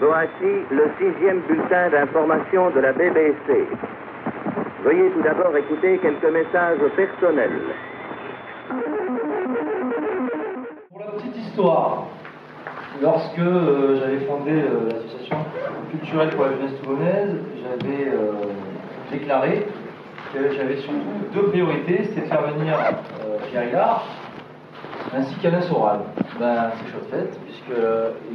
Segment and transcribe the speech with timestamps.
[0.00, 3.68] Voici le sixième bulletin d'information de la BBC.
[4.82, 7.60] Veuillez tout d'abord écouter quelques messages personnels.
[10.90, 12.06] Pour la petite histoire,
[13.02, 15.36] lorsque euh, j'avais fondé euh, l'association
[15.90, 18.32] culturelle pour la jeunesse toulonnaise, j'avais euh,
[19.10, 19.66] déclaré
[20.32, 20.98] que j'avais surtout
[21.32, 22.76] deux priorités, c'était de faire venir
[23.50, 24.06] Pierre Hillard
[25.14, 26.00] ainsi qu'Alain Soral.
[26.38, 27.80] Ben, c'est chose faite, puisque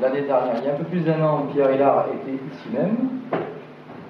[0.02, 2.98] l'année dernière, il y a un peu plus d'un an, Pierre Hillard était ici même,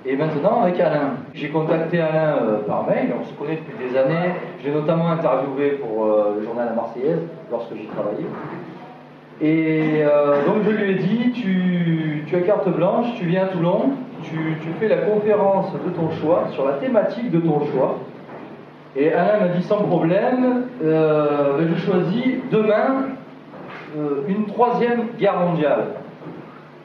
[0.05, 1.15] et maintenant avec Alain.
[1.33, 4.33] J'ai contacté Alain euh, par mail, on se connaît depuis des années,
[4.63, 7.19] j'ai notamment interviewé pour euh, le journal La Marseillaise,
[7.51, 8.25] lorsque j'y travaillais.
[9.41, 13.91] Et euh, donc je lui ai dit, tu, as carte blanche, tu viens à Toulon,
[14.23, 14.37] tu,
[14.79, 17.99] fais la conférence de ton choix, sur la thématique de ton choix,
[18.95, 23.05] et Alain m'a dit sans problème, euh, je choisis demain
[23.97, 25.85] euh, une troisième guerre mondiale.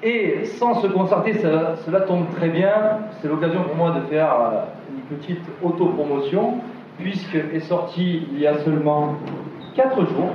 [0.02, 2.72] Et sans se concerter, cela, tombe très bien,
[3.20, 6.58] c'est l'occasion pour moi de faire euh, une petite autopromotion,
[6.98, 9.14] puisque est sorti il y a seulement
[9.74, 10.34] 4 jours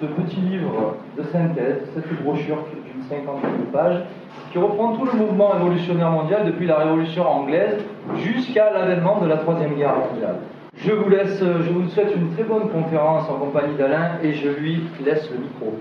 [0.00, 4.02] ce petit livre de synthèse, cette brochure d'une cinquantaine de pages,
[4.50, 7.84] qui reprend tout le mouvement révolutionnaire mondial depuis la Révolution anglaise
[8.16, 10.36] jusqu'à l'avènement de la Troisième Guerre mondiale.
[10.82, 14.32] Je vous laisse, euh, je vous souhaite une très bonne conférence en compagnie d'Alain et
[14.32, 15.78] je lui laisse le micro.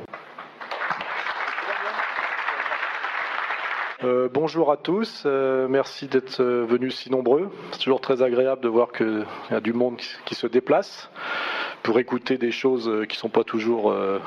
[4.04, 7.50] Euh, bonjour à tous, euh, merci d'être venus si nombreux.
[7.72, 11.10] C'est toujours très agréable de voir qu'il y a du monde qui se déplace
[11.84, 14.20] pour écouter des choses euh, qui ne sont pas toujours euh,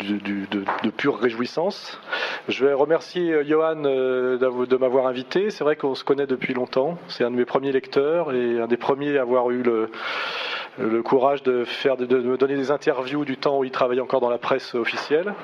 [0.00, 2.00] de, pure réjouissance.
[2.48, 5.50] Je vais remercier euh, Johan de m'avoir invité.
[5.50, 6.98] C'est vrai qu'on se connaît depuis longtemps.
[7.08, 11.42] C'est un de mes premiers lecteurs et un des premiers à avoir eu le, courage
[11.42, 14.38] de, faire, de, me donner des interviews du temps où il travaillait encore dans la
[14.38, 15.34] presse officielle.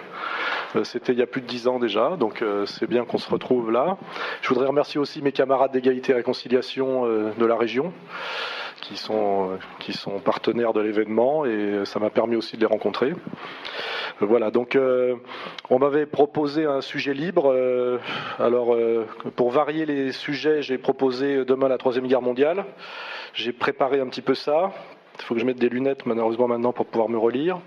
[0.85, 3.71] C'était il y a plus de dix ans déjà, donc c'est bien qu'on se retrouve
[3.71, 3.97] là.
[4.43, 7.93] Je voudrais remercier aussi mes camarades d'égalité et réconciliation de la région
[8.81, 13.15] qui sont, qui sont partenaires de l'événement et ça m'a permis aussi de les rencontrer.
[14.21, 15.17] Voilà, donc euh,
[15.71, 17.51] on m'avait proposé un sujet libre.
[17.55, 17.99] Euh,
[18.39, 22.67] alors, euh, pour varier les sujets, j'ai proposé demain la Troisième Guerre mondiale.
[23.33, 24.73] J'ai préparé un petit peu ça.
[25.19, 27.61] Il faut que je mette des lunettes, malheureusement, maintenant pour pouvoir me relire.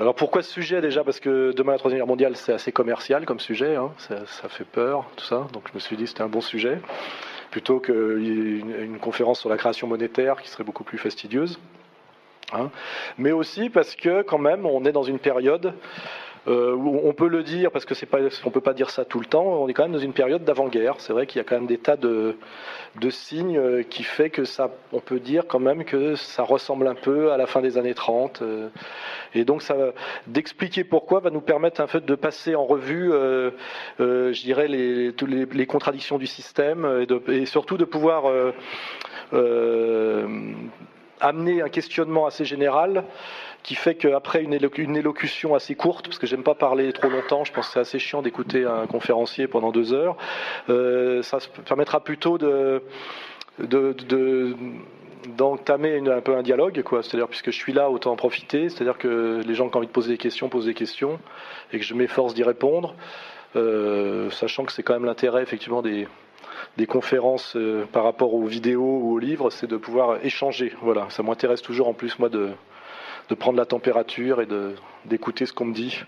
[0.00, 1.04] Alors pourquoi ce sujet déjà?
[1.04, 3.92] Parce que demain la Troisième Guerre mondiale, c'est assez commercial comme sujet, hein.
[3.98, 5.46] ça, fait peur, tout ça.
[5.52, 6.80] Donc je me suis dit c'était un bon sujet
[7.52, 11.60] plutôt qu'une une conférence sur la création monétaire qui serait beaucoup plus fastidieuse.
[12.52, 12.70] Hein.
[13.18, 15.72] Mais aussi parce que quand même, on est dans une période
[16.46, 19.20] euh, on peut le dire parce que c'est pas, on peut pas dire ça tout
[19.20, 19.44] le temps.
[19.44, 20.96] On est quand même dans une période d'avant-guerre.
[20.98, 22.36] C'est vrai qu'il y a quand même des tas de,
[23.10, 26.94] signes euh, qui fait que ça, on peut dire quand même que ça ressemble un
[26.94, 28.42] peu à la fin des années 30.
[28.42, 28.68] Euh.
[29.34, 29.76] et donc, ça,
[30.26, 33.10] d'expliquer pourquoi va nous permettre en fait de passer en revue,
[33.98, 35.12] je dirais, les,
[35.52, 38.24] les, contradictions du système et, surtout de pouvoir
[41.20, 43.04] amener un questionnement assez général
[43.64, 47.52] qui fait qu'après une, élocution assez courte, parce que j'aime pas parler trop longtemps, je
[47.52, 50.18] pense que c'est assez chiant d'écouter un conférencier pendant deux heures,
[50.68, 52.82] euh, ça permettra plutôt de,
[53.58, 57.02] d'entamer un peu un dialogue, quoi.
[57.02, 58.68] C'est-à-dire, puisque je suis là, autant en profiter.
[58.68, 61.18] C'est-à-dire que les gens qui ont envie de poser des questions posent des questions
[61.72, 62.94] et que je m'efforce d'y répondre,
[63.56, 66.06] euh, sachant que c'est quand même l'intérêt, effectivement, des,
[66.76, 70.74] des conférences euh, par rapport aux vidéos ou aux livres, c'est de pouvoir échanger.
[70.82, 72.50] Voilà, ça m'intéresse toujours en plus, moi, de,
[73.28, 74.48] de prendre la température et
[75.04, 76.02] d'écouter ce qu'on me dit.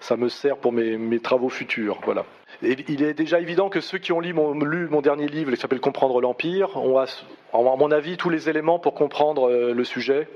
[0.00, 1.98] Ça me sert pour mes, mes travaux futurs.
[2.04, 2.24] Voilà.
[2.62, 5.80] Et il est déjà évident que ceux qui ont lu mon, dernier livre, qui s'appelle
[5.80, 7.06] Comprendre l'Empire, ont, à
[7.52, 10.28] mon avis, tous les éléments pour comprendre euh, le sujet.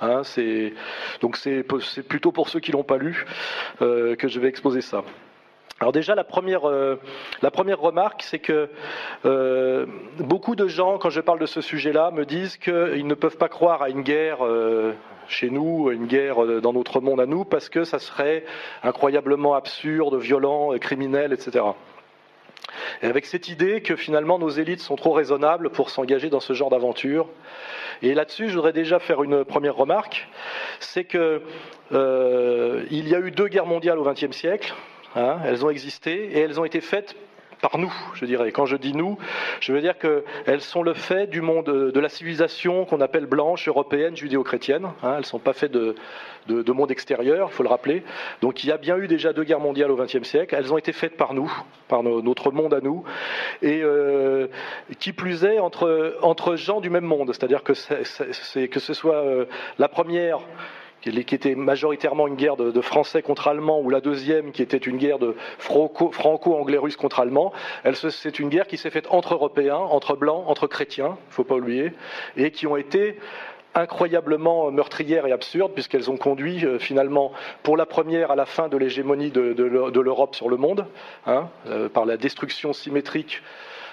[0.00, 0.22] Hein,
[1.20, 1.62] donc c'est
[2.08, 3.24] plutôt pour ceux qui l'ont pas lu
[3.82, 5.04] euh, que je vais exposer ça.
[5.82, 7.00] Alors déjà, la première, euh,
[7.42, 8.68] la première remarque, c'est que
[9.24, 9.84] euh,
[10.20, 13.48] beaucoup de gens, quand je parle de ce sujet-là, me disent qu'ils ne peuvent pas
[13.48, 14.92] croire à une guerre euh,
[15.26, 18.44] chez nous, une guerre dans notre monde à nous, parce que ça serait
[18.84, 21.64] incroyablement absurde, violent, criminel, etc.
[23.02, 26.52] Et avec cette idée que finalement nos élites sont trop raisonnables pour s'engager dans ce
[26.52, 27.28] genre d'aventure.
[28.02, 30.28] Et là-dessus, je voudrais déjà faire une première remarque,
[30.78, 31.42] c'est que
[31.90, 34.72] il y a eu deux guerres mondiales au XXe siècle,
[35.16, 37.16] Hein, elles ont existé et elles ont été faites
[37.62, 38.50] par nous, je dirais.
[38.50, 39.16] Quand je dis nous,
[39.60, 43.68] je veux dire qu'elles sont le fait du monde, de la civilisation qu'on appelle blanche,
[43.68, 44.86] européenne, judéo-chrétienne.
[45.02, 45.94] Hein, elles ne sont pas faites de,
[46.72, 48.02] monde extérieur, il faut le rappeler.
[48.40, 50.56] Donc il y a bien eu déjà deux guerres mondiales au XXe siècle.
[50.58, 51.50] Elles ont été faites par nous,
[51.86, 53.04] par notre monde à nous.
[53.62, 54.48] Et euh,
[54.98, 57.28] qui plus est, entre, gens du même monde.
[57.28, 59.44] C'est-à-dire que, que ce soit euh,
[59.78, 60.40] la première
[61.10, 64.96] qui était majoritairement une guerre de, Français contre Allemands, ou la deuxième qui était une
[64.96, 67.52] guerre de franco-anglais-russe contre Allemands,
[67.94, 71.44] c'est une guerre qui s'est faite entre Européens, entre Blancs, entre chrétiens, il ne faut
[71.44, 71.92] pas oublier,
[72.36, 73.16] et qui ont été
[73.74, 77.32] incroyablement meurtrières et absurdes, puisqu'elles ont conduit euh, finalement,
[77.62, 80.86] pour la première, à la fin de l'hégémonie de, l'Europe sur le monde,
[81.26, 83.42] hein, euh, par la destruction symétrique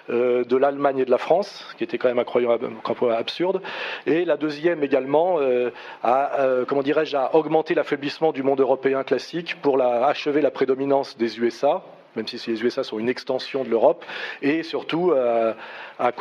[0.09, 2.79] euh, de l'Allemagne et de la France, qui était quand même incroyablement
[3.11, 3.61] absurde,
[4.06, 5.71] et la deuxième également euh,
[6.03, 11.17] à, euh, comment dirais-je, à augmenter l'affaiblissement du monde européen classique pour achever la prédominance
[11.17, 11.83] des USA,
[12.15, 14.06] même si les USA sont une extension de l'Europe,
[14.41, 15.53] et surtout euh,
[16.00, 16.11] a,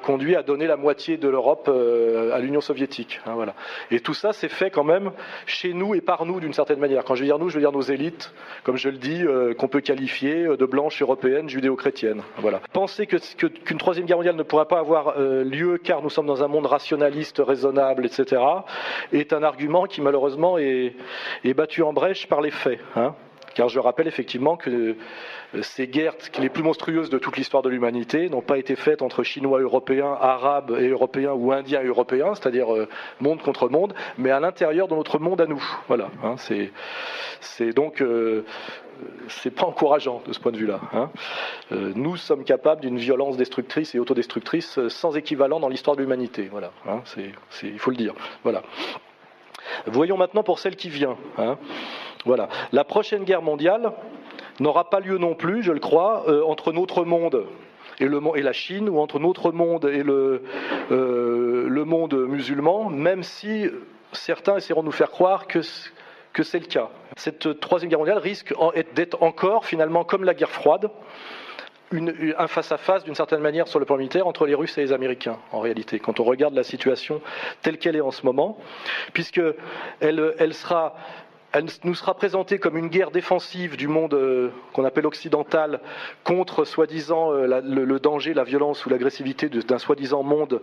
[0.00, 3.20] conduit à donner la moitié de l'Europe euh, à l'Union soviétique.
[3.26, 3.54] Hein, voilà.
[3.90, 5.12] Et tout ça s'est fait quand même
[5.46, 7.04] chez nous et par nous d'une certaine manière.
[7.04, 8.32] Quand je veux dire nous, je veux dire nos élites,
[8.62, 12.22] comme je le dis, euh, qu'on peut qualifier de blanches européennes, judéo-chrétiennes.
[12.38, 12.60] Voilà.
[12.72, 16.48] Penser qu'une troisième guerre mondiale ne pourra pas avoir lieu car nous sommes dans un
[16.48, 18.42] monde rationaliste, raisonnable, etc.,
[19.12, 20.94] est un argument qui malheureusement est,
[21.44, 22.80] est battu en brèche par les faits.
[22.96, 23.14] Hein.
[23.54, 27.68] Car je rappelle effectivement que euh, ces guerres les plus monstrueuses de toute l'histoire de
[27.68, 32.74] l'humanité n'ont pas été faites entre Chinois européens, Arabes et Européens ou Indiens Européens, c'est-à-dire
[32.74, 32.88] euh,
[33.20, 35.62] monde contre monde, mais à l'intérieur de notre monde à nous.
[35.88, 36.08] Voilà.
[36.22, 38.44] Hein, c'est donc euh,
[39.28, 40.80] c'est pas encourageant de ce point de vue-là.
[40.92, 41.10] Hein.
[41.70, 46.48] nous sommes capables d'une violence destructrice et autodestructrice sans équivalent dans l'histoire de l'humanité.
[46.50, 47.02] Voilà, hein,
[47.62, 48.14] il faut le dire.
[48.44, 48.62] Voilà.
[49.86, 51.16] Voyons maintenant pour celle qui vient.
[51.38, 51.58] Hein.
[52.24, 52.48] Voilà.
[52.72, 53.92] La prochaine guerre mondiale
[54.60, 57.44] n'aura pas lieu non plus, je le crois, euh, entre notre monde
[58.00, 58.08] et,
[58.42, 60.42] la Chine, ou entre notre monde et le,
[60.90, 63.66] euh, le monde musulman, même si
[64.12, 65.60] certains essaieront de nous faire croire que,
[66.32, 66.88] que c'est le cas.
[67.16, 68.54] Cette troisième guerre mondiale risque
[68.94, 70.90] d'être encore, finalement, comme la guerre froide,
[71.92, 75.38] un face-à-face, d'une certaine manière, sur le plan militaire, entre les Russes et les Américains,
[75.52, 77.20] en réalité, quand on regarde la situation
[77.62, 78.58] telle qu'elle est en ce moment,
[79.12, 79.54] puisqu'elle
[80.00, 80.96] elle sera
[81.54, 85.80] elle nous sera présentée comme une guerre défensive du monde euh, qu'on appelle occidental
[86.24, 90.60] contre soi-disant euh, le, danger, la violence ou l'agressivité d'un soi-disant monde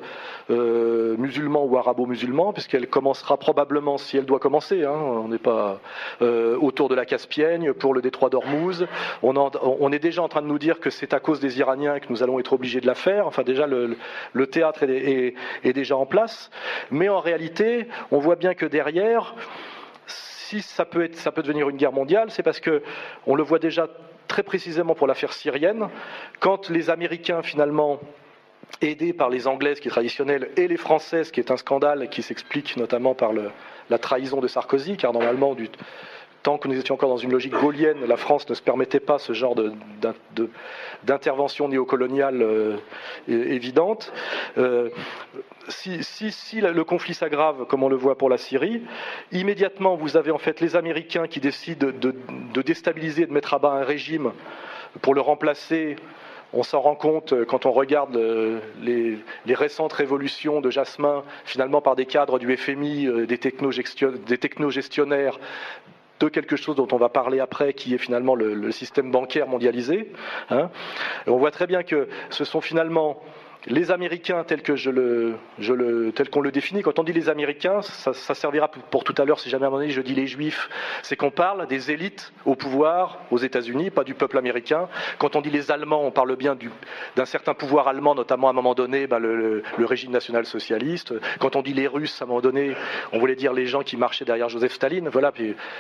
[0.49, 5.79] euh, musulman ou arabo-musulman, puisqu'elle commencera probablement, si elle doit commencer, hein, on n'est pas
[6.19, 8.85] autour de la Caspienne, pour le détroit d'Ormuz.
[9.23, 12.07] On, est déjà en train de nous dire que c'est à cause des Iraniens que
[12.09, 13.27] nous allons être obligés de la faire.
[13.27, 16.49] Enfin, déjà, le, théâtre est déjà en place.
[16.89, 19.35] Mais en réalité, on voit bien que derrière,
[20.51, 22.83] si ça peut, être, ça peut devenir une guerre mondiale, c'est parce que
[23.25, 23.87] on le voit déjà
[24.27, 25.87] très précisément pour l'affaire syrienne,
[26.39, 27.99] quand les Américains finalement
[28.81, 32.21] aidés par les Anglaises qui est traditionnelle et les Françaises qui est un scandale qui
[32.21, 35.69] s'explique notamment par la trahison de Sarkozy, car normalement du,
[36.43, 39.19] tant que nous étions encore dans une logique gaulienne, la France ne se permettait pas
[39.19, 39.55] ce genre
[41.03, 42.77] d'intervention néocoloniale euh,
[43.27, 44.11] évidente.
[44.57, 44.89] Euh,
[45.69, 48.81] si, le conflit s'aggrave, comme on le voit pour la Syrie,
[49.31, 53.73] immédiatement vous avez en fait les Américains qui décident de, déstabiliser, de mettre à bas
[53.73, 54.31] un régime
[55.01, 55.95] pour le remplacer
[56.53, 58.19] on s'en rend compte euh, quand on regarde
[58.81, 65.39] les, les, récentes révolutions de Jasmin, finalement par des cadres du FMI, des technogestionnaires,
[66.25, 70.11] de quelque chose dont on va parler après, qui est finalement le, système bancaire mondialisé.
[70.49, 70.69] Hein.
[71.27, 73.21] on voit très bien que ce sont finalement
[73.67, 79.13] les Américains tel qu'on le définit, quand on dit les Américains, ça, servira pour, tout
[79.17, 80.69] à l'heure si jamais à un moment donné je dis les Juifs,
[81.03, 84.87] c'est qu'on parle des élites au pouvoir aux États-Unis, pas du peuple américain.
[85.19, 86.57] Quand on dit les Allemands, on parle bien
[87.15, 91.13] d'un certain pouvoir allemand, notamment à un moment donné bah, le, régime national-socialiste.
[91.39, 92.75] Quand on dit les Russes, à un moment donné,
[93.11, 95.09] on voulait dire les gens qui marchaient derrière Joseph Staline.
[95.09, 95.31] Voilà,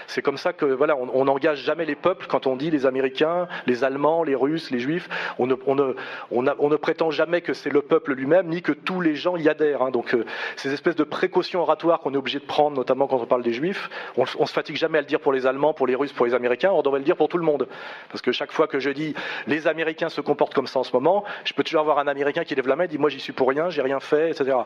[0.07, 3.47] c'est comme ça que voilà, on n'engage jamais les peuples quand on dit les Américains,
[3.65, 5.09] les Allemands, les Russes, les Juifs.
[5.39, 9.49] On ne prétend jamais que c'est le peuple lui-même, ni que tous les gens y
[9.49, 9.81] adhèrent.
[9.81, 9.91] Hein.
[9.91, 10.25] Donc euh,
[10.55, 13.53] ces espèces de précautions oratoires qu'on est obligé de prendre, notamment quand on parle des
[13.53, 16.13] juifs, on, on, se fatigue jamais à le dire pour les Allemands, pour les Russes,
[16.13, 17.67] pour les Américains, on devrait le dire pour tout le monde.
[18.09, 19.13] Parce que chaque fois que je dis
[19.47, 22.43] les Américains se comportent comme ça en ce moment, je peux toujours avoir un Américain
[22.43, 24.57] qui lève la main et dit moi j'y suis pour rien, j'ai rien fait, etc.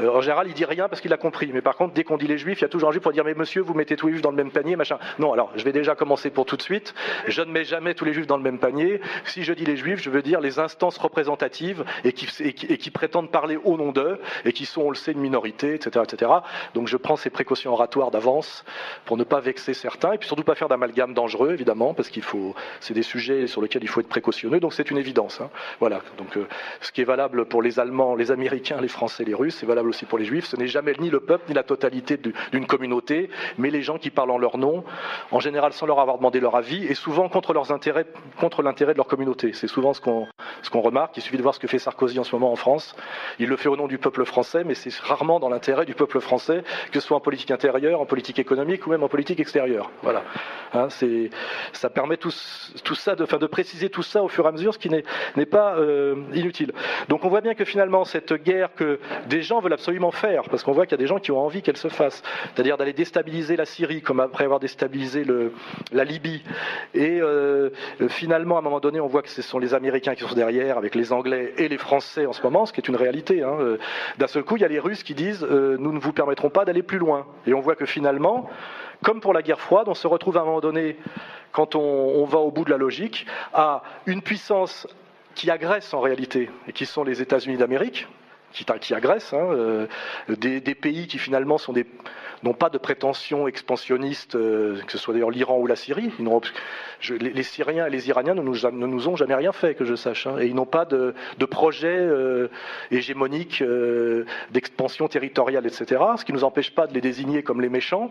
[0.00, 1.50] Euh, en général, il dit rien parce qu'il a compris.
[1.52, 3.12] Mais par contre, dès qu'on dit les juifs, il y a toujours un juif pour
[3.12, 4.98] dire mais monsieur, vous mettez tous les juifs dans le même panier, machin.
[5.18, 6.94] Non, alors je vais déjà commencer pour tout de suite.
[7.26, 9.00] Je ne mets jamais tous les juifs dans le même panier.
[9.24, 12.90] Si je dis les juifs, je veux dire les instances représentatives et qui, et qui
[12.90, 16.30] prétendent parler au nom d'eux et qui sont, on le sait, une minorité, etc., etc.
[16.74, 18.64] Donc je prends ces précautions oratoires d'avance
[19.04, 22.22] pour ne pas vexer certains et puis surtout pas faire d'amalgame dangereux, évidemment, parce qu'il
[22.22, 24.60] faut, c'est des sujets sur lesquels il faut être précautionneux.
[24.60, 25.40] Donc c'est une évidence.
[25.40, 25.50] Hein.
[25.80, 26.00] Voilà.
[26.18, 26.46] Donc euh,
[26.80, 29.88] ce qui est valable pour les Allemands, les Américains, les Français, les Russes, c'est valable
[29.88, 30.46] aussi pour les Juifs.
[30.46, 32.18] Ce n'est jamais ni le peuple ni la totalité
[32.52, 34.84] d'une communauté, mais les gens qui parlent en leur nom,
[35.30, 38.06] en général sans leur avoir demandé leur avis et souvent contre leurs intérêts,
[38.38, 39.52] contre l'intérêt de leur communauté.
[39.52, 40.26] C'est souvent ce qu'on
[40.62, 41.16] ce qu'on remarque.
[41.16, 42.94] Il suffit de voir ce que fait Sarkozy en ce moment en France.
[43.38, 46.20] Il le fait au nom du peuple français, mais c'est rarement dans l'intérêt du peuple
[46.20, 46.62] français,
[46.92, 49.90] que ce soit en politique intérieure, en politique économique ou même en politique extérieure.
[50.02, 50.22] Voilà.
[50.72, 50.88] Hein,
[51.72, 54.78] ça permet tout, ça, de, de préciser tout ça au fur et à mesure, ce
[54.78, 56.72] qui n'est pas euh, inutile.
[57.08, 60.62] Donc on voit bien que finalement, cette guerre que des gens veulent absolument faire, parce
[60.62, 62.22] qu'on voit qu'il y a des gens qui ont envie qu'elle se fasse,
[62.54, 65.24] c'est-à-dire d'aller déstabiliser la Syrie, comme après avoir déstabilisé
[65.92, 66.42] la Libye,
[66.94, 67.70] et euh,
[68.08, 70.78] finalement, à un moment donné, on voit que ce sont les Américains qui sont derrière,
[70.78, 73.42] avec les Anglais et les Français en ce moment, ce qui est une réalité.
[73.42, 73.56] Hein.
[73.60, 73.78] Euh,
[74.18, 76.64] d'un seul coup, il y a les Russes qui disent nous ne vous permettrons pas
[76.64, 77.26] d'aller plus loin.
[77.46, 78.48] Et on voit que finalement,
[79.02, 80.96] comme pour la guerre froide, on se retrouve à un moment donné,
[81.52, 84.86] quand on, va au bout de la logique, à une puissance
[85.34, 88.06] qui agresse en réalité, et qui sont les États-Unis d'Amérique,
[88.52, 89.86] qui, agressent, hein, euh,
[90.28, 91.86] des, pays qui finalement sont des,
[92.42, 96.10] n'ont pas de prétention expansionniste, euh, que ce soit d'ailleurs l'Iran ou la Syrie.
[97.10, 100.38] les, Syriens et les Iraniens ne nous, ont jamais rien fait, que je sache, hein,
[100.38, 101.14] et ils n'ont pas de,
[101.46, 102.48] projet euh,
[102.90, 106.02] hégémonique euh, d'expansion territoriale, etc.
[106.16, 108.10] Ce qui ne nous empêche pas de les désigner comme les méchants.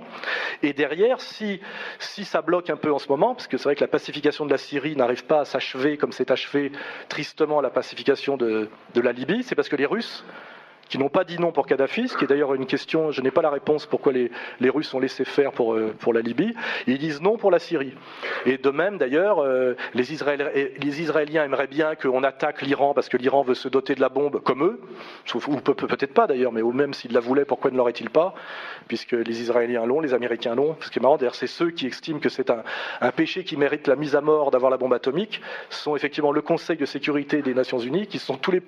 [0.63, 1.60] Et derrière, si,
[2.00, 4.51] ça bloque un peu en ce moment, parce que c'est vrai que la pacification de
[4.51, 6.72] la Syrie n'arrive pas à s'achever comme s'est achevé
[7.10, 10.24] tristement la pacification de la Libye, c'est parce que les Russes
[10.89, 13.31] qui n'ont pas dit non pour Kadhafi, ce qui est d'ailleurs une question, je n'ai
[13.31, 14.29] pas la réponse pourquoi les,
[14.69, 16.53] Russes ont laissé faire pour, euh, pour la Libye,
[16.87, 17.93] ils disent non pour la Syrie.
[18.45, 23.43] Et de même d'ailleurs, euh, les, Israéliens, aimeraient bien qu'on attaque l'Iran parce que l'Iran
[23.43, 24.81] veut se doter de la bombe comme eux,
[25.47, 28.33] ou peut-être pas d'ailleurs, mais même s'ils la voulaient, pourquoi ne l'auraient-ils pas
[28.87, 30.75] Puisque les Israéliens l'ont, les Américains l'ont.
[30.81, 32.63] Ce qui est marrant d'ailleurs, c'est ceux qui estiment que c'est un,
[33.01, 36.41] un péché qui mérite la mise à mort d'avoir la bombe atomique, sont effectivement le
[36.41, 38.61] Conseil de sécurité des Nations Unies, qui sont tous les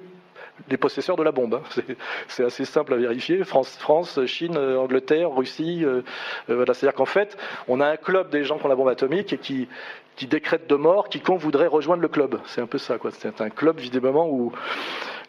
[0.67, 1.55] des possesseurs de la bombe.
[1.55, 1.83] Hein.
[2.27, 3.43] C'est assez simple à vérifier.
[3.43, 5.83] France, France Chine, euh, Angleterre, Russie.
[5.83, 6.01] Euh,
[6.49, 6.73] euh, voilà.
[6.73, 7.37] C'est-à-dire qu'en fait,
[7.67, 9.67] on a un club des gens qui ont la bombe atomique et qui,
[10.15, 12.39] qui décrète de mort quiconque voudrait rejoindre le club.
[12.45, 12.97] C'est un peu ça.
[13.11, 14.51] C'est un club, visiblement, où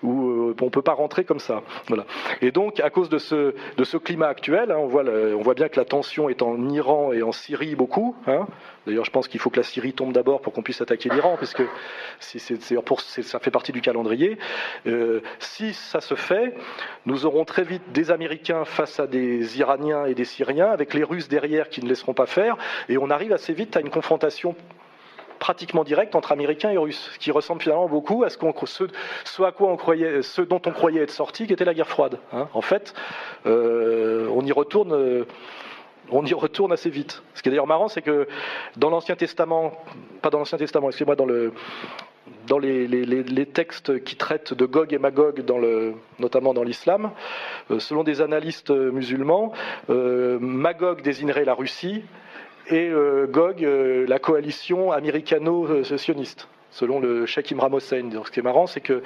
[0.02, 1.62] où euh, on ne peut pas rentrer comme ça.
[1.88, 2.04] Voilà.
[2.40, 6.28] Et donc, à cause de ce, climat actuel, hein, on, voit bien que la tension
[6.28, 8.16] est en Iran et en Syrie beaucoup.
[8.26, 8.46] Hein.
[8.86, 11.36] D'ailleurs, je pense qu'il faut que la Syrie tombe d'abord pour qu'on puisse attaquer l'Iran,
[11.38, 11.64] parce que
[12.20, 14.38] ça fait partie du calendrier.
[14.86, 16.54] Euh, si ça se fait,
[17.04, 21.04] nous aurons très vite des Américains face à des Iraniens et des Syriens, avec les
[21.04, 22.56] Russes derrière qui ne laisseront pas faire,
[22.88, 24.54] et on arrive assez vite à une confrontation
[25.38, 28.36] pratiquement direct entre Américains et Russes, ce qui ressemble finalement beaucoup à ce,
[29.24, 31.88] ce, à quoi on croyait, ce dont on croyait être sorti, qui était la guerre
[31.88, 32.18] froide.
[32.32, 32.48] Hein.
[32.54, 32.94] En fait,
[33.46, 34.92] euh, on y retourne.
[34.92, 35.24] Euh,
[36.10, 37.22] on y retourne assez vite.
[37.34, 38.26] Ce qui est d'ailleurs marrant, c'est que
[38.78, 39.74] dans l'Ancien Testament,
[40.22, 41.52] pas dans l'Ancien Testament, excusez-moi, dans le,
[42.46, 45.44] dans les, textes qui traitent de Gog et Magog,
[46.18, 47.10] notamment dans l'islam,
[47.70, 49.52] euh, selon des analystes musulmans,
[49.88, 52.02] Magog désignerait la Russie
[52.70, 58.10] et euh, Gog, euh, la coalition américano-sioniste selon le Sheikh Imram Hossein.
[58.24, 59.02] ce qui est marrant, c'est que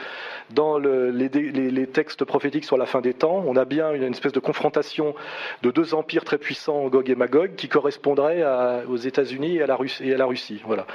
[0.50, 4.40] dans les, textes prophétiques sur la fin des temps, on a bien une, espèce de
[4.40, 5.14] confrontation
[5.62, 8.44] de deux empires très puissants, Gog et Magog, qui correspondraient
[8.88, 10.60] aux États-Unis et, à la Russie.
[10.66, 10.86] Voilà.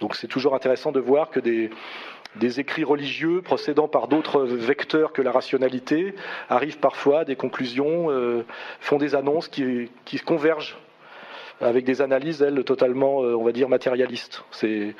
[0.00, 1.70] Donc c'est toujours intéressant de voir que des,
[2.58, 6.14] écrits religieux procédant par d'autres vecteurs que la rationalité
[6.50, 8.44] arrivent parfois à des conclusions, euh,
[8.80, 9.88] font des annonces qui
[10.26, 10.76] convergent
[11.60, 14.44] avec des analyses, elles, totalement, euh, on va dire, matérialistes.
[14.50, 14.94] C'est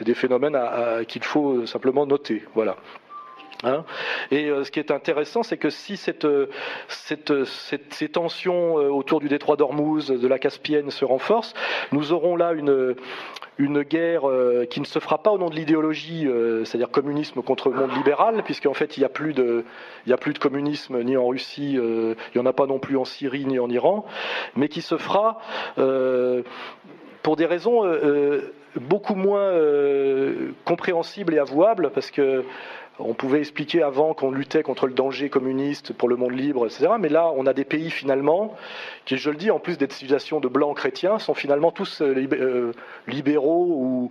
[0.00, 0.58] des phénomènes
[1.06, 2.42] qu'il faut euh, simplement noter.
[2.54, 2.76] Voilà.
[3.62, 3.84] Hein.
[4.30, 6.26] et euh, ce qui est intéressant, c'est que si cette,
[6.88, 11.52] cette, ces tensions autour du détroit d'Ormuz, de la Caspienne se renforcent,
[11.92, 12.96] nous aurons là une,
[13.60, 17.42] une guerre euh, qui ne se fera pas au nom de l'idéologie, euh, c'est-à-dire communisme
[17.42, 19.64] contre le monde libéral, puisqu'en fait il n'y a, plus de,
[20.10, 22.96] a plus de communisme ni en Russie, euh, il n'y en a pas non plus
[22.96, 24.06] en Syrie ni en Iran,
[24.56, 25.38] mais qui se fera
[27.22, 27.84] pour des raisons
[28.76, 29.52] beaucoup moins
[30.64, 32.44] compréhensibles et avouables, parce que
[33.02, 36.88] on pouvait expliquer avant qu'on luttait contre le danger communiste pour le monde libre, etc.
[36.98, 38.54] Mais là, on a des pays finalement
[39.04, 42.28] qui, je le dis, en plus d'être civilisations de blancs chrétiens, sont finalement tous euh,
[42.32, 42.72] euh,
[43.06, 44.08] libéraux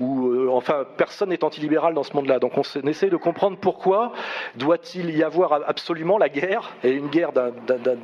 [0.00, 2.38] ou, euh, enfin, personne n'est antilibéral dans ce monde-là.
[2.38, 4.12] Donc on, essaie de comprendre pourquoi
[4.56, 7.32] doit-il y avoir absolument la guerre, et une guerre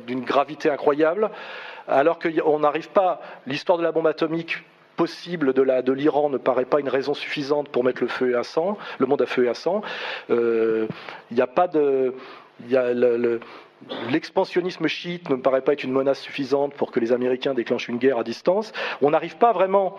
[0.07, 1.29] d'une gravité incroyable,
[1.87, 4.63] alors qu'on n'arrive pas, l'histoire de la bombe atomique
[5.01, 8.77] possible de l'Iran ne paraît pas une raison suffisante pour mettre le feu à sang,
[8.99, 9.81] le monde à feu et à sang.
[10.29, 10.85] Euh,
[11.31, 12.13] il n'y a pas de,
[14.09, 17.87] L'expansionnisme chiite ne me paraît pas être une menace suffisante pour que les Américains déclenchent
[17.87, 18.71] une guerre à distance.
[19.01, 19.97] On n'arrive pas vraiment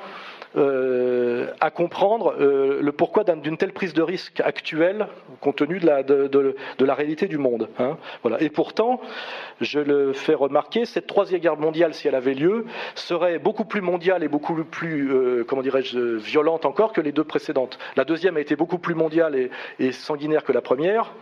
[0.54, 5.06] euh, à comprendre euh, le pourquoi d'une telle prise de risque actuelle,
[5.40, 7.68] compte tenu de la, réalité du monde.
[7.78, 7.96] Hein.
[8.22, 8.42] Voilà.
[8.42, 9.00] Et pourtant,
[9.62, 13.80] je le fais remarquer, cette troisième guerre mondiale, si elle avait lieu, serait beaucoup plus
[13.80, 17.78] mondiale et beaucoup plus, euh, comment dirais-je, violente encore que les deux précédentes.
[17.96, 21.12] La deuxième a été beaucoup plus mondiale et sanguinaire que la première.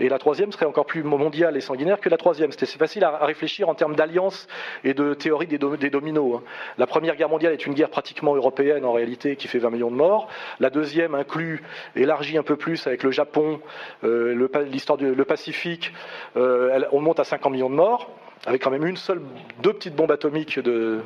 [0.00, 2.52] Et la troisième serait encore plus mondiale et sanguinaire que la troisième.
[2.52, 4.46] C'était facile à, réfléchir en termes d'alliance
[4.82, 6.36] et de théorie des, dominos.
[6.36, 6.42] Hein.
[6.78, 9.90] La Première Guerre mondiale est une guerre pratiquement européenne en réalité qui fait 20 millions
[9.90, 10.28] de morts.
[10.60, 11.62] La deuxième inclut,
[11.96, 13.60] élargit un peu plus avec le Japon,
[14.04, 15.92] euh, l'histoire du Pacifique,
[16.36, 18.10] euh, on monte à 50 millions de morts
[18.46, 19.20] avec quand même une seule,
[19.62, 21.00] deux petites bombes atomiques de,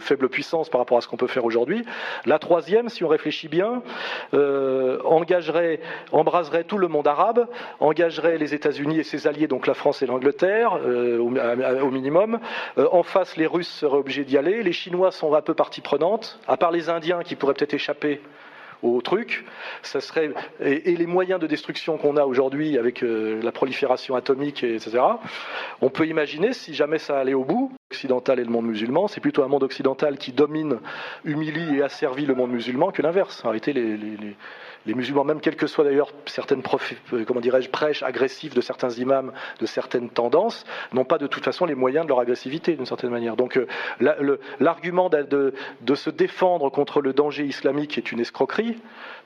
[0.00, 1.84] faible puissance par rapport à ce qu'on peut faire aujourd'hui.
[2.24, 3.82] La troisième, si on réfléchit bien,
[4.32, 5.80] euh, engagerait,
[6.12, 7.46] embraserait tout le monde arabe,
[7.78, 12.38] engagerait les États-Unis et ses alliés, donc la France et l'Angleterre, euh, au, minimum.
[12.78, 14.62] Euh, en face, les Russes seraient obligés d'y aller.
[14.62, 18.22] Les Chinois sont un peu partie prenante, à part les Indiens qui pourraient peut-être échapper
[18.82, 19.44] au truc.
[19.82, 24.64] Ça serait, et, les moyens de destruction qu'on a aujourd'hui avec euh, la prolifération atomique,
[24.64, 24.98] etc.,
[25.80, 29.20] on peut imaginer, si jamais ça allait au bout, occidental et le monde musulman, c'est
[29.20, 30.78] plutôt un monde occidental qui domine,
[31.24, 33.44] humilie et asservit le monde musulman que l'inverse.
[33.44, 34.36] En réalité, les, les
[34.86, 36.62] musulmans, même quelles que soient d'ailleurs certaines
[37.12, 41.44] euh, comment dirais-je, prêches agressives de certains imams, de certaines tendances, n'ont pas de toute
[41.44, 43.36] façon les moyens de leur agressivité d'une certaine manière.
[43.36, 43.66] Donc euh,
[44.58, 45.52] l'argument de,
[45.94, 48.76] se défendre contre le danger islamique est une escroquerie,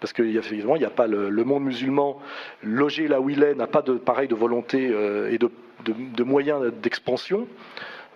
[0.01, 2.19] parce qu'il n'y a pas le, monde musulman
[2.63, 6.73] logé là où il est, n'a pas de pareil de volonté euh, et de moyens
[6.83, 7.47] d'expansion.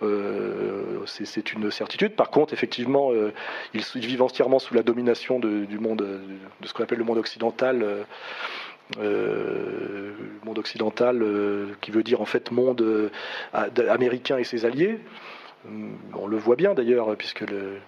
[0.01, 2.15] Euh, c'est une certitude.
[2.15, 3.33] Par contre, effectivement, euh,
[3.73, 6.01] ils, vivent entièrement sous la domination du monde,
[6.61, 8.05] de ce qu'on appelle le monde occidental.
[8.99, 10.13] Euh,
[10.43, 11.23] monde occidental,
[11.81, 13.11] qui veut dire en fait monde
[13.53, 14.99] américain et ses alliés.
[16.13, 17.79] On le voit bien d'ailleurs, puisque le,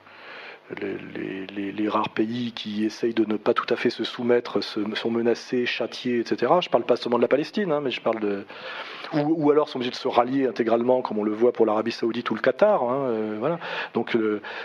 [0.80, 5.66] les, rares pays qui essayent de ne pas tout à fait se soumettre sont menacés,
[5.66, 6.54] châtiés, etc.
[6.62, 8.46] Je ne parle pas seulement de la Palestine, hein, mais je parle de.
[9.14, 12.30] Ou, alors sont obligés de se rallier intégralement, comme on le voit pour l'Arabie Saoudite
[12.32, 12.84] ou le Qatar.
[12.84, 13.60] Hein, euh, voilà.
[13.94, 14.18] Donc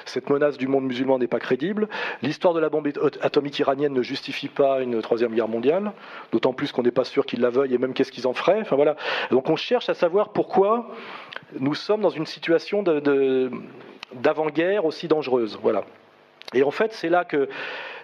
[0.05, 1.89] cette menace du monde musulman n'est pas crédible.
[2.23, 2.89] L'histoire de la bombe
[3.23, 5.93] atomique iranienne ne justifie pas une troisième guerre mondiale,
[6.31, 8.61] d'autant plus qu'on n'est pas sûr qu'ils la veuillent et même qu'est-ce qu'ils en feraient.
[8.61, 8.95] Enfin, voilà.
[9.31, 10.91] Donc on cherche à savoir pourquoi
[11.59, 13.51] nous sommes dans une situation de
[14.15, 15.59] d'avant-guerre aussi dangereuse.
[15.63, 15.85] Voilà.
[16.55, 17.49] Et en fait, c'est là que,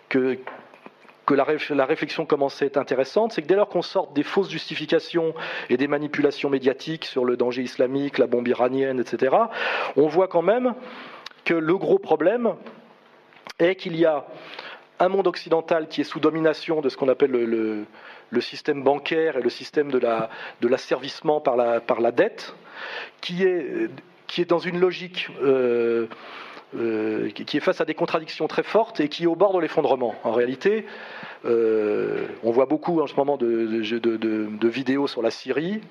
[0.08, 0.38] que,
[1.30, 5.34] la, réflexion commence à être intéressante, c'est que dès lors qu'on sort des fausses justifications
[5.70, 9.36] et des manipulations médiatiques sur le danger islamique, la bombe iranienne, etc.,
[9.96, 10.74] on voit quand même
[11.44, 12.54] que le gros problème
[13.58, 14.26] est qu'il y a
[14.98, 19.42] un monde occidental qui est sous domination de ce qu'on appelle le, système bancaire et
[19.42, 22.54] le système de l'asservissement la, par, la, par la dette,
[23.20, 23.88] qui est
[24.32, 26.06] qui est dans une logique euh,
[26.74, 29.58] euh, qui est face à des contradictions très fortes et qui est au bord de
[29.58, 30.14] l'effondrement.
[30.24, 30.86] En réalité,
[31.44, 35.82] euh, on voit beaucoup en ce moment de, de vidéos sur la Syrie,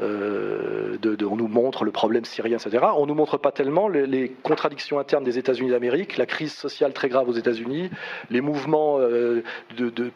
[0.00, 2.86] euh, on nous montre le problème syrien, etc.
[2.96, 7.08] On nous montre pas tellement les, contradictions internes des États-Unis d'Amérique, la crise sociale très
[7.08, 7.90] grave aux États-Unis,
[8.30, 9.42] les mouvements euh,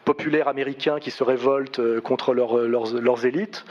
[0.03, 3.65] populaires américains qui se révoltent euh, contre leurs, élites.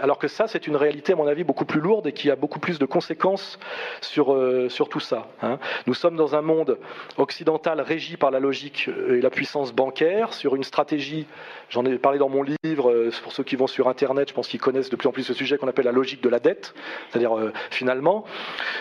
[0.00, 2.36] alors que ça, c'est une réalité, à mon avis, beaucoup plus lourde et qui a
[2.36, 3.58] beaucoup plus de conséquences
[4.00, 4.36] sur,
[4.68, 5.28] sur tout ça.
[5.42, 5.58] Hein.
[5.86, 6.78] Nous sommes dans un monde
[7.16, 11.26] occidental régi par la logique et la puissance bancaire, sur une stratégie,
[11.70, 14.60] j'en ai parlé dans mon livre, pour ceux qui vont sur Internet, je pense qu'ils
[14.60, 16.74] connaissent de plus en plus ce sujet qu'on appelle la logique de la dette,
[17.10, 18.24] c'est-à-dire euh, finalement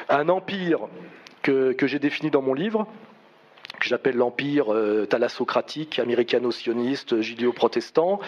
[0.08, 0.80] un empire
[1.42, 2.88] que, j'ai défini dans mon livre,
[3.80, 8.20] que j'appelle l'empire euh, thalassocratique, américano-sioniste, judéo-protestant,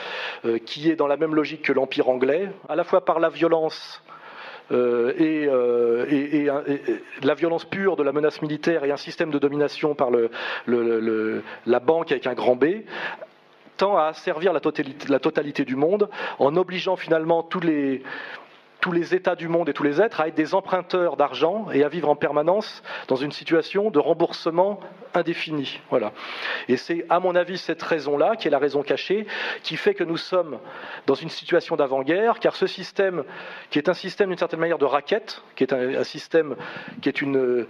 [0.45, 3.29] euh, qui est dans la même logique que l'empire anglais, à la fois par la
[3.29, 4.03] violence
[4.71, 5.47] et,
[7.23, 10.11] la violence pure de la menace militaire et un système de domination par
[10.67, 12.83] la banque avec un grand B,
[13.79, 18.03] tend à asservir la totalité, du monde en obligeant finalement tous les,
[18.81, 21.83] tous les États du monde et tous les êtres à être des emprunteurs d'argent et
[21.83, 24.81] à vivre en permanence dans une situation de remboursement
[25.13, 25.79] indéfini.
[25.89, 26.11] Voilà.
[26.67, 29.25] Et c'est, à mon avis, cette raison-là, qui est la raison cachée,
[29.63, 30.59] qui fait que nous sommes
[31.07, 33.23] dans une situation d'avant-guerre, car ce système,
[33.69, 36.55] qui est un système d'une certaine manière de raquette, qui est un, système
[37.01, 37.65] qui est une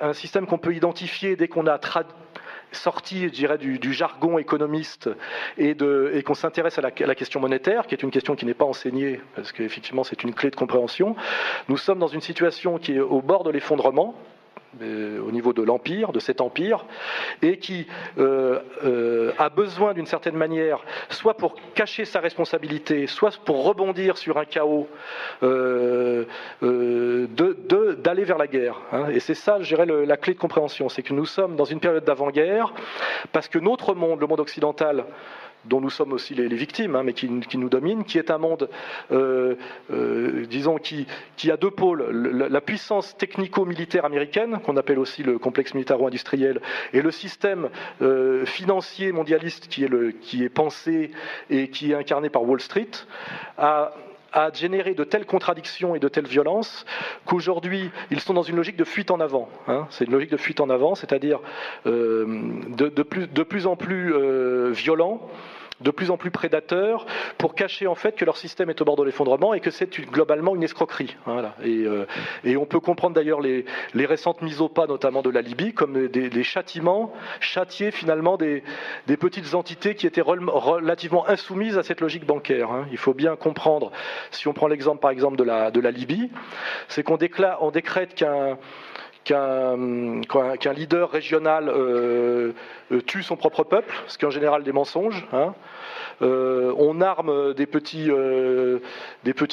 [0.00, 1.78] un système qu'on peut identifier dès qu'on a
[2.72, 5.10] sorti, je dirais, du, jargon économiste
[5.58, 5.76] et,
[6.24, 9.52] qu'on s'intéresse à, la, question monétaire, qui est une question qui n'est pas enseignée, parce
[9.52, 11.16] qu'effectivement c'est une clé de compréhension,
[11.68, 14.14] nous sommes dans une situation qui est au bord de l'effondrement,
[14.80, 16.84] au niveau de l'empire, de cet empire,
[17.42, 17.86] et qui
[18.18, 24.16] euh, euh, a besoin d'une certaine manière, soit pour cacher sa responsabilité, soit pour rebondir
[24.16, 24.88] sur un chaos,
[26.60, 28.80] d'aller vers la guerre.
[28.92, 29.08] Hein.
[29.10, 31.80] Et c'est ça, je dirais, la clé de compréhension, c'est que nous sommes dans une
[31.80, 32.72] période d'avant-guerre,
[33.32, 35.04] parce que notre monde, le monde occidental,
[35.64, 38.68] dont nous sommes aussi les, victimes, hein, mais qui, nous domine, qui est un monde,
[39.10, 39.54] euh,
[39.92, 41.06] euh, disons, qui,
[41.50, 42.10] a deux pôles.
[42.10, 46.60] La, puissance technico-militaire américaine, qu'on appelle aussi le complexe militaro-industriel,
[46.92, 47.68] et le système
[48.00, 51.10] euh, financier mondialiste qui est, pensé
[51.50, 52.90] et qui est incarné par Wall Street,
[53.58, 53.92] a
[54.34, 56.86] a généré de telles contradictions et de telles violences
[57.26, 59.50] qu'aujourd'hui, ils sont dans une logique de fuite en avant.
[59.68, 59.86] Hein.
[59.90, 61.40] C'est une logique de fuite en avant, c'est-à-dire
[61.84, 65.20] de, plus, en plus violent
[65.80, 67.06] de plus en plus prédateurs
[67.38, 69.90] pour cacher en fait que leur système est au bord de l'effondrement et que c'est
[70.00, 71.16] globalement une escroquerie.
[71.28, 72.06] Euh,
[72.44, 76.08] et, on peut comprendre d'ailleurs les, récentes mises au pas, notamment de la Libye, comme
[76.08, 78.62] des, châtiments, châtier finalement des,
[79.20, 82.70] petites entités qui étaient relativement insoumises à cette logique bancaire.
[82.70, 82.86] Hein.
[82.90, 83.92] Il faut bien comprendre,
[84.30, 86.30] si on prend l'exemple par exemple de la, de la Libye,
[86.88, 88.58] c'est qu'on décrète qu'un
[89.24, 92.52] qu'un leader régional euh,
[92.90, 95.26] euh, tue son propre peuple, ce qui est en général des mensonges.
[95.32, 95.54] Hein.
[96.22, 98.10] Euh, on arme des petits,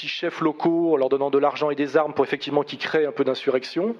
[0.08, 3.12] chefs locaux en leur donnant de l'argent et des armes pour effectivement qu'ils créent un
[3.12, 3.96] peu d'insurrection.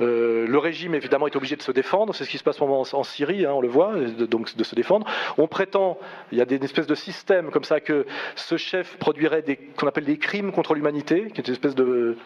[0.00, 2.14] le régime, évidemment, est obligé de se défendre.
[2.14, 3.94] C'est ce qui se passe en, Syrie, hein, on le voit,
[4.30, 5.06] donc de se défendre.
[5.38, 5.98] On prétend,
[6.32, 9.86] il y a des espèces de systèmes comme ça, que ce chef produirait des qu'on
[9.86, 12.16] appelle des crimes contre l'humanité, qui est une espèce de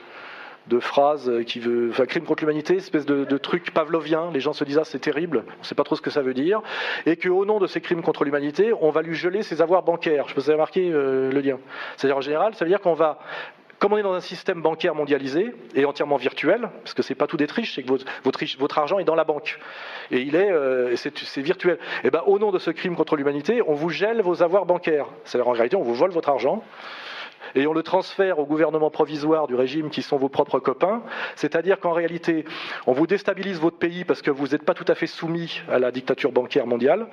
[0.69, 4.31] de phrases qui veut, enfin, crime contre l'humanité, espèce de, truc pavlovien.
[4.33, 6.23] Les gens se disent ah c'est terrible, on ne sait pas trop ce que ça
[6.23, 6.61] veut dire,
[7.07, 10.29] et qu'au nom de ces crimes contre l'humanité, on va lui geler ses avoirs bancaires.
[10.29, 11.59] Je peux vous avez remarqué euh, le lien.
[11.97, 13.19] C'est-à-dire en général, ça veut dire qu'on va
[13.79, 17.27] comme on est dans un système bancaire mondialisé et entièrement virtuel, parce que c'est pas
[17.27, 18.07] tout des triches, c'est que votre,
[18.57, 19.59] votre, argent est dans la banque
[20.13, 21.79] et il est, euh, c'est virtuel.
[22.05, 24.67] Et eh ben, au nom de ce crime contre l'humanité, on vous gèle vos avoirs
[24.67, 25.07] bancaires.
[25.25, 26.63] C'est-à-dire en réalité, on vous vole votre argent
[27.55, 31.03] et on le transfère au gouvernement provisoire du régime qui sont vos propres copains,
[31.37, 32.45] c'est-à-dire qu'en réalité,
[32.87, 35.79] on vous déstabilise votre pays parce que vous n'êtes pas tout à fait soumis à
[35.79, 37.07] la dictature bancaire mondiale.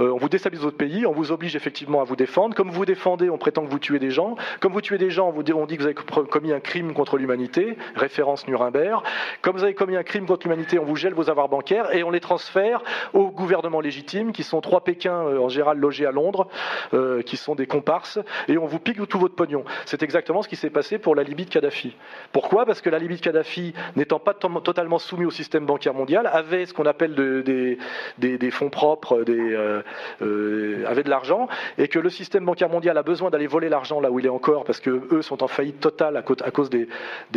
[0.00, 2.54] Euh, on vous déstabilise votre pays, on vous oblige effectivement à vous défendre.
[2.54, 4.36] Comme vous défendez, on prétend que vous tuez des gens.
[4.60, 7.16] Comme vous tuez des gens, on, vous dit, que vous avez commis un crime contre
[7.16, 9.02] l'humanité, référence Nuremberg.
[9.42, 12.02] Comme vous avez commis un crime contre l'humanité, on vous gèle vos avoirs bancaires et
[12.02, 12.82] on les transfère
[13.14, 16.48] au gouvernement légitime, qui sont trois Pékins euh, en général logés à Londres,
[16.94, 19.35] euh, qui sont des comparses, et on vous pique tout votre
[19.84, 21.96] C'est exactement ce qui s'est passé pour la Libye de Kadhafi.
[22.32, 22.66] Pourquoi?
[22.66, 26.66] Parce que la Libye de Kadhafi, n'étant pas totalement soumise au système bancaire mondial, avait
[26.66, 29.82] ce qu'on appelle des, fonds propres, des,
[30.22, 34.00] euh, avait de l'argent, et que le système bancaire mondial a besoin d'aller voler l'argent
[34.00, 36.88] là où il est encore, parce que eux sont en faillite totale à, cause des,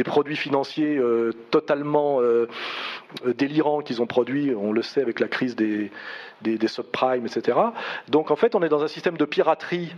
[0.03, 2.47] produits financiers euh, totalement euh,
[3.37, 5.91] délirants qu'ils ont produits, on le sait avec la crise des
[6.67, 7.57] subprimes, etc.
[8.07, 9.93] Donc en fait, on est dans un système de piraterie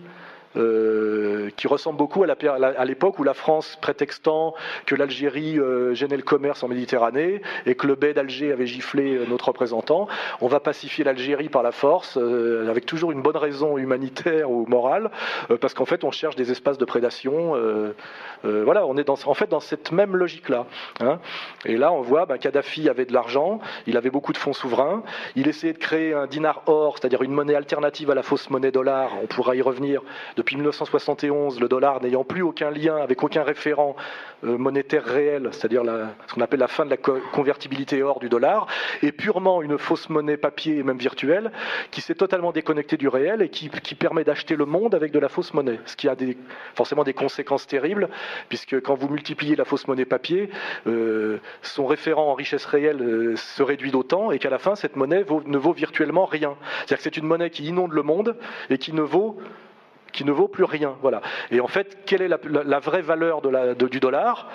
[0.58, 4.54] euh, qui ressemble beaucoup à l'époque où la France, prétextant
[4.86, 9.16] que l'Algérie euh, gênait le commerce en Méditerranée et que le bey d'Alger avait giflé
[9.16, 10.08] euh, notre représentant,
[10.42, 15.10] on va pacifier l'Algérie par la force, avec toujours une bonne raison humanitaire ou morale,
[15.60, 17.56] parce qu'en fait on cherche des espaces de prédation.
[18.44, 20.66] voilà, on est dans, en fait dans cette même logique-là.
[21.00, 21.20] Hein.
[21.66, 25.04] Et là, on voit, ben, Kadhafi avait de l'argent, il avait beaucoup de fonds souverains,
[25.36, 28.72] il essayait de créer un dinar or, c'est-à-dire une monnaie alternative à la fausse monnaie
[28.72, 29.12] dollar.
[29.24, 30.02] On pourra y revenir
[30.42, 33.96] depuis 1971, le dollar n'ayant plus aucun lien avec aucun référent
[34.44, 35.84] euh, monétaire réel, c'est-à-dire
[36.26, 38.66] ce qu'on appelle la fin de la convertibilité hors du dollar,
[39.04, 41.52] est purement une fausse monnaie papier et même virtuelle,
[41.92, 45.30] qui s'est totalement déconnectée du réel et qui, permet d'acheter le monde avec de la
[45.30, 46.16] fausse monnaie, ce qui a
[46.74, 48.10] forcément des conséquences terribles,
[48.50, 50.50] puisque quand vous multipliez la fausse monnaie papier,
[50.88, 54.96] euh, son référent en richesse réelle euh, se réduit d'autant, et qu'à la fin, cette
[54.96, 56.56] monnaie ne vaut virtuellement rien.
[56.80, 58.36] C'est-à-dire que c'est une monnaie qui inonde le monde
[58.72, 59.38] et qui ne vaut
[60.12, 60.96] qui ne vaut plus rien.
[61.02, 61.22] Voilà.
[61.52, 64.50] Et en fait, quelle est la, vraie valeur du dollar?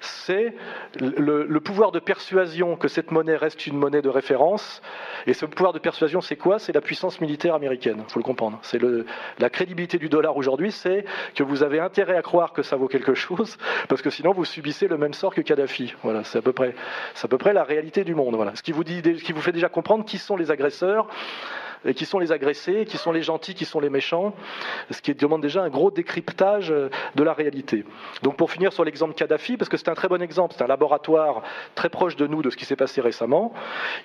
[0.00, 0.54] C'est
[1.00, 4.82] le, pouvoir de persuasion que cette monnaie reste une monnaie de référence.
[5.26, 6.58] Et ce pouvoir de persuasion, c'est quoi?
[6.58, 8.04] C'est la puissance militaire américaine.
[8.06, 8.58] Il faut le comprendre.
[8.62, 8.80] C'est
[9.38, 12.88] la crédibilité du dollar aujourd'hui, c'est que vous avez intérêt à croire que ça vaut
[12.88, 13.56] quelque chose,
[13.88, 15.94] parce que sinon vous subissez le même sort que Kadhafi.
[16.02, 16.74] Voilà, c'est à peu près,
[17.22, 18.36] à peu près la réalité du monde.
[18.36, 18.54] Voilà.
[18.54, 21.08] Ce qui vous fait déjà comprendre qui sont les agresseurs
[21.94, 24.34] qui sont les agressés, qui sont les gentils, qui sont les méchants,
[24.90, 27.84] ce qui demande déjà un gros décryptage euh, de la réalité.
[28.22, 30.68] Donc pour finir sur l'exemple Kadhafi, parce que c'est un très bon exemple, c'est un
[30.68, 31.42] laboratoire
[31.74, 33.52] très proche de nous de ce qui s'est passé récemment.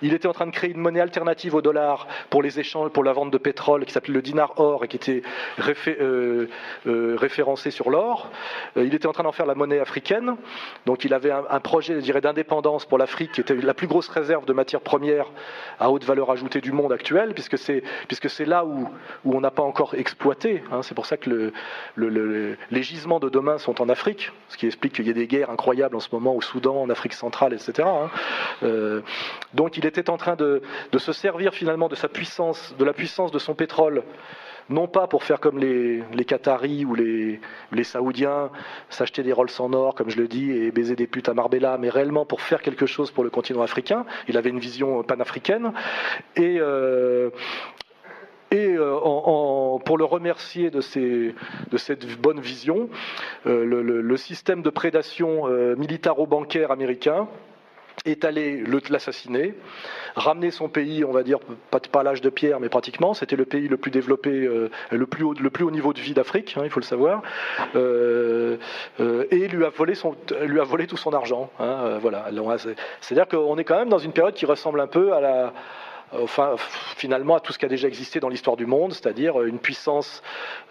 [0.01, 3.03] Il était en train de créer une monnaie alternative au dollar pour les échanges, pour
[3.03, 5.21] la vente de pétrole, qui s'appelait le dinar or et qui était
[5.87, 6.47] euh,
[6.87, 8.31] euh, référencé sur l'or.
[8.75, 10.35] il était en train d'en faire la monnaie africaine.
[10.85, 13.87] Donc il avait un, un projet, je dirais, d'indépendance pour l'Afrique, qui était la plus
[13.87, 15.27] grosse réserve de matières premières
[15.79, 17.70] à haute valeur ajoutée du monde actuel, puisque c'est
[18.07, 18.87] puisque c'est là où,
[19.25, 20.63] on n'a pas encore exploité.
[20.71, 20.81] Hein.
[20.81, 21.51] c'est pour ça que
[21.95, 25.27] le, les gisements de demain sont en Afrique, ce qui explique qu'il y a des
[25.27, 27.87] guerres incroyables en ce moment au Soudan, en Afrique centrale, etc.
[27.87, 28.09] Hein.
[28.63, 29.01] Euh,
[29.53, 32.93] donc il était en train de, de, se servir finalement de sa puissance, de la
[32.93, 34.03] puissance de son pétrole
[34.69, 37.39] non pas pour faire comme les, Qataris ou les,
[37.83, 38.49] Saoudiens,
[38.89, 41.77] s'acheter des Rolls en or, comme je le dis, et baiser des putes à Marbella,
[41.77, 44.05] mais réellement pour faire quelque chose pour le continent africain.
[44.27, 45.73] Il avait une vision panafricaine.
[46.35, 47.29] Et, euh,
[48.53, 52.89] euh, pour le remercier de, cette bonne vision,
[53.47, 55.47] euh, le, système de prédation
[55.77, 57.27] militaro-bancaire américain
[58.05, 59.53] est allé l'assassiner,
[60.15, 63.13] ramener son pays, on va dire, pas, pas l'âge de pierre, mais pratiquement.
[63.13, 66.61] C'était le pays le plus développé, euh, le, plus haut, niveau de vie d'Afrique, hein,
[66.63, 67.21] il faut le savoir,
[67.75, 68.57] euh,
[68.99, 71.51] euh, et lui a, volé son, lui a volé tout son argent.
[71.59, 72.27] Hein, voilà.
[73.01, 75.53] C'est-à-dire qu'on est quand même dans une période qui ressemble un peu à la
[76.13, 76.55] enfin,
[76.97, 80.21] finalement à tout ce qui a déjà existé dans l'histoire du monde, c'est-à-dire une puissance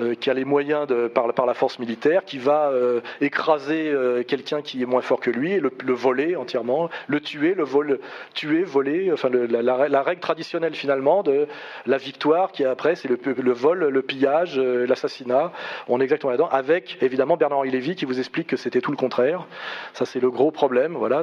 [0.01, 4.63] euh, qui a les moyens par, la force militaire, qui va euh, écraser euh, quelqu'un
[4.63, 8.01] qui est moins fort que lui, le, voler entièrement, le tuer, le vol,
[8.35, 11.47] tuer, voler, enfin la, règle traditionnelle finalement de
[11.87, 15.53] la victoire qui après c'est le, le, vol, le pillage, l'assassinat.
[15.89, 18.97] On est exactement là-dedans, avec évidemment Bernard-Henri Lévy qui vous explique que c'était tout le
[18.97, 19.47] contraire.
[19.95, 21.23] Ça c'est le gros problème, voilà,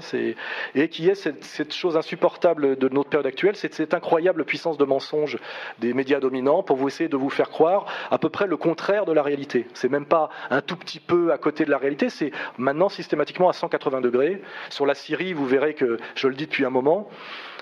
[0.76, 4.07] et qui est cette, cette chose insupportable de notre période actuelle, c'est cette incroyable
[4.46, 5.38] puissance de mensonge
[5.80, 9.06] des médias dominants pour vous essayer de vous faire croire à peu près le contraire
[9.06, 9.68] de la réalité.
[9.74, 13.50] C'est même pas un tout petit peu à côté de la réalité, c'est maintenant systématiquement
[13.50, 14.42] à 180 degrés.
[14.70, 17.10] Sur la Syrie, vous verrez que, je le dis depuis un moment,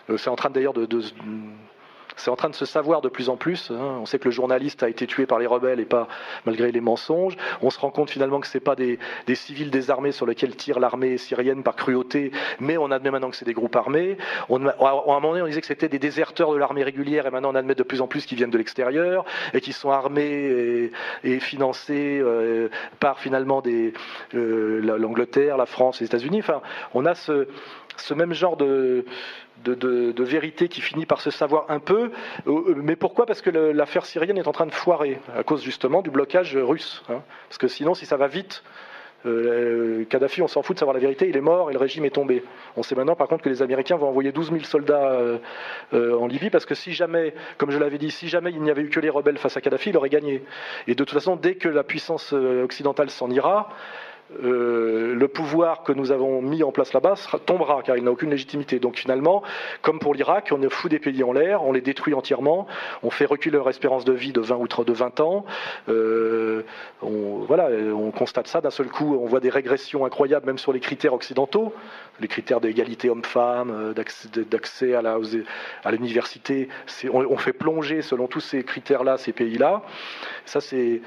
[0.10, 0.88] euh, c'est en train d'ailleurs de,
[2.16, 3.72] c'est en train de se savoir de plus en plus.
[3.72, 4.00] Hein.
[4.02, 6.08] On sait que le journaliste a été tué par les rebelles et pas
[6.46, 7.36] malgré les mensonges.
[7.62, 9.00] On se rend compte finalement que ce n'est pas des,
[9.34, 13.46] civils désarmés sur lesquels tire l'armée syrienne par cruauté, mais on admet maintenant que c'est
[13.46, 14.18] des groupes armés.
[14.50, 17.52] À un moment donné, on disait que c'était des déserteurs de l'armée régulière et maintenant
[17.52, 20.92] on admet de plus en plus qu'ils viennent de l'extérieur et qui sont armés
[21.24, 26.40] et, financés euh, par finalement euh, l'Angleterre, la France, les États-Unis.
[26.40, 26.62] Enfin,
[26.94, 27.48] on a ce,
[27.98, 29.06] ce même genre de,
[30.20, 32.12] vérité qui finit par se savoir un peu.
[32.48, 33.26] Euh, mais pourquoi?
[33.26, 37.04] Parce que l'affaire syrienne est en train de foirer, à cause justement du blocage russe.
[37.10, 37.22] Hein.
[37.50, 38.64] Parce que sinon, si ça va vite,
[39.26, 42.06] euh, Kadhafi, on s'en fout de savoir la vérité, il est mort et le régime
[42.06, 42.44] est tombé.
[42.78, 45.20] On sait maintenant par contre que les Américains vont envoyer 12 000 soldats
[45.94, 48.70] euh, en Libye parce que si jamais, comme je l'avais dit, si jamais il n'y
[48.70, 50.44] avait eu que les rebelles face à Kadhafi, il aurait gagné.
[50.88, 53.70] Et de toute façon, dès que la puissance occidentale s'en ira,
[54.44, 57.14] euh, le pouvoir que nous avons mis en place là-bas
[57.46, 58.80] tombera, car il n'a aucune légitimité.
[58.80, 59.44] Donc finalement,
[59.84, 62.66] comme pour l'Irak, on fout des pays en l'air, on les détruit entièrement,
[63.04, 65.46] on fait reculer leur espérance de vie de 20 ou de 20 ans.
[65.90, 66.64] Euh,
[67.04, 70.74] on, voilà, on constate ça d'un seul coup, on voit des régressions incroyables, même sur
[70.74, 71.74] les critères occidentaux,
[72.20, 73.94] les critères d'égalité homme-femme, euh,
[74.50, 76.70] d'accès à l'université.
[77.12, 79.84] On, on, fait plonger selon tous ces critères-là ces pays-là.
[80.46, 81.02] Ça, c'est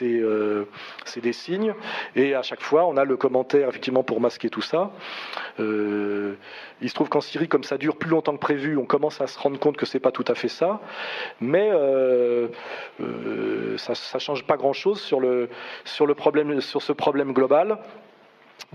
[0.00, 1.74] des signes.
[2.16, 4.90] Et à chaque fois, on a le commentaire effectivement pour masquer tout ça.
[5.60, 6.34] Euh,
[6.80, 9.26] il se trouve qu'en Syrie, comme ça dure plus longtemps que prévu, on commence à
[9.26, 10.80] se rendre compte que c'est pas tout à fait ça,
[11.40, 12.48] mais euh,
[13.00, 15.48] euh, ça, ne change pas grand-chose sur le
[15.84, 17.78] sur le problème sur ce problème global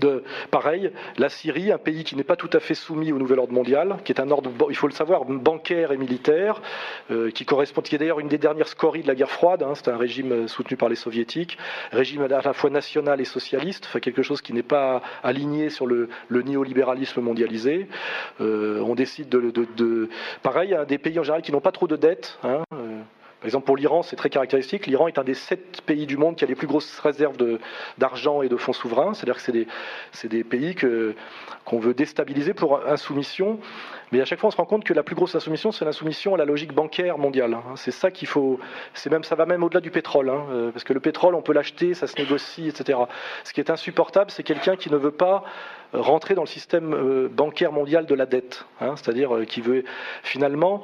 [0.00, 3.38] de, pareil, la Syrie, un pays qui n'est pas tout à fait soumis au nouvel
[3.38, 6.62] ordre mondial, qui est un ordre, il faut le savoir, bancaire et militaire,
[7.10, 9.62] euh, qui correspond, qui est d'ailleurs une des dernières scories de la guerre froide.
[9.62, 11.58] Hein, c'est un régime euh, soutenu par les soviétiques,
[11.92, 16.08] régime à la fois national et socialiste, quelque chose qui n'est pas aligné sur le,
[16.30, 17.86] néolibéralisme mondialisé.
[18.40, 20.08] Euh, on décide de, de,
[20.42, 22.38] pareil, des pays en général qui n'ont pas trop de dettes.
[22.42, 22.64] Hein,
[23.40, 24.86] par exemple, pour l'Iran, c'est très caractéristique.
[24.86, 27.38] L'Iran est un des sept pays du monde qui a les plus grosses réserves
[27.96, 29.14] d'argent et de fonds souverains.
[29.14, 29.66] C'est-à-dire que c'est des,
[30.28, 30.74] des, pays
[31.64, 33.58] qu'on veut déstabiliser pour insoumission.
[34.12, 36.34] Mais à chaque fois, on se rend compte que la plus grosse insoumission, c'est l'insoumission
[36.34, 37.54] à la logique bancaire mondiale.
[37.54, 37.76] Hein.
[37.76, 38.60] C'est ça qu'il faut.
[39.10, 40.28] Même, ça va même au-delà du pétrole.
[40.28, 40.44] Hein.
[40.50, 42.98] Euh, parce que le pétrole, on peut l'acheter, ça se négocie, etc.
[43.44, 45.44] Ce qui est insupportable, c'est quelqu'un qui ne veut pas
[45.92, 48.66] rentrer dans le système euh, bancaire mondial de la dette.
[48.80, 48.94] Hein.
[48.96, 49.84] C'est-à-dire euh, qui veut
[50.22, 50.82] finalement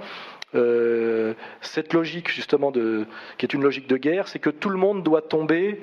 [0.56, 5.02] euh, cette logique justement qui est une logique de guerre, c'est que tout le monde
[5.02, 5.80] doit tomber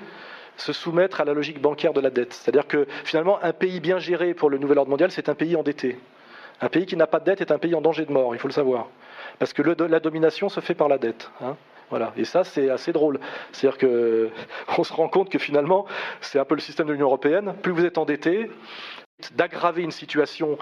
[0.57, 2.33] se soumettre à la logique bancaire de la dette.
[2.33, 5.55] C'est-à-dire que finalement, un pays bien géré pour le nouvel ordre mondial, c'est un pays
[5.55, 5.97] endetté.
[6.61, 8.39] Un pays qui n'a pas de dette est un pays en danger de mort, il
[8.39, 8.87] faut le savoir.
[9.39, 11.31] Parce que la domination se fait par la dette.
[11.41, 11.55] Hein.
[11.89, 12.13] voilà.
[12.17, 13.19] Et ça, c'est assez drôle.
[13.51, 15.85] C'est-à-dire qu'on se rend compte que finalement,
[16.21, 17.55] c'est un peu le système de l'Union européenne.
[17.61, 18.51] Plus vous êtes endetté,
[19.31, 20.57] d'aggraver une situation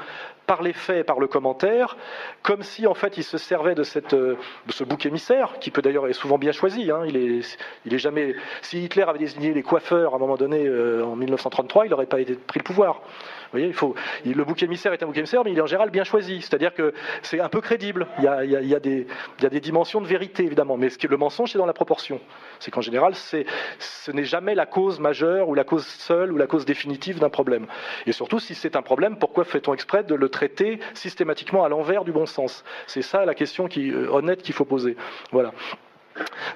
[0.47, 1.97] par les faits par le commentaire,
[2.41, 4.37] comme si en fait il se servait de, cette, de
[4.69, 6.91] ce bouc émissaire, qui peut d'ailleurs être souvent bien choisi.
[6.91, 7.03] Hein.
[7.07, 8.35] il, est, il est jamais.
[8.61, 12.05] Si Hitler avait désigné les coiffeurs à un moment donné euh, en 1933, il n'aurait
[12.05, 13.01] pas été, pris le pouvoir
[13.51, 15.89] voyez, il faut, le bouc émissaire est un bouc émissaire, mais il est en général
[15.89, 16.41] bien choisi.
[16.41, 18.07] C'est-à-dire que c'est un peu crédible.
[18.17, 20.77] Il y, a, il, y a, des, il y, a, des, dimensions de vérité, évidemment.
[20.77, 22.19] Mais ce qui, le mensonge, c'est dans la proportion.
[22.59, 26.47] C'est qu'en général, ce n'est jamais la cause majeure ou la cause seule ou la
[26.47, 27.67] cause définitive d'un problème.
[28.05, 30.40] Et surtout, si c'est un problème, pourquoi fait-on exprès de le traiter
[30.93, 34.65] systématiquement à l'envers du bon sens C'est ça la question qui, euh, honnête qu'il faut
[34.65, 34.95] poser.
[35.31, 35.51] Voilà.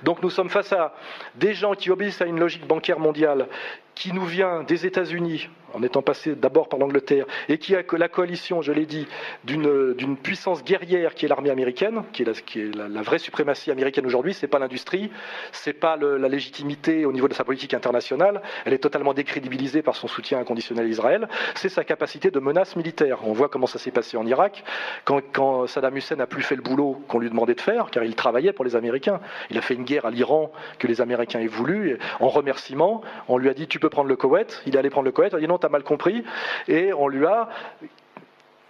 [0.04, 0.94] Donc nous sommes face à
[1.36, 3.48] des gens qui obéissent à une logique bancaire mondiale
[3.96, 8.08] qui nous vient des États-Unis, en étant passé d'abord par l'Angleterre, et qui a la
[8.08, 9.08] coalition, je l'ai dit,
[9.44, 13.72] d'une puissance guerrière qui est l'armée américaine, qui est, la, qui est la, vraie suprématie
[13.72, 15.12] américaine aujourd'hui, c'est pas l'industrie,
[15.52, 19.96] c'est pas la légitimité au niveau de sa politique internationale, elle est totalement décrédibilisée par
[19.96, 23.20] son soutien inconditionnel à Israël, c'est sa capacité de menace militaire.
[23.26, 24.64] On voit comment ça s'est passé en Irak,
[25.04, 28.04] quand, quand Saddam Hussein n'a plus fait le boulot qu'on lui demandait de faire, car
[28.04, 29.20] il travaillait pour les Américains.
[29.50, 33.38] Il a fait une guerre à l'Iran que les Américains aient voulu, en remerciement, on
[33.38, 35.38] lui a dit tu peux prendre le Koweït, il est allé prendre le Koweït, on
[35.38, 36.24] a dit non, tu as mal compris,
[36.68, 37.50] et on lui a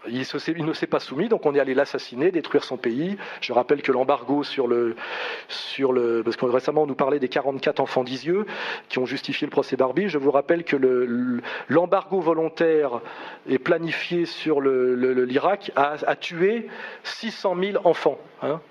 [0.08, 3.17] il, ne s'est pas soumis, donc on est allé l'assassiner, détruire son pays.
[3.41, 4.95] Je rappelle que l'embargo sur le,
[5.47, 8.45] sur le, parce que récemment on nous parlait des 44 enfants d'Isieux
[8.89, 10.10] qui ont justifié le procès Barbie.
[10.10, 10.75] Je vous rappelle que
[11.67, 13.01] l'embargo volontaire
[13.49, 16.67] est planifié sur l'Irak a, a, tué
[17.04, 18.17] 600 000 enfants.
[18.41, 18.62] Hein.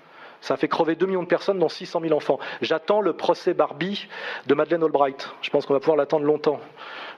[0.45, 2.37] Ça a fait crever 2 millions de personnes, dont 600 000 enfants.
[2.61, 4.07] J'attends le procès Barbie
[4.45, 5.27] de Madeleine Albright.
[5.41, 6.59] Je pense qu'on va pouvoir l'attendre longtemps.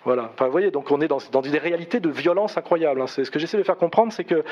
[0.06, 0.32] Voilà.
[0.40, 3.02] Vous voyez, donc on est dans, des réalités de violence incroyables.
[3.02, 3.08] Hein.
[3.08, 4.46] C'est ce que j'essaie de faire comprendre, c'est que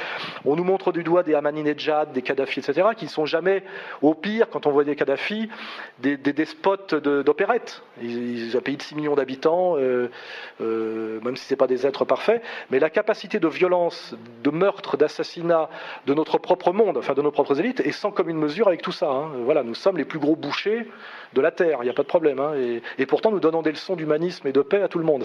[0.43, 3.63] on nous montre du doigt des Ahmadinejad, des Kadhafi, etc., qui ne sont jamais,
[4.01, 5.47] au pire, quand on voit des Kadhafi,
[5.99, 7.83] des, despotes d'opérette.
[8.01, 10.09] Ils, ont un pays de 6 millions d'habitants, euh,
[10.59, 12.43] euh, même si ce pas des êtres parfaits.
[12.69, 15.69] Mais la capacité de violence, de meurtre, d'assassinat
[16.05, 18.91] de notre propre monde, enfin de nos propres élites, est sans commune mesure avec tout
[18.91, 19.07] ça.
[19.07, 19.31] Hein.
[19.43, 20.87] Voilà, nous sommes les plus gros bouchers
[21.33, 22.39] de la terre, il n'y a pas de problème.
[22.39, 22.53] Hein.
[22.97, 25.23] Et, pourtant, nous donnons des leçons d'humanisme et de paix à tout le monde.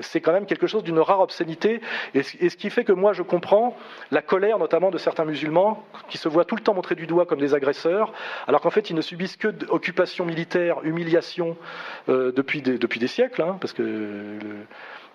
[0.00, 1.80] C'est quand même quelque chose d'une rare obscénité.
[2.14, 3.76] Et, ce qui fait que moi, je comprends
[4.10, 7.26] la colère, notamment de certains musulmans, qui se voient tout le temps montrer du doigt
[7.26, 8.12] comme des agresseurs,
[8.46, 11.56] alors qu'en fait, ils ne subissent que occupation militaire, humiliation
[12.08, 14.38] euh, depuis, des, depuis des siècles, hein, parce que.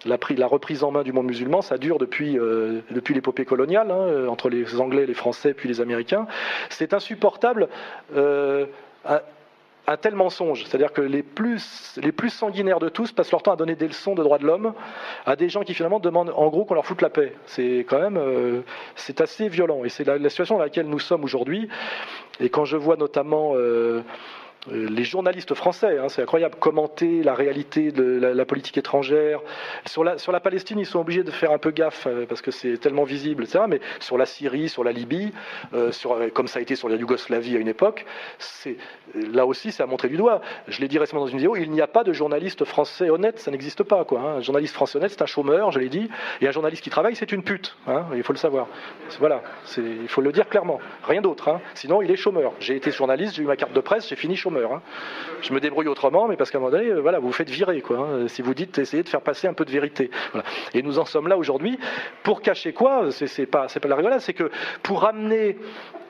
[0.06, 4.28] La, reprise en main du monde musulman, ça dure depuis, euh, depuis l'épopée coloniale, hein,
[4.28, 6.28] entre les Anglais, les Français, puis les Américains.
[6.70, 7.70] C'est insupportable.
[8.16, 8.66] Euh,
[9.90, 10.66] un tel mensonge.
[10.66, 13.88] C'est-à-dire que les plus, les plus sanguinaires de tous passent leur temps à donner des
[13.88, 14.74] leçons de droits de l'homme
[15.26, 17.34] à des gens qui finalement demandent en gros qu'on leur foute la paix.
[17.46, 18.62] C'est quand même, euh,
[19.20, 19.84] assez violent.
[19.84, 21.68] Et c'est la, situation dans laquelle nous sommes aujourd'hui.
[22.40, 24.02] Et quand je vois notamment euh, euh,
[24.68, 29.42] les journalistes français, hein, c'est incroyable, commenter la réalité de la, politique étrangère.
[29.86, 32.78] Sur la, Palestine, ils sont obligés de faire un peu gaffe euh, parce que c'est
[32.78, 33.66] tellement visible, etc.
[33.68, 35.32] Mais sur la Syrie, sur la Libye,
[35.74, 35.92] euh,
[36.34, 38.06] comme ça a été sur la Yougoslavie à une époque,
[39.16, 40.42] là aussi, c'est à montrer du doigt.
[40.68, 43.40] Je l'ai dit récemment dans une vidéo, il n'y a pas de journaliste français honnête,
[43.40, 44.06] ça n'existe pas.
[44.12, 44.36] Hein.
[44.38, 46.10] Un journaliste français honnête, c'est un chômeur, je l'ai dit,
[46.42, 47.78] et un journaliste qui travaille, c'est une pute.
[47.88, 48.68] Hein, il faut le savoir.
[49.20, 49.42] Voilà,
[49.78, 50.80] il faut le dire clairement.
[51.04, 51.60] Rien d'autre.
[51.76, 52.54] Sinon, il est chômeur.
[52.60, 54.59] J'ai été journaliste, j'ai eu ma carte de presse, j'ai fini chômeur.
[54.66, 54.82] Hein.
[55.42, 57.82] Je me débrouille autrement, mais parce qu'à un moment donné, euh, voilà, vous faites virer,
[57.82, 57.98] quoi.
[57.98, 58.28] Hein.
[58.28, 60.12] si vous dites, essayez de faire passer un peu de vérité.
[60.74, 61.80] Et nous en sommes là aujourd'hui
[62.24, 63.12] pour cacher quoi?
[63.12, 64.52] C'est pas, pas la rigolade, c'est que
[64.84, 65.58] pour amener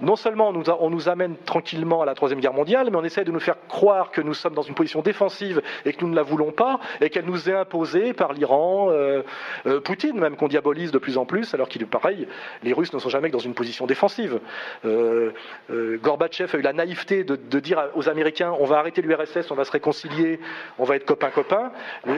[0.02, 3.32] non seulement on nous, amène tranquillement à la Troisième Guerre mondiale, mais on essaie de
[3.32, 6.24] nous faire croire que nous sommes dans une position défensive et que nous ne la
[6.24, 9.24] voulons pas, et qu'elle nous est imposée par l'Iran, euh,
[9.66, 12.28] euh, Poutine même, qu'on diabolise de plus en plus, alors qu'il est pareil,
[12.64, 14.40] les Russes ne sont jamais dans une position défensive.
[14.86, 15.32] Euh,
[15.70, 19.66] Gorbatchev a eu la naïveté de, dire aux Américains on va arrêter l'URSS, on va
[19.66, 20.40] se réconcilier,
[20.78, 21.72] on va être copains-copains.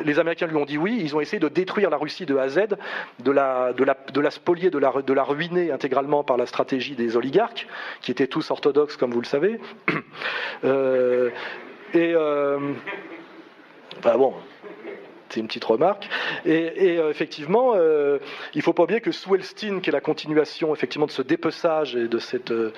[0.06, 2.44] Les, Américains lui ont dit oui, ils ont essayé de détruire la Russie de A
[2.44, 2.60] à Z,
[3.20, 7.67] de la, spolier, de la ruiner intégralement par la stratégie des oligarques
[8.01, 9.60] qui étaient tous orthodoxes, comme vous le savez.
[10.63, 11.31] Euh,
[11.95, 12.13] et.
[12.13, 12.60] Euh,
[14.03, 14.36] bon,
[15.29, 16.07] c'est une petite remarque.
[16.45, 20.71] Et, euh, effectivement, il ne faut pas oublier que sous Elstine, qui est la continuation
[20.75, 22.73] effectivement de ce dépeçage et de cette, de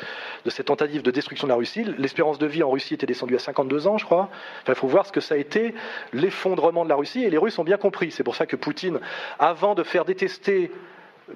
[0.47, 3.39] cette tentative de destruction de la Russie, l'espérance de vie en Russie était descendue à
[3.39, 4.29] 52 ans, je crois.
[4.67, 5.75] il faut voir ce que ça a été
[6.13, 8.12] l'effondrement de la Russie, et les Russes ont bien compris.
[8.12, 9.01] C'est pour ça que Poutine,
[9.39, 10.71] avant de faire détester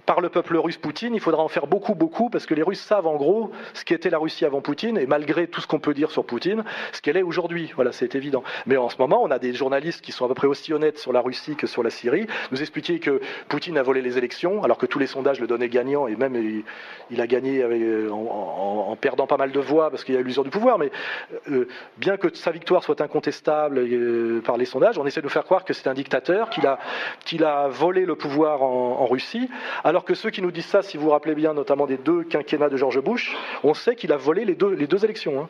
[0.06, 2.82] par le peuple russe Poutine, il faudra en faire beaucoup, beaucoup, parce que les Russes
[2.82, 5.94] savent en gros ce qu'était la Russie avant Poutine, et malgré tout ce qu'on peut
[5.94, 7.72] dire sur Poutine, ce qu'elle est aujourd'hui.
[7.76, 8.44] Voilà, c'est évident.
[8.66, 11.00] Mais en ce moment, on a des journalistes qui sont à peu près aussi honnêtes
[11.00, 14.64] sur la Russie que sur la Syrie, nous expliquer que Poutine a volé les élections,
[14.64, 16.64] alors que tous les sondages le donnaient gagnant, et même
[17.10, 20.44] il, a gagné euh, en, perdant pas mal de voix, parce qu'il y a l'usure
[20.44, 20.92] du pouvoir, mais
[21.50, 25.32] euh, bien que sa victoire soit incontestable euh, par les sondages, on essaie de nous
[25.32, 26.80] faire croire que c'est un dictateur, qu'il a,
[27.48, 29.50] a volé le pouvoir en Russie,
[29.84, 32.24] alors que ceux qui nous disent ça, si vous vous rappelez bien, notamment des deux
[32.24, 35.42] quinquennats de George Bush, on sait qu'il a volé les deux, élections.
[35.42, 35.50] Hein.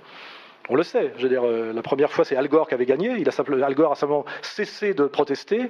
[0.69, 1.13] On le sait.
[1.17, 3.15] Je veux dire, euh, la première fois, c'est Al Gore qui avait gagné.
[3.17, 5.69] Il a simplement, Al Gore a simplement cessé de protester.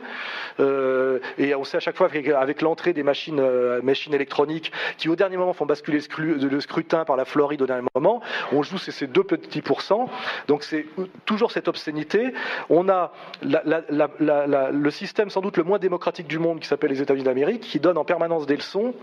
[0.59, 5.09] Euh, et on sait à chaque fois avec l'entrée des machines, euh, machines électroniques qui,
[5.09, 8.21] au dernier moment, font basculer le scrutin par la Floride au dernier moment,
[8.51, 10.09] on joue ces deux petits pourcents.
[10.47, 10.85] Donc c'est
[11.25, 12.33] toujours cette obscénité.
[12.69, 13.11] On a
[13.41, 17.79] le système sans doute le moins démocratique du monde qui s'appelle les États-Unis d'Amérique, qui
[17.79, 18.93] donne en permanence des leçons,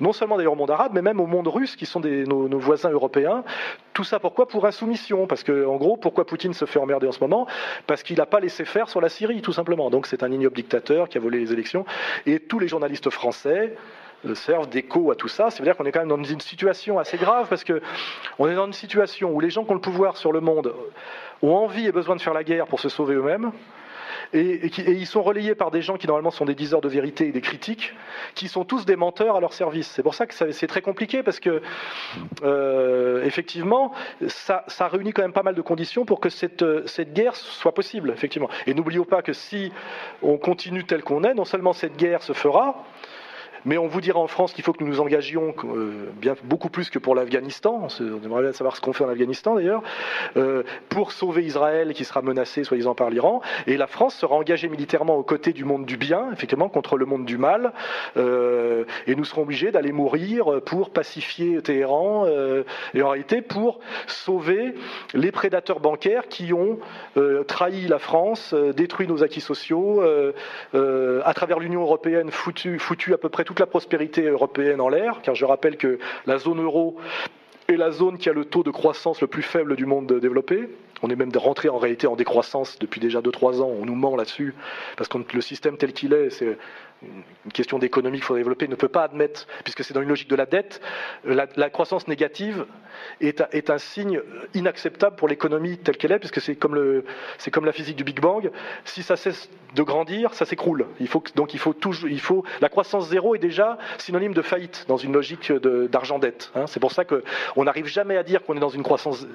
[0.00, 2.90] non seulement d'ailleurs au monde arabe, mais même au monde russe, qui sont nos, voisins
[2.90, 3.44] européens.
[3.92, 4.48] Tout ça pourquoi?
[4.48, 7.46] Pour insoumission que en gros, pourquoi Poutine se fait emmerder en ce moment?
[7.86, 9.90] Parce qu'il n'a pas laissé faire sur la Syrie, tout simplement.
[9.90, 11.84] Donc c'est un ignoble dictateur qui a volé les élections,
[12.26, 13.76] et tous les journalistes français
[14.24, 15.50] euh, servent d'écho à tout ça.
[15.50, 17.80] Ça veut dire qu'on est quand même dans une situation assez grave parce que
[18.38, 20.74] on est dans une situation où les gens qui ont le pouvoir sur le monde
[21.42, 23.52] ont envie et besoin de faire la guerre pour se sauver eux-mêmes.
[24.32, 27.32] Et, ils sont relayés par des gens qui normalement sont des diseurs de vérité et
[27.32, 27.94] des critiques,
[28.34, 29.88] qui sont tous des menteurs à leur service.
[29.88, 31.62] C'est pour ça que c'est très compliqué parce que
[32.42, 33.92] euh, effectivement,
[34.26, 37.74] ça, ça, réunit quand même pas mal de conditions pour que cette, cette guerre soit
[37.74, 38.48] possible, effectivement.
[38.66, 39.72] Et n'oublions pas que si
[40.22, 42.84] on continue tel qu'on est, non seulement cette guerre se fera,
[43.66, 46.70] mais on vous dira en France qu'il faut que nous nous engagions euh, bien, beaucoup
[46.70, 47.88] plus que pour l'Afghanistan.
[48.00, 49.82] On aimerait bien savoir ce qu'on fait en Afghanistan d'ailleurs,
[50.36, 53.42] euh, pour sauver Israël qui sera menacé soi-disant par l'Iran.
[53.66, 57.06] Et la France sera engagée militairement aux côtés du monde du bien, effectivement, contre le
[57.06, 57.72] monde du mal.
[58.16, 62.26] Euh, et nous serons obligés d'aller mourir pour pacifier Téhéran
[62.94, 64.74] et en réalité pour sauver
[65.12, 66.78] les prédateurs bancaires qui ont
[67.48, 70.02] trahi la France, détruit nos acquis sociaux,
[70.72, 72.78] à travers l'Union européenne foutu,
[73.12, 76.62] à peu près tout la prospérité européenne en l'air, car je rappelle que la zone
[76.62, 76.96] euro
[77.68, 80.68] est la zone qui a le taux de croissance le plus faible du monde développé.
[81.02, 83.70] On est même rentré en réalité en décroissance depuis déjà 2-3 ans.
[83.80, 84.54] On nous ment là-dessus,
[84.96, 86.58] parce que le système tel qu'il est, c'est
[87.44, 90.28] une question d'économie qu'il faut développer, ne peut pas admettre, puisque c'est dans une logique
[90.28, 90.80] de la dette,
[91.24, 92.66] la, croissance négative
[93.20, 94.20] est, un signe
[94.54, 97.02] inacceptable pour l'économie telle qu'elle est, puisque c'est comme,
[97.52, 98.50] comme la physique du Big Bang.
[98.84, 100.86] Si ça cesse de grandir, ça s'écroule.
[101.34, 105.52] Donc il faut toujours, la croissance zéro est déjà synonyme de faillite dans une logique
[105.52, 106.50] d'argent-dette.
[106.54, 106.66] Hein.
[106.66, 109.26] C'est pour ça qu'on n'arrive jamais à dire qu'on est dans une croissance.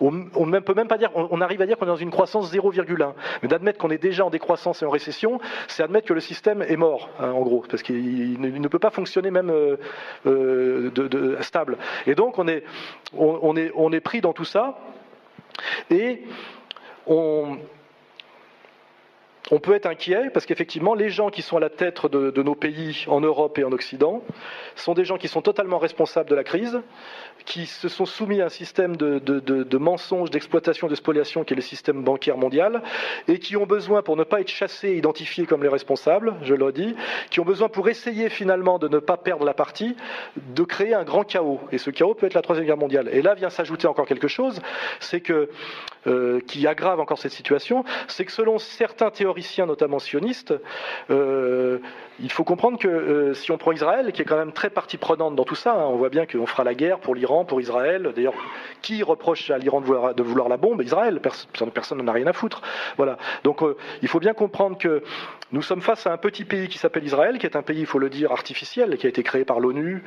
[0.00, 2.52] On ne peut même pas dire, on, arrive à dire qu'on est dans une croissance
[2.52, 3.12] 0,1.
[3.42, 6.62] Mais d'admettre qu'on est déjà en décroissance et en récession, c'est admettre que le système
[6.62, 7.10] est mort.
[7.20, 9.76] Hein, en gros, parce qu'il ne, peut pas fonctionner même euh,
[10.26, 11.78] euh, stable.
[12.06, 12.64] Et donc on est,
[13.16, 14.78] on, est, on est pris dans tout ça,
[15.90, 16.22] et
[17.06, 17.58] on,
[19.52, 22.54] on peut être inquiet parce qu'effectivement, les gens qui sont à la tête de, nos
[22.54, 24.22] pays en Europe et en Occident
[24.76, 26.80] sont des gens qui sont totalement responsables de la crise,
[27.44, 31.62] qui se sont soumis à un système de, mensonges, d'exploitation, de spoliation qui est le
[31.62, 32.82] système bancaire mondial,
[33.28, 36.54] et qui ont besoin, pour ne pas être chassés et identifiés comme les responsables, je
[36.54, 36.96] le dis,
[37.28, 39.96] qui ont besoin pour essayer finalement de ne pas perdre la partie,
[40.36, 41.60] de créer un grand chaos.
[41.72, 43.10] Et ce chaos peut être la Troisième Guerre mondiale.
[43.12, 44.62] Et là vient s'ajouter encore quelque chose,
[44.98, 45.50] c'est que,
[46.06, 49.10] euh, qui aggrave encore cette situation, c'est que selon certains
[49.66, 50.54] notamment sionistes,
[51.10, 51.78] euh,
[52.20, 54.96] il faut comprendre que euh, si on prend Israël, qui est quand même très partie
[54.96, 57.60] prenante dans tout ça, hein, on voit bien qu'on fera la guerre pour l'Iran, pour
[57.60, 58.12] Israël.
[58.14, 58.34] D'ailleurs,
[58.82, 60.82] qui reproche à l'Iran de vouloir, la bombe?
[60.82, 61.20] Israël.
[61.74, 62.62] Personne n'en a rien à foutre.
[62.96, 63.16] Voilà.
[63.44, 65.02] Donc, euh, il faut bien comprendre que
[65.50, 67.86] nous sommes face à un petit pays qui s'appelle Israël, qui est un pays, il
[67.86, 70.02] faut le dire, artificiel, qui a été créé par l'ONU,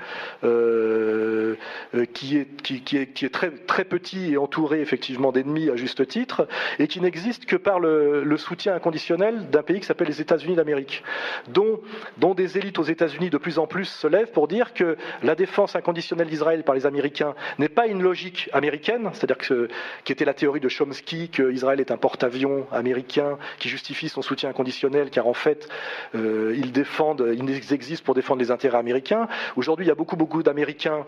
[2.13, 6.47] qui, est, très petit et entouré effectivement d'ennemis à juste titre,
[6.79, 10.55] et qui n'existe que par le, le soutien inconditionnel d'un pays qui s'appelle les États-Unis
[10.55, 11.03] d'Amérique,
[11.47, 15.35] dont des élites aux États-Unis de plus en plus se lèvent pour dire que la
[15.35, 19.67] défense inconditionnelle d'Israël par les Américains n'est pas une logique américaine, c'est-à-dire que
[20.03, 24.49] qui était la théorie de Chomsky qu'Israël est un porte-avions américain qui justifie son soutien
[24.49, 25.67] inconditionnel, car en fait
[26.15, 29.27] euh, ils existent pour défendre les intérêts américains.
[29.55, 31.05] Aujourd'hui, il y a beaucoup beaucoup d'Américains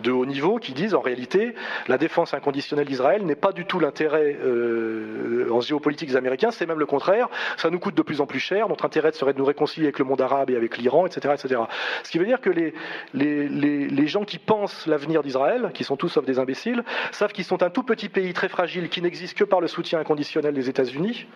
[0.00, 1.54] de haut niveau qui disent en réalité
[1.88, 6.66] la défense inconditionnelle d'Israël n'est pas du tout l'intérêt euh, en géopolitique des Américains, c'est
[6.66, 7.28] même le contraire.
[7.56, 8.68] Ça nous coûte de plus en plus cher.
[8.68, 11.62] Notre intérêt serait de nous réconcilier avec le monde arabe et avec l'Iran, etc., etc.
[12.02, 12.74] Ce qui veut dire que les,
[13.14, 17.44] les, les, gens qui pensent l'avenir d'Israël, qui sont tous sauf des imbéciles, savent qu'ils
[17.44, 20.68] sont un tout petit pays très fragile qui n'existe que par le soutien inconditionnel des
[20.68, 21.26] États-Unis,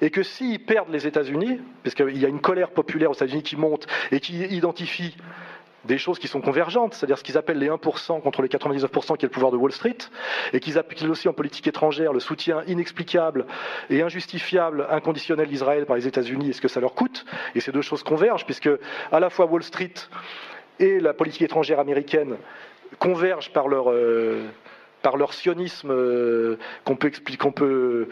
[0.00, 3.42] et que s'ils perdent les États-Unis, parce qu'il y a une colère populaire aux États-Unis
[3.42, 5.16] qui monte et qui identifie
[5.84, 9.24] des choses qui sont convergentes, c'est-à-dire ce qu'ils appellent les 1% contre les 99% qui
[9.24, 9.98] est le pouvoir de Wall Street,
[10.52, 13.46] et qu'ils appliquent aussi en politique étrangère le soutien inexplicable
[13.90, 17.24] et injustifiable, inconditionnel d'Israël par les États-Unis et ce que ça leur coûte.
[17.54, 18.70] Et ces deux choses convergent, puisque
[19.10, 19.94] à la fois Wall Street
[20.78, 22.36] et la politique étrangère américaine
[22.98, 24.44] convergent par leur, euh,
[25.02, 28.08] par leur sionisme euh, qu'on peut, qu'on peut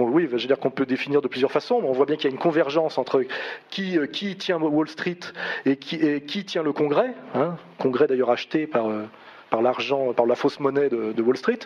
[0.00, 2.24] oui, je veux dire qu'on peut définir de plusieurs façons, mais on voit bien qu'il
[2.24, 3.24] y a une convergence entre
[3.70, 4.06] qui, euh,
[4.38, 5.18] tient Wall Street
[5.66, 9.04] et qui, tient le Congrès, hein, Congrès d'ailleurs acheté par, euh,
[9.50, 11.60] par l'argent, par la fausse monnaie de, Wall Street.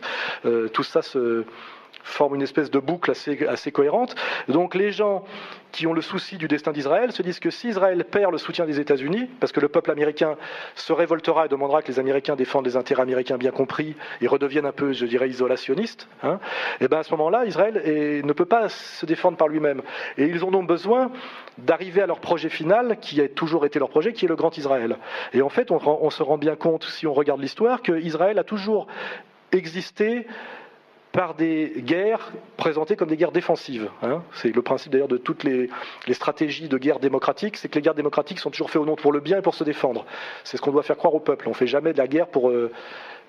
[0.45, 1.45] Euh, tout ça se
[2.07, 4.15] forme une espèce de boucle assez, cohérente.
[4.49, 5.25] Donc les gens
[5.73, 8.65] qui ont le souci du destin d'Israël se disent que si Israël perd le soutien
[8.65, 10.37] des États-Unis, parce que le peuple américain
[10.75, 14.67] se révoltera et demandera que les Américains défendent les intérêts américains bien compris et redeviennent
[14.67, 16.39] un peu, je dirais, isolationnistes, hein,
[16.81, 17.83] et eh bien à ce moment-là, Israël
[18.25, 19.83] ne peut pas se défendre par lui-même.
[20.17, 21.11] Et ils ont donc besoin
[21.59, 24.57] d'arriver à leur projet final, qui a toujours été leur projet, qui est le Grand
[24.57, 24.97] Israël.
[25.35, 28.87] Et en fait, on se rend bien compte, si on regarde l'histoire, qu'Israël a toujours
[29.53, 30.27] existé
[31.17, 33.89] par des guerres présentées comme des guerres défensives.
[34.03, 34.23] Hein.
[34.35, 35.71] C'est le principe d'ailleurs de toutes les,
[36.13, 39.13] stratégies de guerre démocratique, c'est que les guerres démocratiques sont toujours faites au nom pour
[39.13, 40.05] le bien et pour se défendre.
[40.45, 41.47] C'est ce qu'on doit faire croire au peuple.
[41.47, 42.71] On ne fait jamais de la guerre pour, euh,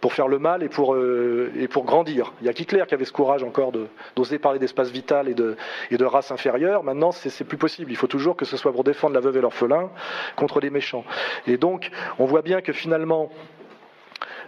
[0.01, 2.33] pour faire le mal et pour, euh, et pour grandir.
[2.41, 3.71] Il y a Hitler qui avait ce courage encore
[4.17, 5.55] d'oser parler d'espace vital et de,
[5.89, 6.83] et de race inférieure.
[6.83, 7.89] Maintenant, c'est plus possible.
[7.89, 9.89] Il faut toujours que ce soit pour défendre la veuve et l'orphelin
[10.35, 11.05] contre les méchants.
[11.47, 13.31] Et donc, on voit bien que finalement,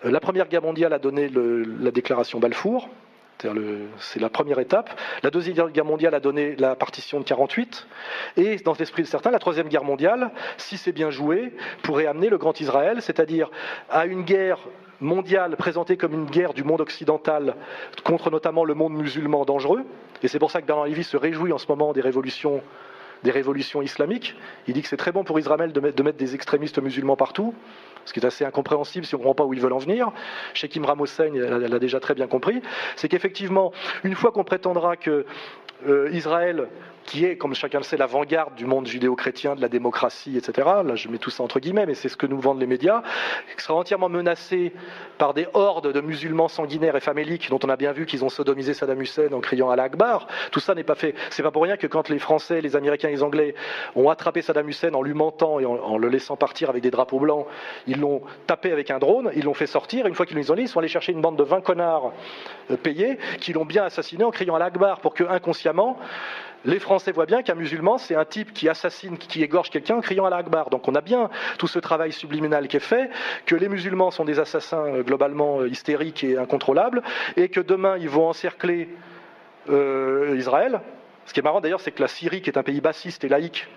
[0.04, 2.90] la Première Guerre mondiale a donné la déclaration Balfour,
[4.00, 4.90] c'est la première étape.
[5.24, 7.88] La Deuxième Guerre mondiale a donné la partition de 48.
[8.38, 12.30] Et dans l'esprit de certains, la Troisième Guerre mondiale, si c'est bien joué, pourrait amener
[12.30, 13.50] le Grand Israël, c'est-à-dire
[13.90, 14.60] à une guerre
[15.02, 17.56] mondiale présentée comme une guerre du monde occidental
[18.04, 19.84] contre notamment le monde musulman dangereux.
[20.24, 22.62] Et c'est pour ça que Bernard Lévy se réjouit en ce moment des révolutions
[23.24, 24.36] des révolutions islamiques.
[24.68, 27.54] Il dit que c'est très bon pour Israël de mettre, des extrémistes musulmans partout,
[28.10, 30.12] ce qui est assez incompréhensible si on ne comprend pas où ils veulent en venir.
[30.54, 32.62] Sheikh Imram Hossein l'a déjà très bien compris.
[32.96, 33.72] C'est qu'effectivement,
[34.04, 35.26] une fois qu'on prétendra que
[35.88, 36.68] euh, Israël
[37.10, 40.68] qui est, comme chacun le sait, l'avant-garde du monde judéo-chrétien, de la démocratie, etc.
[40.86, 43.02] Là, je mets tout ça entre guillemets, mais c'est ce que nous vendent les médias,
[43.58, 44.74] qui sera entièrement menacé
[45.18, 48.30] par des hordes de musulmans sanguinaires et faméliques, dont on a bien vu qu'ils ont
[48.30, 50.28] sodomisé Saddam Hussein en criant à l'Akbar.
[50.52, 51.16] Tout ça n'est pas fait.
[51.32, 53.56] C'est pas pour rien que quand les Français, les Américains et les Anglais
[53.96, 57.20] ont attrapé Saddam Hussein en lui mentant et en, le laissant partir avec des drapeaux
[57.20, 57.48] blancs,
[57.88, 60.06] ils l'ont tapé avec un drone, ils l'ont fait sortir.
[60.06, 62.14] Une fois qu'ils l'ont isolé, ils sont allés chercher une bande de 20 connards
[62.70, 65.98] euh, payés qui l'ont bien assassiné en criant à l'Akbar pour que, inconsciemment,
[66.66, 70.02] les Français voient bien qu'un musulman, c'est un type qui assassine, qui égorge quelqu'un en
[70.02, 70.70] criant à l'Akbar.
[70.70, 73.10] Donc on a bien tout ce travail subliminal qui est fait,
[73.46, 77.02] que les musulmans sont des assassins euh, globalement euh, hystériques et incontrôlables,
[77.38, 78.90] et que demain ils vont encercler
[79.70, 80.82] euh, Israël.
[81.26, 83.30] Ce qui est marrant d'ailleurs, c'est que la Syrie, qui est un pays bassiste et
[83.30, 83.68] laïque,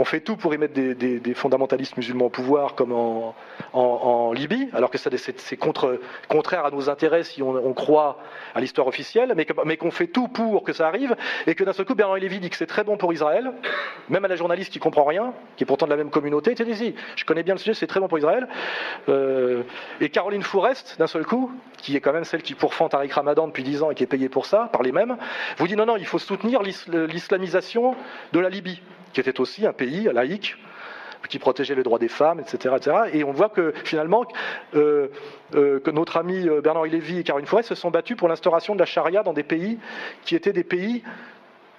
[0.00, 4.90] on fait tout pour y mettre des, fondamentalistes musulmans au pouvoir, comme en, Libye, alors
[4.90, 8.16] que c'est contraire à nos intérêts si on, croit
[8.54, 11.14] à l'histoire officielle, mais, qu'on fait tout pour que ça arrive,
[11.46, 13.52] et que d'un seul coup, Bernard Lévy dit que c'est très bon pour Israël,
[14.08, 16.64] même à la journaliste qui comprend rien, qui est pourtant de la même communauté, tu
[16.64, 18.48] dis, je connais bien le sujet, c'est très bon pour Israël.
[19.10, 19.64] Euh,
[20.00, 23.48] et Caroline Fourest, d'un seul coup, qui est quand même celle qui pourfend Tariq Ramadan
[23.48, 25.18] depuis 10 ans et qui est payée pour ça, par les mêmes,
[25.58, 27.94] vous dit non, non, il faut soutenir l'islamisation
[28.32, 28.80] de la Libye
[29.12, 30.56] qui était aussi un pays laïque
[31.28, 32.74] qui protégeait les droits des femmes, etc.
[32.76, 32.96] etc.
[33.12, 34.24] Et on voit que finalement,
[34.74, 35.08] euh,
[35.54, 38.80] euh, notre ami euh, Bernard Lévy et Caroline Forêt se sont battus pour l'instauration de
[38.80, 39.78] la charia dans des pays
[40.24, 41.02] qui étaient des pays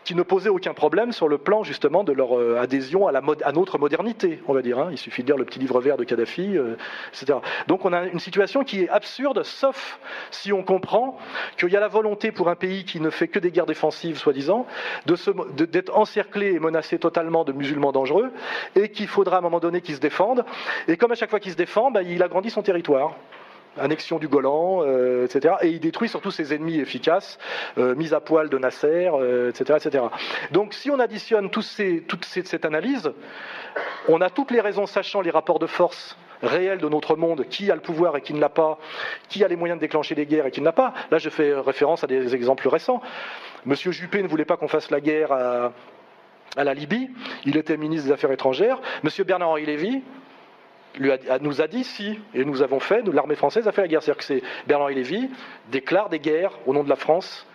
[0.03, 3.77] qui ne posaient aucun problème sur le plan justement de leur euh, adhésion à, notre
[3.77, 4.79] modernité, on va dire.
[4.79, 4.89] Hein.
[4.91, 6.75] Il suffit de lire le petit livre vert de Kadhafi, euh,
[7.09, 7.39] etc.
[7.67, 9.99] Donc on a une situation qui est absurde, sauf
[10.31, 11.17] si on comprend
[11.57, 14.17] qu'il y a la volonté pour un pays qui ne fait que des guerres défensives,
[14.17, 14.65] soi-disant,
[15.05, 18.31] d'être encerclé et menacé totalement de musulmans dangereux,
[18.75, 20.45] et qu'il faudra à un moment donné qu'ils se défendent.
[20.87, 23.15] Et comme à chaque fois qu'il se défend, bah, il agrandit son territoire
[23.77, 25.55] annexion du Golan, euh, etc.
[25.61, 27.39] Et il détruit surtout ses ennemis efficaces,
[27.77, 29.09] euh, mise à poil de Nasser,
[29.49, 30.05] etc., euh, etc.
[30.51, 33.11] Donc si on additionne tous ces, toute cette analyse,
[34.07, 37.69] on a toutes les raisons, sachant les rapports de force réels de notre monde, qui
[37.71, 38.79] a le pouvoir et qui ne l'a pas,
[39.29, 40.93] qui a les moyens de déclencher des guerres et qui ne l'a pas.
[41.11, 43.01] Là, je fais référence à des exemples récents.
[43.65, 45.71] Monsieur Juppé ne voulait pas qu'on fasse la guerre à,
[46.57, 47.11] à la Libye.
[47.45, 48.81] Il était ministre des Affaires étrangères.
[49.03, 50.01] Monsieur Bernard-Henri Lévy,
[50.99, 54.03] nous a dit si, et nous avons fait, l'armée française a fait la guerre.
[54.03, 55.29] C'est-à-dire que c'est Bernard Lévy
[55.71, 57.45] déclare des guerres au nom de la France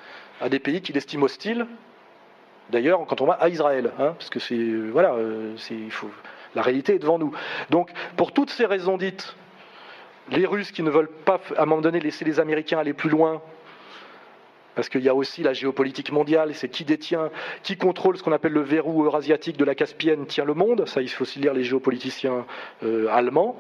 [0.41, 1.67] à des pays qu'il estime hostiles.
[2.71, 4.59] D'ailleurs, quand on va à Israël, hein, parce que c'est
[4.91, 6.11] voilà, euh, il faut,
[6.55, 7.33] la réalité est devant nous.
[7.71, 9.37] Donc, pour toutes ces raisons dites,
[10.31, 13.11] les Russes qui ne veulent pas, à un moment donné, laisser les Américains aller plus
[13.11, 13.41] loin
[14.77, 17.31] parce qu'il y a aussi la géopolitique mondiale, c'est qui détient,
[17.63, 21.03] qui contrôle ce qu'on appelle le verrou eurasiatique de la Caspienne tient le monde, ça
[21.03, 22.47] il faut aussi lire les géopoliticiens
[22.85, 23.59] euh, allemands.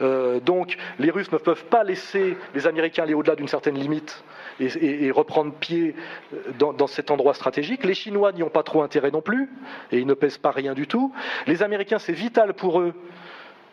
[0.00, 4.22] Euh, donc les Russes ne peuvent pas laisser les Américains aller au-delà d'une certaine limite
[4.60, 5.94] et, reprendre pied
[6.32, 7.84] euh, dans, dans, cet endroit stratégique.
[7.84, 9.50] Les Chinois n'y ont pas trop intérêt non plus,
[9.90, 11.12] et ils ne pèsent pas rien du tout.
[11.46, 12.94] Les Américains, c'est vital pour eux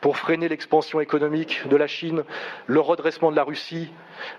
[0.03, 2.25] pour freiner l'expansion économique de la Chine,
[2.67, 3.89] le redressement de la Russie,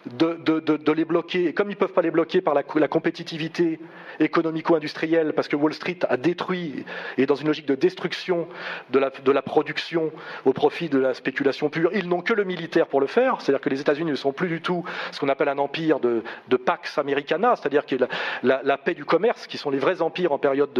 [0.05, 1.47] de, les bloquer.
[1.47, 3.81] Et comme ils ne peuvent pas les bloquer par la, compétitivité
[4.21, 6.85] économico-industrielle, parce que Wall Street a détruit
[7.17, 8.47] et dans une logique de destruction
[8.91, 10.12] de la, production
[10.45, 13.41] au profit de la spéculation pure, ils n'ont que le militaire pour le faire.
[13.41, 16.23] C'est-à-dire que les États-Unis ne sont plus du tout ce qu'on appelle un empire de,
[16.59, 17.97] Pax Americana, c'est-à-dire que
[18.43, 20.79] la, la, paix du commerce, qui sont les vrais empires en période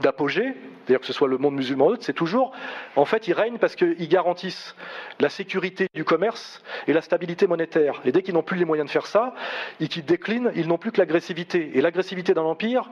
[0.00, 0.54] d'apogée
[0.88, 2.52] d'ailleurs que ce soit le monde musulman ou autre, c'est toujours,
[2.96, 4.74] en fait, ils règnent parce qu'ils garantissent
[5.20, 8.00] la sécurité du commerce et la stabilité monétaire.
[8.04, 9.34] Et dès qu'ils n'ont plus les moyens de faire ça,
[9.80, 11.72] et qu'ils déclinent, ils n'ont plus que l'agressivité.
[11.74, 12.90] Et l'agressivité dans l'empire,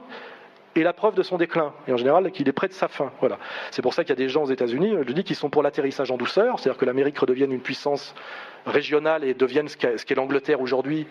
[0.75, 3.11] est la preuve de son déclin, et en général qu'il est près de sa fin.
[3.19, 3.39] Voilà.
[3.71, 5.63] C'est pour ça qu'il y a des gens aux États-Unis, je dis, qui sont pour
[5.63, 8.13] l'atterrissage en douceur, c'est-à-dire que l'Amérique redevienne une puissance
[8.65, 11.07] régionale et devienne ce qu'est l'Angleterre aujourd'hui,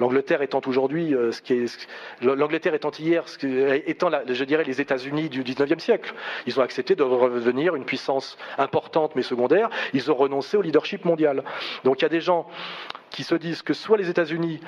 [0.00, 1.88] L'Angleterre étant aujourd'hui euh, ce qui est,
[2.22, 3.38] l'Angleterre étant hier, ce
[3.86, 6.14] étant, je dirais, les États-Unis du 19e siècle.
[6.46, 9.68] Ils ont accepté de revenir une puissance importante mais secondaire.
[9.92, 11.44] Ils ont renoncé au leadership mondial.
[11.84, 12.46] Donc il y a des gens
[13.10, 14.60] qui se disent que soit les États-Unis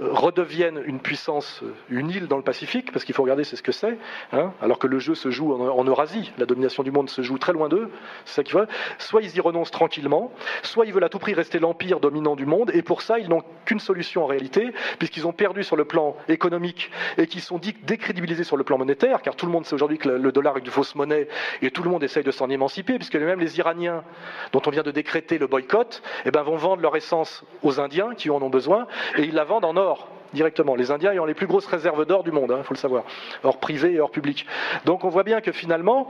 [0.00, 3.56] euh, redeviennent une puissance, euh, une île dans le Pacifique, parce qu'il faut regarder c'est
[3.56, 3.98] ce que c'est,
[4.32, 7.38] hein, alors que le jeu se joue en, Eurasie, la domination du monde se joue
[7.38, 7.90] très loin d'eux,
[8.24, 8.68] c'est ça qu'ils veulent.
[8.98, 10.32] Soit ils y renoncent tranquillement,
[10.62, 13.28] soit ils veulent à tout prix rester l'empire dominant du monde, et pour ça ils
[13.28, 17.58] n'ont qu'une solution en réalité, puisqu'ils ont perdu sur le plan économique et qu'ils sont
[17.58, 20.60] décrédibilisés sur le plan monétaire, car tout le monde sait aujourd'hui que le dollar est
[20.60, 21.28] une fausse monnaie
[21.62, 24.04] et tout le monde essaye de s'en émanciper, puisque même les Iraniens,
[24.52, 27.87] dont on vient de décréter le boycott, eh ben, vont vendre leur essence aux Indiens
[28.16, 28.86] qui en ont besoin
[29.16, 30.74] et ils la vendent en or directement.
[30.74, 33.04] Les Indiens ayant les plus grosses réserves d'or du monde, il hein, faut le savoir,
[33.44, 34.46] or privé et or public.
[34.84, 36.08] Donc on voit bien que finalement,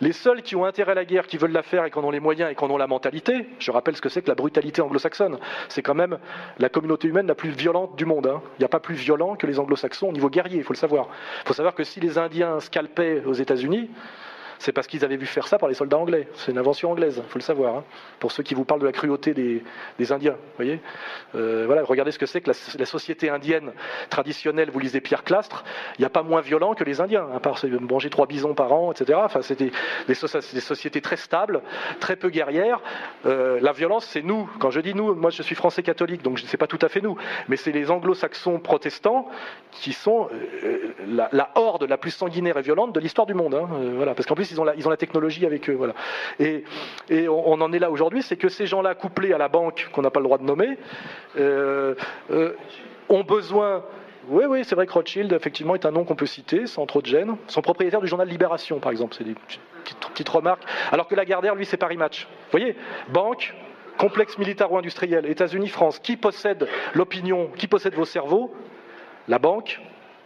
[0.00, 2.04] les seuls qui ont intérêt à la guerre, qui veulent la faire et qui en
[2.04, 4.28] ont les moyens et qui en ont la mentalité, je rappelle ce que c'est que
[4.28, 6.18] la brutalité anglo-saxonne, c'est quand même
[6.58, 8.26] la communauté humaine la plus violente du monde.
[8.26, 8.40] Hein.
[8.58, 10.78] Il n'y a pas plus violent que les anglo-saxons au niveau guerrier, il faut le
[10.78, 11.08] savoir.
[11.44, 13.90] Il faut savoir que si les Indiens scalpaient aux États-Unis,
[14.60, 16.28] c'est parce qu'ils avaient vu faire ça par les soldats anglais.
[16.34, 17.76] C'est une invention anglaise, il faut le savoir.
[17.76, 17.84] Hein.
[18.18, 20.80] Pour ceux qui vous parlent de la cruauté des, Indiens, voyez.
[21.34, 23.72] Euh, voilà, regardez ce que c'est que la, société indienne
[24.10, 24.70] traditionnelle.
[24.70, 25.64] Vous lisez Pierre Clastre,
[25.98, 28.72] il n'y a pas moins violent que les Indiens, à part manger trois bisons par
[28.72, 29.18] an, etc.
[29.24, 29.70] Enfin, c'était
[30.06, 31.62] des, sociétés très stables,
[31.98, 32.80] très peu guerrières.
[33.24, 34.50] Euh, la violence, c'est nous.
[34.58, 36.88] Quand je dis nous, moi je suis français catholique, donc ce n'est pas tout à
[36.88, 37.16] fait nous,
[37.48, 39.26] mais c'est les anglo-saxons protestants
[39.70, 40.28] qui sont
[40.64, 43.54] euh, la, horde la plus sanguinaire et violente de l'histoire du monde.
[43.54, 43.68] Hein.
[43.96, 45.74] voilà, parce qu'en plus ils ont la, technologie avec eux.
[45.74, 45.94] Voilà.
[46.38, 46.64] Et,
[47.28, 50.10] on, en est là aujourd'hui, c'est que ces gens-là, couplés à la banque, qu'on n'a
[50.10, 50.78] pas le droit de nommer,
[51.38, 51.94] euh,
[52.30, 52.52] euh,
[53.08, 53.82] ont besoin
[54.28, 57.00] oui, oui, c'est vrai que Rothschild, effectivement, est un nom qu'on peut citer sans trop
[57.00, 57.36] de gêne.
[57.46, 59.34] Son propriétaire du journal Libération, par exemple, c'est des
[60.14, 60.62] petites, remarques.
[60.92, 62.28] Alors que Lagardère, lui, c'est Paris Match.
[62.30, 62.76] Vous voyez
[63.08, 63.54] Banque,
[63.98, 65.98] complexe militaro-industriel, États-Unis, France.
[65.98, 68.54] Qui possède l'opinion Qui possède vos cerveaux?
[69.26, 69.80] La banque,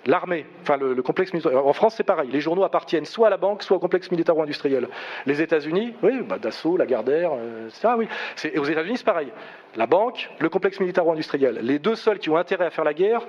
[0.07, 1.67] L'armée, enfin le, complexe militaire.
[1.67, 2.29] En France, c'est pareil.
[2.31, 4.89] Les journaux appartiennent soit à la banque, soit au complexe militaro-industriel.
[5.25, 7.69] Les États-Unis, oui, bah, Dassault, Lagardère, euh.
[7.97, 8.09] Oui.
[8.45, 9.29] Et aux États-Unis, c'est pareil.
[9.77, 11.61] La banque, le complexe militaro-industriel.
[11.63, 13.23] Les deux seuls qui ont intérêt à faire la guerre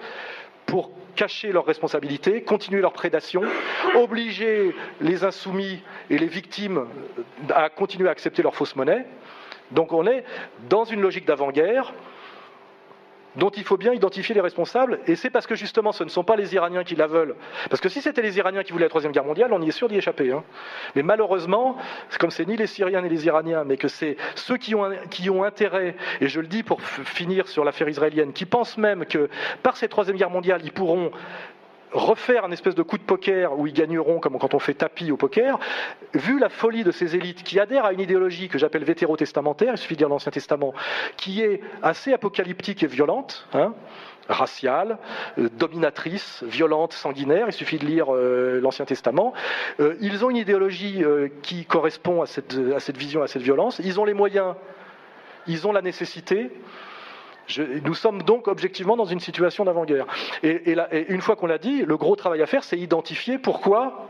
[0.66, 3.42] pour cacher leurs responsabilités, continuer leur prédation,
[3.96, 6.86] obliger les insoumis et les victimes
[7.54, 9.06] à continuer à accepter leur fausse monnaie.
[9.72, 10.24] Donc on est
[10.70, 11.94] dans une logique d'avant-guerre
[13.36, 16.24] dont il faut bien identifier les responsables, et c'est parce que justement ce ne sont
[16.24, 17.36] pas les Iraniens qui la veulent.
[17.70, 19.72] Parce que si c'était les Iraniens qui voulaient la Troisième Guerre mondiale, on y est
[19.72, 20.32] sûr d'y échapper.
[20.32, 20.44] Hein.
[20.96, 21.78] Mais malheureusement,
[22.20, 25.96] comme c'est ni les Syriens ni les Iraniens, mais que c'est ceux qui ont intérêt,
[26.22, 29.30] et je le dis pour finir sur l'affaire israélienne, qui pensent même que
[29.64, 31.12] par cette Troisième Guerre mondiale, ils pourront
[31.96, 35.12] refaire un espèce de coup de poker où ils gagneront comme quand on fait tapis
[35.12, 35.58] au poker,
[36.14, 39.78] vu la folie de ces élites qui adhèrent à une idéologie que j'appelle vétérotestamentaire, il
[39.78, 40.74] suffit de lire l'Ancien Testament,
[41.18, 43.74] qui est assez apocalyptique et violente, hein,
[44.28, 44.98] raciale,
[45.38, 47.48] euh, dominatrice, violente, sanguinaire.
[47.48, 49.34] Il suffit de lire euh, l'Ancien Testament.
[49.80, 51.04] Euh, ils ont une idéologie
[51.42, 53.80] qui correspond à cette, à cette vision, à cette violence.
[53.84, 54.56] Ils ont les moyens,
[55.48, 56.52] ils ont la nécessité
[57.84, 60.06] nous sommes donc objectivement dans une situation d'avant-guerre.
[60.44, 60.76] Et,
[61.10, 64.08] une fois qu'on l'a dit, le gros travail à faire, c'est identifier pourquoi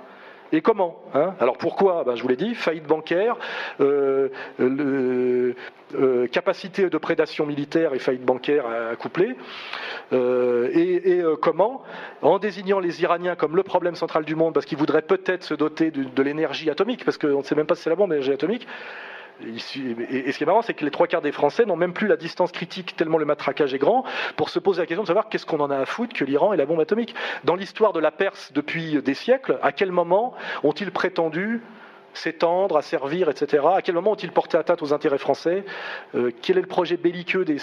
[0.51, 3.35] et comment hein Alors pourquoi ben, Je vous l'ai dit, faillite bancaire,
[3.81, 4.29] euh,
[4.59, 9.35] euh, capacité de prédation militaire et faillite bancaire à, coupler.
[10.13, 11.81] Euh, et, comment
[12.21, 15.55] En désignant les Iraniens comme le problème central du monde, parce qu'ils voudraient peut-être se
[15.55, 18.11] doter de, de l'énergie atomique, parce qu'on ne sait même pas si c'est la bombe,
[18.11, 18.67] l'énergie atomique.
[19.41, 22.07] Et ce qui est marrant, c'est que les trois quarts des Français n'ont même plus
[22.07, 24.05] la distance critique, tellement le matraquage est grand,
[24.37, 26.53] pour se poser la question de savoir qu'est-ce qu'on en a à foutre que l'Iran
[26.53, 27.15] et la bombe atomique.
[27.43, 30.33] Dans l'histoire de la Perse depuis des siècles, à quel moment
[30.63, 31.61] ont-ils prétendu
[32.13, 33.65] s'étendre, à servir, etc.
[33.75, 35.65] À quel moment ont-ils porté atteinte aux intérêts français?
[36.15, 37.57] Euh, Quel est le projet belliqueux des,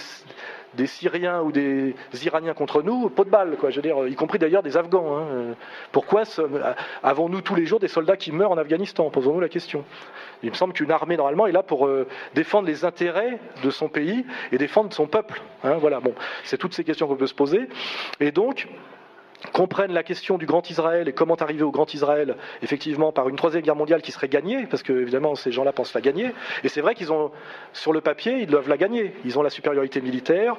[0.75, 1.95] des Syriens ou des
[2.25, 3.71] Iraniens contre nous, pot de balle, quoi.
[3.71, 5.19] Je veux dire, y compris d'ailleurs des Afghans.
[5.19, 5.55] Hein.
[5.93, 6.23] Pourquoi
[7.03, 9.11] avons-nous tous les jours des soldats qui meurent en Afghanistan?
[9.11, 9.85] Posons-nous la question.
[10.43, 13.89] Il me semble qu'une armée normalement est là pour euh, défendre les intérêts de son
[13.89, 15.41] pays et défendre son peuple.
[15.63, 15.77] Hein.
[15.81, 16.01] voilà.
[16.01, 16.15] Bon,
[16.45, 17.69] c'est toutes ces questions qu'on peut se poser.
[18.21, 18.69] Et donc,
[19.53, 23.37] comprennent la question du Grand Israël et comment arriver au Grand Israël, effectivement, par une
[23.37, 26.33] troisième guerre mondiale qui serait gagnée, parce que évidemment ces gens-là pensent la gagner.
[26.65, 27.31] Et c'est vrai qu'ils ont,
[27.73, 29.15] sur le papier, ils doivent la gagner.
[29.25, 30.57] Ils ont la supériorité militaire.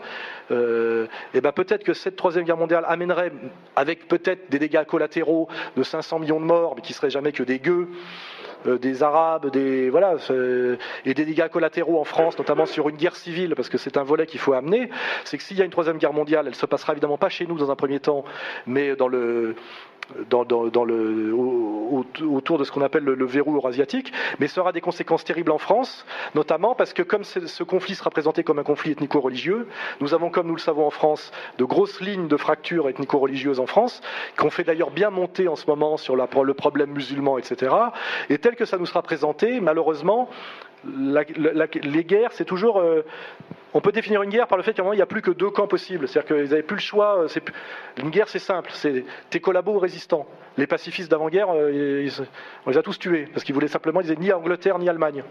[0.52, 3.32] Euh, et ben peut-être que cette troisième guerre mondiale amènerait,
[3.76, 7.44] avec peut-être des dégâts collatéraux de 500 millions de morts, mais qui seraient jamais que
[7.44, 7.90] des gueux,
[8.66, 10.16] des Arabes, des voilà,
[11.06, 14.04] et des dégâts collatéraux en France, notamment sur une guerre civile, parce que c'est un
[14.04, 14.90] volet qu'il faut amener,
[15.24, 17.46] c'est que s'il y a une troisième guerre mondiale, elle se passera évidemment pas chez
[17.46, 18.24] nous dans un premier temps,
[18.66, 19.56] mais dans le
[20.30, 20.44] dans,
[20.86, 25.52] le, autour de ce qu'on appelle le, verrou eurasiatique, mais ça aura des conséquences terribles
[25.52, 26.06] en France,
[26.36, 29.68] notamment parce que comme ce conflit sera présenté comme un conflit ethnico-religieux,
[30.02, 33.66] nous avons, comme nous le savons en France, de grosses lignes de fractures ethnico-religieuses en
[33.66, 34.02] France,
[34.38, 37.74] qu'on fait d'ailleurs bien monter en ce moment sur le problème musulman, etc.
[38.30, 40.30] Et tel que ça nous sera présenté, malheureusement,
[40.86, 42.80] les guerres, c'est toujours.
[42.80, 43.04] Euh,
[43.74, 45.22] on peut définir une guerre par le fait qu'à un moment, il n'y a plus
[45.22, 46.08] que deux camps possibles.
[46.08, 47.24] C'est-à-dire qu'ils n'avaient plus le choix.
[47.24, 47.28] Euh,
[47.98, 48.70] une guerre, c'est simple.
[48.74, 50.28] C'est tes collabos ou résistants.
[50.58, 52.08] Les pacifistes d'avant-guerre, euh,
[52.66, 53.28] on les a tous tués.
[53.34, 55.24] Parce qu'ils voulaient simplement, ils disaient ni Angleterre ni Allemagne.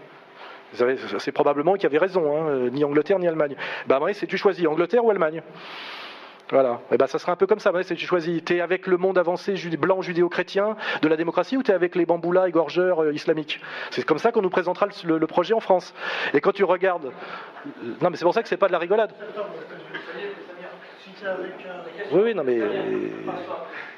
[1.19, 3.55] C'est probablement qu'ils avaient raison, hein, ni Angleterre ni Allemagne.
[3.85, 5.43] Ben, c'est tu choisis Angleterre ou Allemagne?
[6.51, 6.81] Voilà.
[6.91, 7.71] Et eh ben, ça sera un peu comme ça.
[7.71, 8.41] Ouais, tu choisis.
[8.49, 12.05] es avec le monde avancé blanc judéo-chrétien de la démocratie ou tu es avec les
[12.05, 13.61] bamboulas égorgeurs euh, islamiques?
[13.91, 15.93] C'est comme ça qu'on nous présentera le, projet en France.
[16.33, 17.11] Et quand tu regardes.
[18.01, 19.11] Non, mais c'est pour ça que c'est pas de la rigolade.
[22.11, 22.59] Oui, oui, non, mais.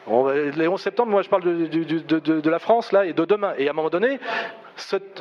[0.08, 3.53] Les 11 septembre, moi je parle de, la France là et de demain.
[3.58, 4.20] Et à un moment donné,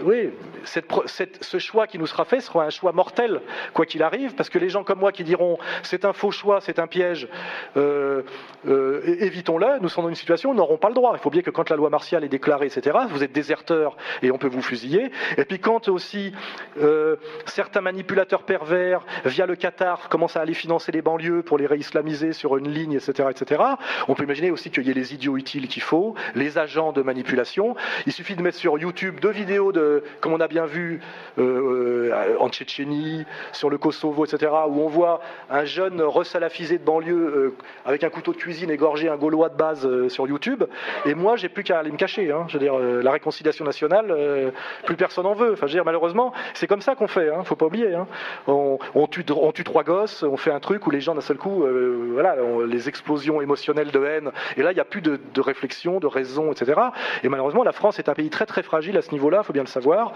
[0.03, 0.31] oui,
[0.65, 3.41] ce choix qui nous sera fait sera un choix mortel,
[3.73, 6.61] quoi qu'il arrive, parce que les gens comme moi qui diront c'est un faux choix,
[6.61, 7.29] c'est un piège,
[7.77, 8.23] euh,
[8.67, 11.13] euh, évitons-le, nous sommes dans une situation où nous n'aurons pas le droit.
[11.15, 14.31] Il faut bien que quand la loi martiale est déclarée, etc., vous êtes déserteur et
[14.31, 15.11] on peut vous fusiller.
[15.37, 16.33] Et puis quand aussi
[16.81, 17.17] euh,
[17.47, 22.33] certains manipulateurs pervers, via le Qatar, commencent à aller financer les banlieues pour les réislamiser
[22.33, 23.63] sur une ligne, etc., etc.,
[24.09, 27.03] on peut imaginer aussi qu'il y ait les idiots utiles qu'il faut, les agents de
[27.03, 27.77] manipulation.
[28.07, 31.01] Il suffit de mettre sur YouTube deux vidéos de, comme on a bien vu
[31.39, 35.21] euh, euh, en Tchétchénie, sur le Kosovo, etc., où on voit
[35.51, 37.55] un jeune resalafisé de banlieue euh,
[37.85, 40.65] avec un couteau de cuisine égorger un Gaulois de base sur YouTube.
[41.07, 42.31] Et moi, j'ai plus qu'à aller me cacher.
[42.31, 42.47] Hein.
[42.49, 44.53] Je veux dire, la réconciliation nationale,
[44.85, 45.53] plus personne en veut.
[45.53, 47.31] Enfin, je veux dire, malheureusement, c'est comme ça qu'on fait.
[47.31, 47.45] Hein.
[47.45, 47.95] Faut pas oublier.
[47.95, 48.07] Hein.
[48.47, 51.37] On, tue, on tue trois gosses, on fait un truc où les gens d'un seul
[51.37, 51.65] coup,
[52.13, 54.31] voilà, les explosions émotionnelles de haine.
[54.57, 56.81] Et là, il n'y a plus de, réflexion, de raison, etc.
[57.23, 59.53] Et malheureusement, la France est un pays très très fragile à ce niveau-là il faut
[59.53, 60.13] bien le savoir.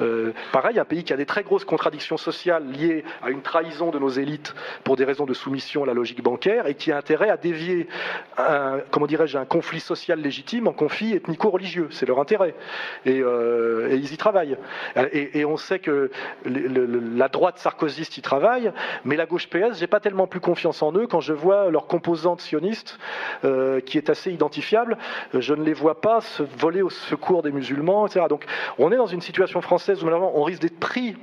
[0.00, 3.90] Euh, pareil, un pays qui a des très grosses contradictions sociales liées à une trahison
[3.90, 4.54] de nos élites
[4.84, 7.88] pour des raisons de soumission à la logique bancaire et qui a intérêt à dévier
[8.38, 11.88] un, comment dirais-je, un conflit social légitime en conflit ethnico-religieux.
[11.90, 12.54] C'est leur intérêt.
[13.04, 14.56] Et, euh, ils y travaillent.
[15.12, 16.10] Et, on sait que
[16.44, 18.72] la droite sarkozyste y travaille,
[19.04, 21.86] mais la gauche PS, j'ai pas tellement plus confiance en eux quand je vois leur
[21.86, 22.98] composante sioniste,
[23.44, 24.98] euh, qui est assez identifiable.
[25.34, 28.26] Je ne les vois pas se voler au secours des musulmans, etc.
[28.28, 28.44] Donc
[28.78, 31.16] on est dans une situation française où malheureusement on risque d'être pris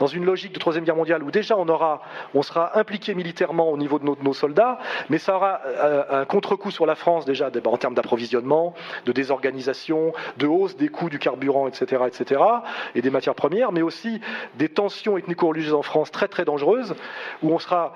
[0.00, 2.00] dans une logique de troisième guerre mondiale où déjà on aura,
[2.34, 4.78] on sera impliqué militairement au niveau de nos, soldats,
[5.10, 10.12] mais ça aura euh, un contre-coup sur la France déjà en termes d'approvisionnement, de désorganisation,
[10.38, 12.40] de hausse des coûts du carburant, etc., etc.,
[12.94, 14.20] et des matières premières, mais aussi
[14.54, 16.94] des tensions ethnico-religieuses en France très très dangereuses
[17.42, 17.92] où on sera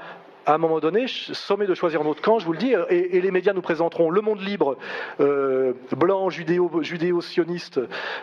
[0.46, 3.30] à un moment donné, sommet de choisir notre camp, je vous le dis, et, les
[3.30, 4.76] médias nous présenteront le monde libre,
[5.20, 7.80] euh, blanc, judéo-sioniste,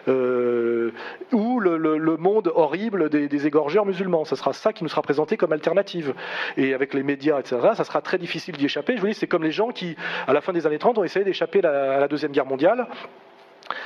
[0.08, 0.92] euh,
[1.32, 4.26] ou le, monde horrible des, égorgeurs musulmans.
[4.26, 6.14] Ce sera ça qui nous sera présenté comme alternative.
[6.58, 8.96] Et avec les médias, etc., ça sera très difficile d'y échapper.
[8.96, 9.96] Je vous dis, c'est comme les gens qui,
[10.28, 12.88] à la fin des années 30, ont essayé d'échapper à la Deuxième Guerre mondiale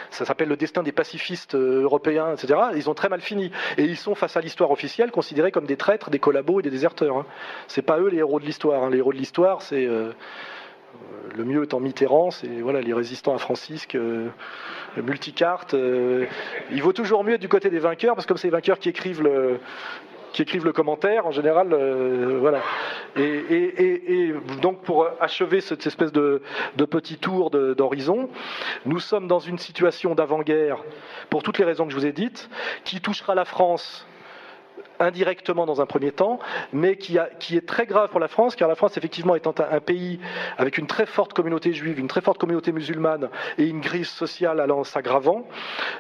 [0.10, 2.60] ça s'appelle le destin des pacifistes euh, européens, etc.
[2.76, 3.52] Ils ont très mal fini.
[3.78, 6.70] Et ils sont, face à l'histoire officielle, considérés comme des traîtres, des collabos et des
[6.70, 7.18] déserteurs.
[7.18, 7.26] Hein.
[7.68, 8.84] C'est pas eux les héros de l'histoire.
[8.84, 8.90] Hein.
[8.90, 9.86] Les héros de l'histoire, c'est.
[9.86, 10.12] Euh,
[11.36, 14.30] le mieux étant Mitterrand, c'est les résistants à Francisque, euh,
[14.96, 15.76] multicarte.
[16.72, 18.80] il vaut toujours mieux être du côté des vainqueurs, parce que comme c'est les vainqueurs
[18.80, 19.60] qui écrivent le,
[20.36, 21.72] qui écrivent le commentaire en général.
[21.72, 22.60] Euh, voilà.
[23.16, 26.42] Et, donc pour achever cette espèce de,
[26.92, 28.30] petit tour d'horizon,
[28.86, 30.84] nous sommes dans une situation d'avant-guerre
[31.30, 32.50] pour toutes les raisons que je vous ai dites,
[32.84, 34.06] qui touchera la France
[35.00, 36.40] indirectement dans un premier temps,
[36.74, 40.20] mais qui, est très grave pour la France, car la France, effectivement, étant un, pays
[40.58, 44.60] avec une très forte communauté juive, une très forte communauté musulmane et une crise sociale
[44.60, 45.48] allant s'aggravant,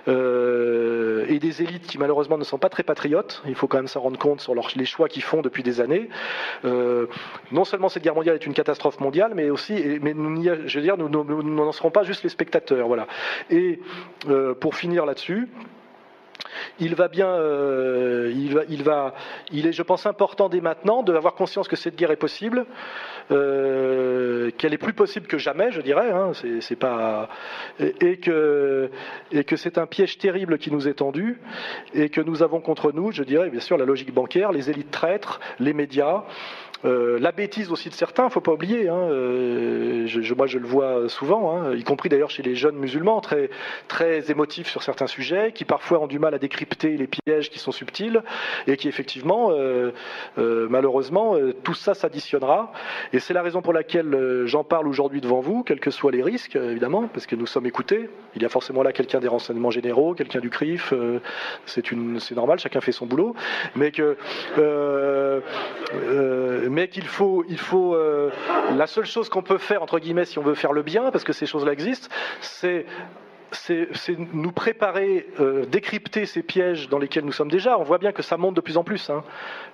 [0.07, 3.87] euh, et des élites qui malheureusement ne sont pas très patriotes, il faut quand même
[3.87, 6.09] s'en rendre compte sur les choix qu'ils font depuis des années.
[6.63, 7.07] Euh,
[7.51, 10.83] non seulement cette guerre mondiale est une catastrophe mondiale, mais aussi, mais nous, je veux
[10.83, 12.87] dire, nous n'en serons pas juste les spectateurs.
[12.87, 13.07] Voilà.
[13.49, 13.79] Et
[14.29, 15.49] euh, pour finir là-dessus,
[16.79, 19.13] il va bien, euh, il va,
[19.51, 22.65] il est, je pense, important dès maintenant d'avoir conscience que cette guerre est possible,
[23.31, 26.11] euh, qu'elle est plus possible que jamais, je dirais.
[26.11, 27.29] Hein, c'est pas
[27.79, 28.89] et, que
[29.31, 31.39] et que c'est un piège terrible qui nous est tendu
[31.93, 34.91] et que nous avons contre nous, je dirais, bien sûr, la logique bancaire, les élites
[34.91, 36.23] traîtres, les médias.
[36.83, 38.89] Euh, la bêtise aussi de certains, faut pas oublier.
[38.89, 43.21] Hein, euh, moi, je le vois souvent, hein, y compris d'ailleurs chez les jeunes musulmans,
[43.21, 43.49] très
[43.87, 47.59] très émotifs sur certains sujets, qui parfois ont du mal à décrypter les pièges qui
[47.59, 48.21] sont subtils
[48.67, 49.91] et qui effectivement, euh,
[50.37, 52.71] malheureusement, tout ça s'additionnera.
[53.13, 56.23] Et c'est la raison pour laquelle j'en parle aujourd'hui devant vous, quels que soient les
[56.23, 58.09] risques, évidemment, parce que nous sommes écoutés.
[58.35, 60.93] Il y a forcément là quelqu'un des renseignements généraux, quelqu'un du CRIF.
[61.65, 63.35] c'est normal, chacun fait son boulot,
[63.75, 64.17] mais que
[66.69, 68.29] mais qu'il faut, il faut euh,
[68.75, 71.23] la seule chose qu'on peut faire entre guillemets si on veut faire le bien, parce
[71.23, 72.09] que ces choses-là existent,
[72.41, 72.85] c'est
[73.51, 73.87] c'est
[74.33, 77.77] nous préparer, euh, décrypter ces pièges dans lesquels nous sommes déjà.
[77.79, 79.09] On voit bien que ça monte de plus en plus.
[79.09, 79.23] Hein.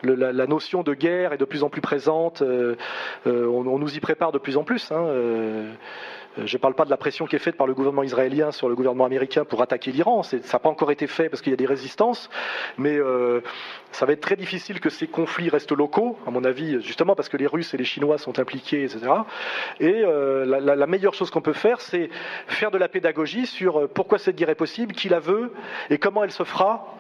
[0.04, 2.42] la, notion de guerre est de plus en plus présente.
[2.42, 2.76] Euh,
[3.26, 4.92] on, nous y prépare de plus en plus.
[4.92, 5.08] Hein.
[6.38, 8.52] Euh, je ne parle pas de la pression qui est faite par le gouvernement israélien
[8.52, 10.24] sur le gouvernement américain pour attaquer l'Iran.
[10.24, 12.30] Ça n'a pas encore été fait parce qu'il y a des résistances,
[12.78, 13.42] mais euh,
[13.92, 17.28] ça va être très difficile que ces conflits restent locaux, à mon avis, justement parce
[17.28, 19.12] que les Russes et les Chinois sont impliqués, etc.
[19.80, 22.10] Et euh, la, meilleure chose qu'on peut faire, c'est
[22.48, 23.46] faire de la pédagogie
[23.94, 25.54] pourquoi cette guerre est possible, qui la veut
[25.90, 26.98] et comment elle se fera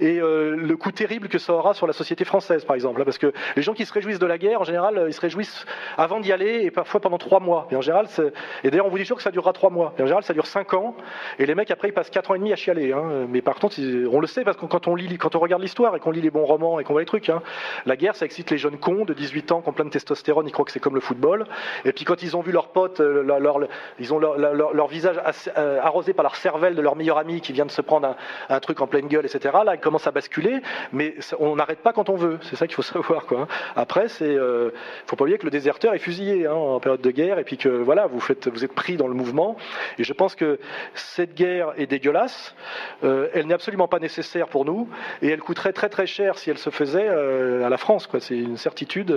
[0.00, 3.04] et euh, le coût terrible que ça aura sur la société française, par exemple.
[3.04, 5.20] Parce que les gens qui se réjouissent de la guerre, en général, euh, ils se
[5.20, 5.66] réjouissent
[5.96, 7.68] avant d'y aller et parfois pendant trois mois.
[7.70, 9.94] Et et d'ailleurs, on vous dit toujours que ça durera trois mois.
[9.98, 10.94] En général, ça dure cinq ans.
[11.38, 12.92] Et les mecs, après, ils passent quatre ans et demi à chialer.
[12.92, 13.26] Hein.
[13.28, 13.76] Mais par contre,
[14.10, 16.20] on le sait parce que quand on lit, quand on regarde l'histoire et qu'on lit
[16.20, 17.42] les bons romans et qu'on voit les trucs, hein,
[17.86, 20.46] la guerre, ça excite les jeunes cons de 18 ans qui ont plein de testostérone,
[20.46, 21.46] ils croient que c'est comme le football.
[21.84, 23.60] Et puis quand ils ont vu leurs potes, euh, leur,
[23.98, 25.16] ils ont leur, leur, visage
[25.56, 28.16] arrosé par leur cervelle de leur meilleur ami qui vient de se prendre
[28.48, 29.54] un, truc en pleine gueule, etc.
[29.84, 30.62] ils commencent à basculer
[30.92, 32.38] mais on n'arrête pas quand on veut.
[32.42, 33.26] C'est ça qu'il faut savoir.
[33.26, 33.42] Quoi.
[33.42, 33.48] Hein.
[33.76, 34.70] Après, c'est, euh,
[35.06, 37.56] faut pas oublier que le déserteur est fusillé hein, en période de guerre, et puis
[37.56, 39.56] que voilà, vous faites, vous êtes pris dans le mouvement.
[39.98, 40.58] Et je pense que
[40.94, 42.54] cette guerre est dégueulasse.
[43.02, 44.88] Euh, elle n'est absolument pas nécessaire pour nous,
[45.22, 48.06] et elle coûterait très très cher si elle se faisait euh, à la France.
[48.06, 48.20] Quoi.
[48.20, 49.14] C'est une certitude.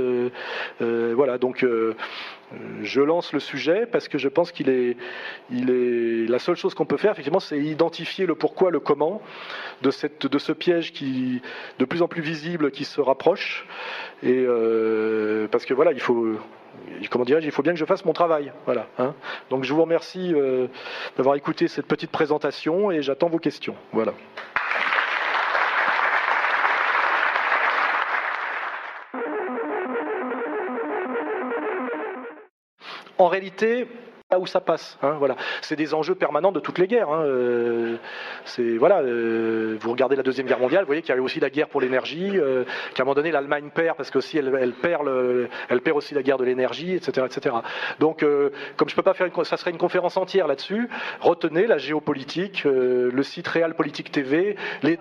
[0.80, 1.38] voilà.
[1.38, 1.66] Donc
[2.82, 4.96] je lance le sujet parce que je pense qu'il est,
[5.52, 9.22] il est la seule chose qu'on peut faire, effectivement, c'est identifier le pourquoi, le comment
[9.82, 11.42] de, cette, de ce piège qui
[11.80, 13.66] de plus en plus visible qui se rapproche.
[14.24, 16.38] Et euh, parce que voilà, il faut,
[17.10, 18.54] comment dirais il faut bien que je fasse mon travail.
[18.66, 18.88] Voilà.
[18.98, 19.14] Hein.
[19.50, 20.68] Donc je vous remercie euh,
[21.18, 23.76] d'avoir écouté cette petite présentation et j'attends vos questions.
[23.92, 24.14] Voilà.
[33.18, 33.88] En réalité,
[34.30, 34.98] là où ça passe.
[35.02, 35.36] Hein, voilà.
[35.62, 37.10] C'est des enjeux permanents de toutes les guerres.
[37.10, 37.98] Hein, euh,
[38.78, 39.00] voilà.
[39.00, 41.50] Euh, vous regardez la deuxième guerre mondiale, vous voyez qu'il y a eu aussi la
[41.50, 45.08] guerre pour l'énergie, euh, qu'à un moment donné l'Allemagne perd parce que elle, elle perd
[45.70, 47.56] elle perd aussi la guerre de l'énergie, etc., etc.
[48.00, 48.26] Donc,
[48.76, 50.90] comme je peux pas faire, une, ça serait une conférence entière là-dessus.
[51.22, 55.00] Retenez la géopolitique, le site Real Politique TV, les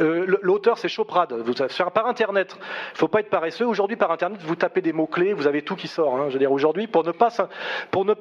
[0.00, 1.32] euh, l'auteur, c'est Choprad.
[1.32, 1.54] Vous
[1.92, 2.56] par Internet.
[2.58, 3.66] Il ne faut pas être paresseux.
[3.66, 6.16] Aujourd'hui, par Internet, vous tapez des mots-clés, vous avez tout qui sort.
[6.16, 6.26] Hein.
[6.28, 7.30] Je veux dire, aujourd'hui, pour, ne pas,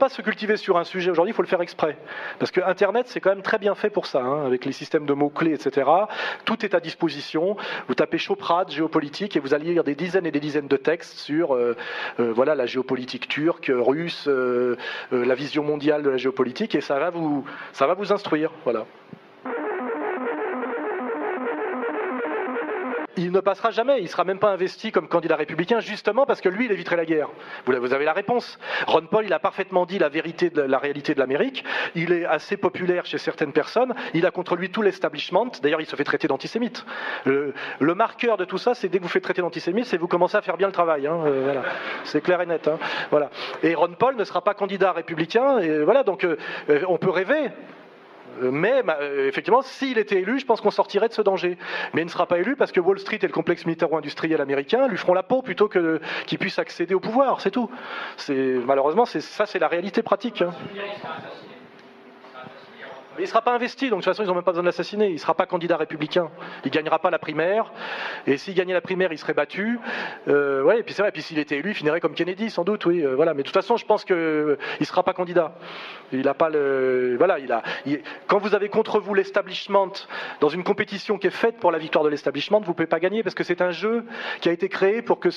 [0.10, 1.98] se cultiver sur un sujet, aujourd'hui, il faut le faire exprès.
[2.40, 5.06] Parce que Internet, c'est quand même très bien fait pour ça, hein, avec les systèmes
[5.06, 5.90] de mots-clés, etc.
[6.46, 7.58] Tout est à disposition.
[7.88, 11.18] Vous tapez Choprad, géopolitique, et vous allez lire des dizaines et des dizaines de textes
[11.18, 11.76] sur euh,
[12.20, 14.28] euh, voilà, la géopolitique turque, russe,
[15.12, 18.52] la vision mondiale de la géopolitique, et ça va vous, ça va vous instruire.
[18.64, 18.86] Voilà.
[23.18, 24.00] Il ne passera jamais.
[24.00, 26.96] Il ne sera même pas investi comme candidat républicain, justement parce que lui, il éviterait
[26.96, 27.30] la guerre.
[27.66, 28.60] Vous avez la réponse.
[28.88, 31.64] Ron Paul, il a parfaitement dit la vérité de la réalité de l'Amérique.
[31.96, 33.94] Il est assez populaire chez certaines personnes.
[34.14, 35.52] Il a contre lui tout l'establishment.
[35.62, 36.86] D'ailleurs, il se fait traiter d'antisémite.
[37.26, 37.54] Le,
[37.96, 40.42] marqueur de tout ça, c'est dès que vous faites traiter d'antisémite, c'est vous commencez à
[40.42, 41.08] faire bien le travail.
[41.08, 41.20] Hein.
[41.26, 41.64] Euh, voilà.
[42.04, 42.68] C'est clair et net.
[42.68, 42.80] Hein.
[43.12, 43.30] Voilà.
[43.64, 45.60] Et Ron Paul ne sera pas candidat républicain.
[45.60, 46.04] Et voilà.
[46.04, 46.38] Donc, euh,
[46.88, 47.52] on peut rêver.
[48.42, 51.58] Euh, mais euh, effectivement, s'il était élu, je pense qu'on sortirait de ce danger.
[51.94, 54.88] Mais il ne sera pas élu parce que Wall Street et le complexe militaro-industriel américain
[54.88, 57.42] lui feront la peau plutôt que qu'il puisse accéder au pouvoir.
[57.42, 57.70] C'est tout.
[58.30, 60.42] Malheureusement, ça, c'est la réalité pratique.
[60.42, 60.54] Hein
[63.22, 64.68] il ne sera pas investi, donc de toute façon, ils n'ont même pas besoin de
[64.68, 65.08] l'assassiner.
[65.08, 66.30] Il ne sera pas candidat républicain.
[66.64, 67.72] Il ne gagnera pas la primaire.
[68.26, 69.80] Et s'il gagnait la primaire, il serait battu.
[70.28, 72.64] Euh, et puis c'est vrai, et puis s'il était élu, il finirait comme Kennedy, sans
[72.64, 73.02] doute, oui.
[73.06, 73.34] Euh, voilà.
[73.34, 75.54] Mais de toute façon, je pense qu'il ne sera pas candidat.
[76.12, 77.16] Il n'a pas le.
[77.18, 77.62] Voilà, il a.
[78.28, 79.92] Quand vous avez contre vous l'establishment
[80.40, 83.00] dans une compétition qui est faite pour la victoire de l'establishment, vous ne pouvez pas
[83.00, 84.04] gagner parce que c'est un jeu
[84.42, 85.30] qui a été créé pour que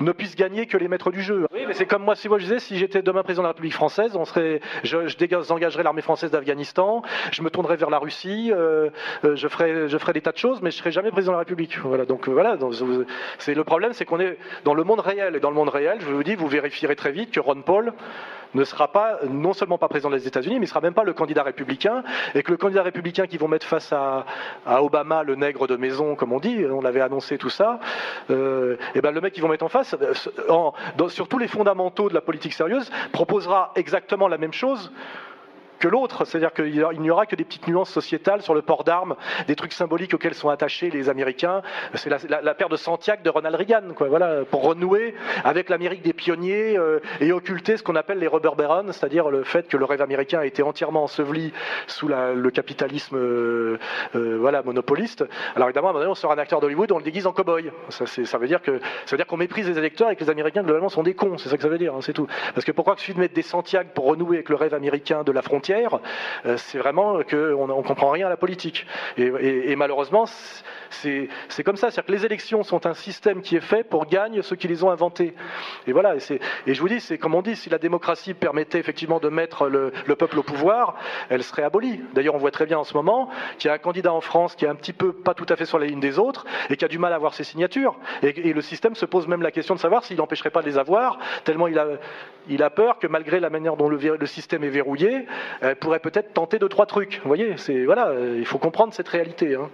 [0.00, 1.46] ne puissent gagner que les maîtres du jeu.
[1.52, 3.52] Oui, mais c'est comme moi, si moi je disais, si j'étais demain président de la
[3.52, 5.16] République française, on serait, je, je
[5.82, 8.90] l'armée française d'Afghanistan, je me tournerai vers la Russie, euh,
[9.24, 11.78] euh, je ferai, des tas de choses, mais je serai jamais président de la République.
[11.78, 12.04] Voilà.
[12.04, 12.56] Donc voilà.
[13.38, 15.98] C'est le problème, c'est qu'on est dans le monde réel et dans le monde réel,
[16.00, 17.92] je vous dis, vous vérifierez très vite que Ron Paul
[18.54, 21.12] ne sera pas, non seulement pas président des États-Unis, mais il sera même pas le
[21.12, 22.02] candidat républicain,
[22.34, 24.24] et que le candidat républicain qui vont mettre face à,
[24.82, 27.80] Obama, le nègre de maison, comme on dit, on l'avait annoncé tout ça,
[28.30, 32.08] euh, et ben le mec qu'ils vont mettre en face, euh, sur tous les fondamentaux
[32.08, 34.92] de la politique sérieuse, proposera exactement la même chose
[35.78, 36.24] que l'autre.
[36.24, 39.16] C'est-à-dire qu'il n'y aura que des petites nuances sociétales sur le port d'armes,
[39.46, 41.62] des trucs symboliques auxquels sont attachés les Américains.
[41.94, 45.14] C'est la, paire de Santiago de Ronald Reagan, quoi, voilà, pour renouer
[45.44, 49.44] avec l'Amérique des pionniers euh, et occulter ce qu'on appelle les rubber barons, c'est-à-dire le
[49.44, 51.52] fait que le rêve américain a été entièrement enseveli
[51.86, 53.78] sous le capitalisme euh,
[54.14, 55.24] euh, voilà, monopoliste.
[55.56, 57.32] Alors évidemment, à un moment donné, on sera un acteur d'Hollywood, on le déguise en
[57.32, 57.70] cow-boy.
[57.88, 61.02] Ça, veut dire que ça qu'on méprise les électeurs et que les Américains globalement sont
[61.02, 61.38] des cons.
[61.38, 62.26] C'est ça que ça veut dire, hein, c'est tout.
[62.54, 65.22] Parce que pourquoi que suffit de mettre des Santiago pour renouer avec le rêve américain
[65.22, 68.86] de la frontière euh, c'est vraiment qu'on ne comprend rien à la politique.
[69.16, 70.26] Et, malheureusement,
[70.90, 71.28] c'est
[71.64, 71.90] comme ça.
[71.90, 74.84] C'est-à-dire que les élections sont un système qui est fait pour gagner ceux qui les
[74.84, 75.34] ont inventés.
[75.86, 76.16] Et voilà.
[76.16, 79.68] Et, je vous dis, c'est comme on dit, si la démocratie permettait effectivement de mettre
[79.68, 80.96] le, peuple au pouvoir,
[81.28, 82.00] elle serait abolie.
[82.14, 84.54] D'ailleurs, on voit très bien en ce moment qu'il y a un candidat en France
[84.54, 86.76] qui est un petit peu pas tout à fait sur la ligne des autres et
[86.76, 87.96] qui a du mal à avoir ses signatures.
[88.22, 90.78] Et, le système se pose même la question de savoir s'il n'empêcherait pas de les
[90.78, 91.78] avoir, tellement il
[92.62, 95.26] a, peur que malgré la manière dont le système est verrouillé,
[95.60, 97.20] elle pourrait peut-être tenter deux, trois trucs.
[97.22, 99.54] Vous voyez, c'est, voilà, il faut comprendre cette réalité.
[99.54, 99.70] Hein.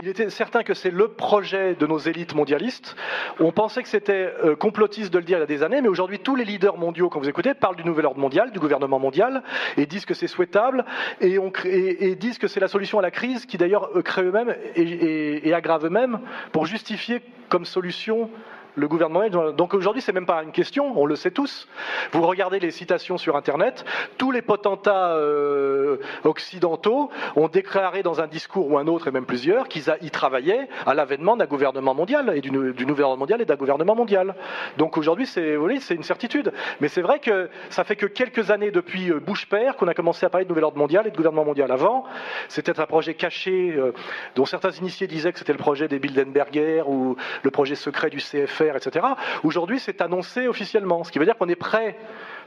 [0.00, 2.94] Il était certain que c'est le projet de nos élites mondialistes.
[3.40, 5.88] On pensait que c'était euh, complotiste de le dire il y a des années, mais
[5.88, 9.00] aujourd'hui, tous les leaders mondiaux, quand vous écoutez, parlent du nouvel ordre mondial, du gouvernement
[9.00, 9.42] mondial,
[9.76, 10.84] et disent que c'est souhaitable,
[11.20, 15.52] et, disent que c'est la solution à la crise, qui d'ailleurs crée eux-mêmes et, et
[15.52, 16.20] aggrave eux-mêmes,
[16.52, 18.30] pour justifier comme solution
[18.78, 21.68] Donc aujourd'hui, c'est même pas une question, on le sait tous.
[22.12, 23.84] Vous regardez les citations sur Internet,
[24.16, 29.26] tous les potentats euh, occidentaux ont déclaré dans un discours ou un autre, et même
[29.26, 33.44] plusieurs, qu'ils y travaillaient à l'avènement d'un gouvernement mondial, et du, du gouvernement mondial et
[33.44, 34.34] d'un gouvernement mondial.
[34.76, 36.52] Donc aujourd'hui, c'est une certitude.
[36.80, 39.94] Mais c'est vrai que ça fait que quelques années depuis euh, Bush père qu'on a
[39.94, 41.70] commencé à parler de nouvel ordre mondial et de gouvernement mondial.
[41.72, 42.04] Avant,
[42.48, 43.92] c'était un projet caché euh,
[44.34, 48.18] dont certains initiés disaient que c'était le projet des Bilderberger ou le projet secret du
[48.18, 49.06] CFR etc.
[49.42, 51.96] Aujourd'hui, c'est annoncé officiellement, ce qui veut dire qu'on est prêt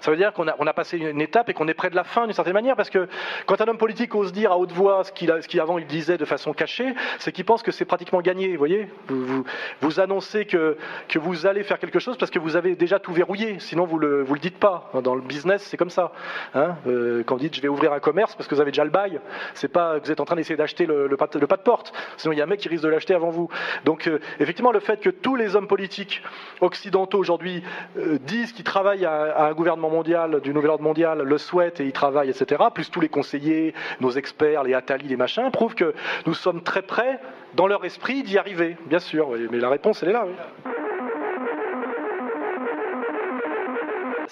[0.02, 2.26] ça veut dire qu'on a, passé une étape et qu'on est près de la fin
[2.26, 3.08] d'une certaine manière, parce que
[3.46, 6.26] quand un homme politique ose dire à haute voix ce qu'il avant il disait de
[6.26, 8.52] façon cachée, c'est qu'il pense que c'est pratiquement gagné.
[8.52, 10.78] Vous voyez, vous, annoncez que,
[11.16, 14.24] vous allez faire quelque chose parce que vous avez déjà tout verrouillé, sinon vous le,
[14.24, 14.90] le dites pas.
[15.04, 16.12] Dans le business, c'est comme ça.
[16.56, 16.76] Hein.
[16.88, 18.90] Euh, quand vous dites je vais ouvrir un commerce parce que vous avez déjà le
[18.90, 19.20] bail,
[19.54, 22.40] c'est pas que vous êtes en train d'essayer d'acheter le, pas, de porte, sinon il
[22.40, 23.50] y a un mec qui risque de l'acheter avant vous.
[23.86, 26.24] Donc euh, effectivement, le fait que tous les hommes politiques
[26.60, 27.64] occidentaux aujourd'hui
[27.98, 31.86] euh, disent qu'ils travaillent à un gouvernement mondial, du nouvel ordre mondial le souhaite et
[31.86, 35.94] y travaille, etc., plus tous les conseillers, nos experts, les Atali, les machins, prouvent que
[36.26, 37.20] nous sommes très près,
[37.56, 39.30] dans leur esprit, d'y arriver, bien sûr.
[39.52, 40.26] Mais la réponse, elle est là.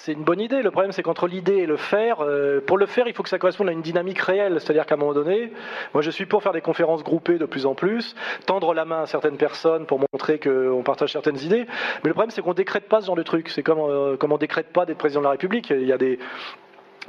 [0.02, 0.62] C'est une bonne idée.
[0.62, 3.28] Le problème, c'est qu'entre l'idée et le faire, euh, pour le faire, il faut que
[3.28, 4.58] ça corresponde à une dynamique réelle.
[4.58, 5.52] C'est-à-dire qu'à un moment donné,
[5.92, 8.14] moi, je suis pour faire des conférences groupées de plus en plus,
[8.46, 11.66] tendre la main à certaines personnes pour montrer qu'on partage certaines idées.
[12.02, 13.50] Mais le problème, c'est qu'on décrète pas ce genre de truc.
[13.50, 15.68] C'est comme, euh, comme on décrète pas d'être président de la République.
[15.68, 16.18] Il y a des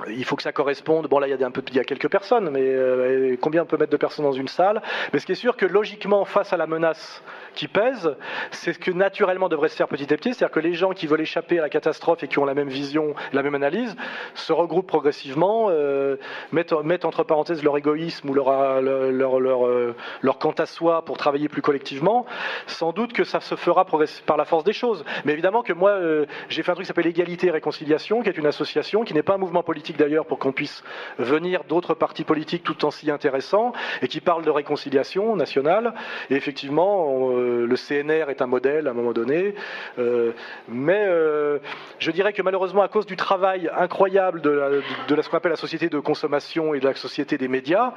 [0.10, 1.08] il faut que ça corresponde.
[1.08, 3.64] Bon, là, il y a, un peu, il y a quelques personnes, mais euh, combien
[3.64, 4.82] on peut mettre de personnes dans une salle?
[5.14, 7.24] Mais ce qui est sûr que logiquement, face à la menace
[7.56, 8.16] qui pèse,
[8.52, 11.08] c'est ce que naturellement devrait se faire petit à petit, c'est-à-dire que les gens qui
[11.08, 13.96] veulent échapper à la catastrophe et qui ont la même vision, la même analyse,
[14.34, 16.18] se regroupent progressivement, euh,
[16.52, 21.18] mettent, entre parenthèses leur égoïsme ou leur, leur, leur, euh, leur, quant à soi pour
[21.18, 22.26] travailler plus collectivement.
[22.68, 23.86] Sans doute que ça se fera
[24.26, 25.04] par la force des choses.
[25.26, 28.30] Mais évidemment que moi, euh, j'ai fait un truc qui s'appelle Égalité et Réconciliation, qui
[28.30, 30.84] est une association, qui n'est pas un mouvement politique d'ailleurs, pour qu'on puisse
[31.20, 35.94] venir d'autres partis politiques tout en s'y intéressant, et qui parle de réconciliation nationale.
[36.30, 39.56] Et effectivement, euh, le CNR est un modèle à un moment donné.
[40.00, 40.32] Euh,
[40.68, 41.60] mais euh,
[42.00, 45.58] je dirais que malheureusement, à cause du travail incroyable de, la, ce qu'on appelle la
[45.58, 47.94] société de consommation et de la société des médias,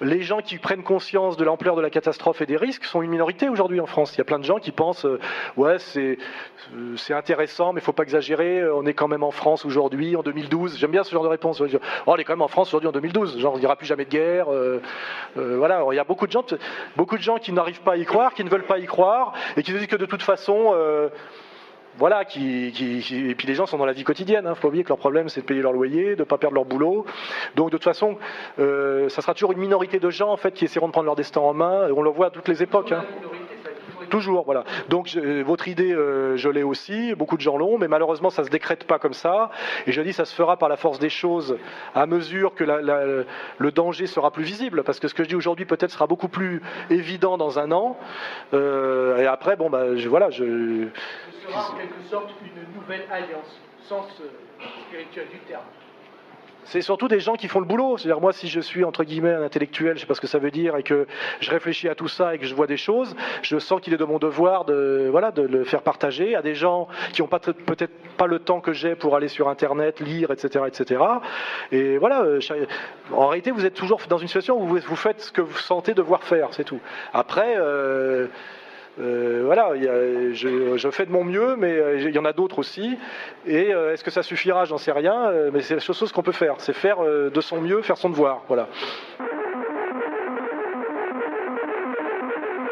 [0.00, 3.10] les gens qui prennent conscience de l'ampleur de la catastrophe et des risques sont une
[3.10, 4.14] minorité aujourd'hui en France.
[4.14, 5.06] Il y a plein de gens qui pensent
[5.56, 6.18] ouais, c'est,
[6.96, 8.68] c'est intéressant, mais il ne faut pas exagérer.
[8.70, 10.78] On est quand même en France aujourd'hui, en 2012.
[10.78, 11.60] J'aime bien ce genre de réponse.
[11.60, 11.66] Oh,
[12.06, 13.38] on est quand même en France aujourd'hui en 2012.
[13.38, 14.46] Genre, n'y aura plus jamais de guerre.
[15.36, 16.44] voilà, il y a beaucoup de gens,
[16.96, 19.32] beaucoup de gens qui n'arrivent pas à y croire, qui ne veulent pas y croire
[19.56, 21.08] et qui se disent que de toute façon, euh,
[21.98, 24.44] voilà, qui, et puis les gens sont dans la vie quotidienne.
[24.44, 24.54] Il hein.
[24.54, 26.64] faut oublier que leur problème c'est de payer leur loyer, de ne pas perdre leur
[26.64, 27.04] boulot.
[27.56, 28.16] Donc de toute façon,
[28.58, 31.16] euh, ça sera toujours une minorité de gens en fait qui essaieront de prendre leur
[31.16, 31.88] destin en main.
[31.94, 32.92] On le voit à toutes les époques.
[32.92, 33.04] Hein.
[34.12, 34.64] Toujours, voilà.
[34.90, 38.46] Donc votre idée, euh, je l'ai aussi, beaucoup de gens l'ont, mais malheureusement, ça ne
[38.46, 39.50] se décrète pas comme ça.
[39.86, 41.56] Et je dis, ça se fera par la force des choses
[41.94, 44.82] à mesure que le danger sera plus visible.
[44.84, 46.60] Parce que ce que je dis aujourd'hui, peut-être, sera beaucoup plus
[46.90, 47.96] évident dans un an.
[48.52, 50.28] Euh, et après, bon, bah, je, voilà.
[50.28, 50.88] Je...
[51.32, 53.58] Ce sera en quelque sorte une nouvelle alliance,
[53.88, 54.04] sens
[54.88, 55.64] spirituel du terme
[56.64, 57.98] c'est surtout des gens qui font le boulot.
[57.98, 60.38] C'est-à-dire moi, si je suis entre guillemets un intellectuel, je sais pas ce que ça
[60.38, 61.06] veut dire, et que
[61.40, 63.98] je réfléchis à tout ça et que je vois des choses, je sens qu'il est
[63.98, 67.92] de mon devoir de voilà de le faire partager à des gens qui n'ont peut-être
[68.16, 71.02] pas le temps que j'ai pour aller sur Internet, lire, etc., etc.
[71.70, 72.22] Et voilà.
[72.22, 72.40] Euh,
[73.12, 75.94] en réalité, vous êtes toujours dans une situation où vous, faites ce que vous sentez
[75.94, 76.80] devoir faire, c'est tout.
[77.12, 77.54] Après.
[77.56, 78.28] Euh,
[79.00, 82.98] euh, voilà, je, fais de mon mieux, mais euh, il y en a d'autres aussi.
[83.46, 84.64] Et euh, est-ce que ça suffira?
[84.66, 85.32] J'en sais rien.
[85.52, 88.42] mais c'est la chose qu'on peut faire, c'est faire de son mieux, faire son devoir.
[88.48, 88.68] Voilà.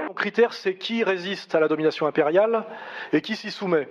[0.06, 2.64] Mon critère, c'est qui résiste à la domination impériale
[3.12, 3.88] et qui s'y soumet?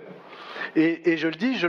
[0.76, 1.60] Et, je le dis,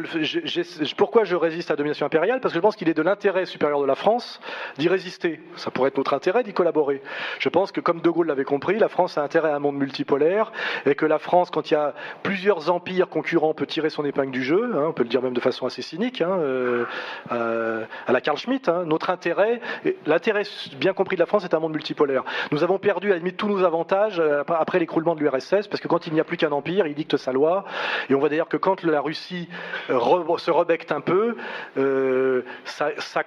[0.95, 2.39] pourquoi je résiste à la domination impériale?
[2.39, 4.39] Parce que je pense qu'il est de l'intérêt supérieur de la France
[4.77, 5.39] d'y résister.
[5.55, 7.01] Ça pourrait être notre intérêt d'y collaborer.
[7.39, 9.77] Je pense que, comme De Gaulle l'avait compris, la France a intérêt à un monde
[9.77, 10.51] multipolaire
[10.85, 14.31] et que la France, quand il y a plusieurs empires concurrents, peut tirer son épingle
[14.31, 14.71] du jeu.
[14.75, 16.85] Hein, on peut le dire même de façon assez cynique, hein, euh,
[17.31, 18.69] euh, à la Carl Schmitt.
[18.69, 18.83] Hein.
[18.85, 19.61] notre intérêt,
[20.05, 20.43] l'intérêt
[20.77, 22.23] bien compris de la France, est un monde multipolaire.
[22.51, 25.79] Nous avons perdu à la limite tous nos avantages euh, après l'écroulement de l'URSS, parce
[25.79, 27.65] que quand il n'y a plus qu'un empire, il dicte sa loi.
[28.09, 29.49] Et on voit d'ailleurs que quand la Russie
[29.89, 31.35] euh, se rebecte un peu,
[31.77, 33.23] euh, ça,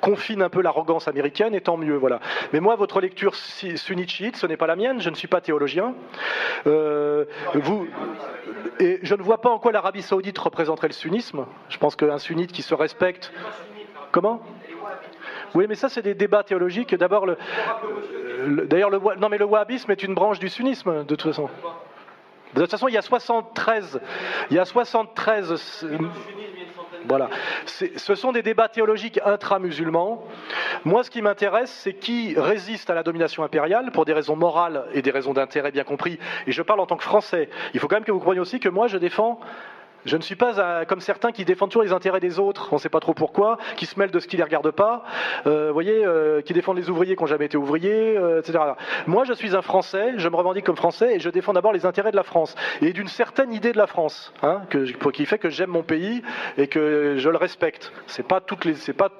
[0.00, 1.96] confine un peu l'arrogance américaine, et tant mieux.
[1.96, 2.20] Voilà.
[2.52, 5.94] Mais moi, votre lecture sunnite ce n'est pas la mienne, je ne suis pas théologien.
[6.66, 7.24] Euh,
[7.54, 7.86] vous,
[8.78, 11.46] et je ne vois pas en quoi l'Arabie saoudite représenterait le sunnisme.
[11.68, 13.32] Je pense qu'un sunnite qui se respecte...
[14.12, 14.42] Comment?
[15.54, 16.94] Oui, mais ça, c'est des débats théologiques.
[16.94, 17.36] D'abord, le,
[18.66, 21.48] d'ailleurs, le, non, mais le wahhabisme est une branche du sunnisme, de toute façon.
[22.54, 24.00] De toute façon, il y a 73,
[24.50, 25.86] il y a 73
[27.06, 27.30] voilà.
[27.64, 30.24] Ce sont des débats théologiques intra-musulmans.
[30.84, 34.84] Moi, ce qui m'intéresse, c'est qui résiste à la domination impériale pour des raisons morales
[34.92, 36.18] et des raisons d'intérêt bien compris.
[36.46, 37.48] Et je parle en tant que Français.
[37.74, 39.40] Il faut quand même que vous croyiez aussi que moi, je défends
[40.04, 42.80] je ne suis pas comme certains qui défendent toujours les intérêts des autres, on ne
[42.80, 45.04] sait pas trop pourquoi, qui se mêlent de ce qui ne les regarde pas,
[45.46, 48.58] euh, voyez, euh, qui défendent les ouvriers qui n'ont jamais été ouvriers, euh, etc.
[49.06, 51.86] Moi, je suis un Français, je me revendique comme Français et je défends d'abord les
[51.86, 54.62] intérêts de la France et d'une certaine idée de la France, hein,
[55.12, 56.22] qui fait que j'aime mon pays
[56.56, 57.92] et que je le respecte.
[58.06, 59.10] C'est pas toutes les, c'est pas,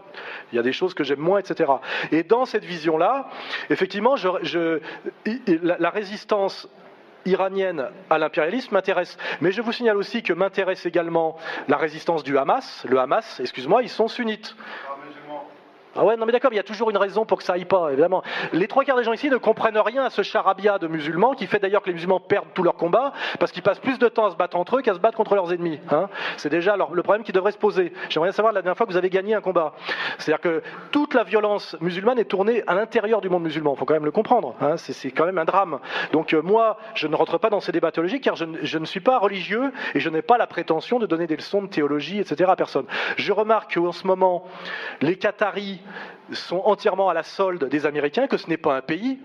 [0.53, 1.71] il y a des choses que j'aime moins, etc.
[2.13, 3.29] Et dans cette vision-là,
[3.69, 4.15] effectivement,
[5.63, 6.69] la résistance
[7.27, 9.17] iranienne à l'impérialisme m'intéresse.
[9.41, 11.37] Mais je vous signale aussi que m'intéresse également
[11.69, 12.85] la résistance du Hamas.
[12.89, 14.57] Le Hamas, excuse-moi, ils sont sunnites.
[16.01, 17.67] Ah ouais, non mais d'accord, il y a toujours une raison pour que ça aille
[17.67, 18.23] pas, évidemment.
[18.55, 21.47] Les trois quarts des gens ici ne comprennent rien à ce charabia de musulmans qui
[21.47, 24.25] fait d'ailleurs que les musulmans perdent tous leurs combats parce qu'ils passent plus de temps
[24.25, 25.79] à se battre entre eux qu'à se battre contre leurs ennemis.
[25.91, 26.09] Hein.
[26.39, 27.93] C'est déjà le problème qui devrait se poser.
[28.09, 29.75] J'aimerais savoir la dernière fois que vous avez gagné un combat.
[30.17, 33.75] C'est-à-dire que toute la violence musulmane est tournée à l'intérieur du monde musulman.
[33.75, 34.55] Il faut quand même le comprendre.
[34.63, 34.79] Hein.
[34.79, 35.81] C'est quand même un drame.
[36.15, 38.87] Donc euh, moi, je ne rentre pas dans ces débats théologiques car je, je ne
[38.87, 42.21] suis pas religieux et je n'ai pas la prétention de donner des leçons de théologie,
[42.21, 42.51] etc.
[42.51, 42.87] à personne.
[43.19, 44.45] Je remarque qu'en ce moment,
[45.03, 45.83] les Qataris
[46.33, 49.19] sont entièrement à la solde des Américains, que ce n'est pas un pays,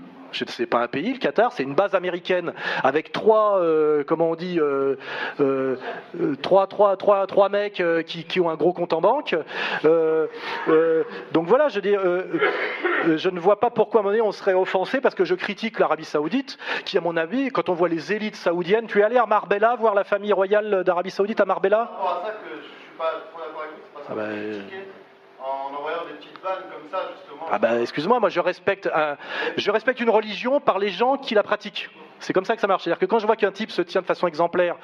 [0.60, 2.54] n'est pas un pays, le Qatar, c'est une base américaine
[2.84, 4.96] avec trois, euh, comment on dit, euh,
[5.40, 5.78] euh,
[6.42, 9.36] trois, trois, trois, trois mecs qui, ont un gros compte en banque.
[9.84, 11.96] donc voilà, je dis,
[13.16, 15.36] je ne vois pas pourquoi à un moment donné on serait offensé parce que je
[15.36, 19.04] critique l'Arabie Saoudite, qui à mon avis, quand on voit les élites saoudiennes, tu es
[19.04, 21.92] allé à Marbella voir la famille royale d'Arabie Saoudite à Marbella?
[25.40, 27.48] En envoyant des petites vannes comme ça, justement.
[27.52, 28.90] Ah bah excuse-moi, moi je respecte,
[30.00, 31.90] une religion par les gens qui la pratiquent.
[32.20, 32.84] C'est comme ça que ça marche.
[32.84, 34.78] C'est-à-dire que quand je vois qu'un type se tient de façon exemplaire,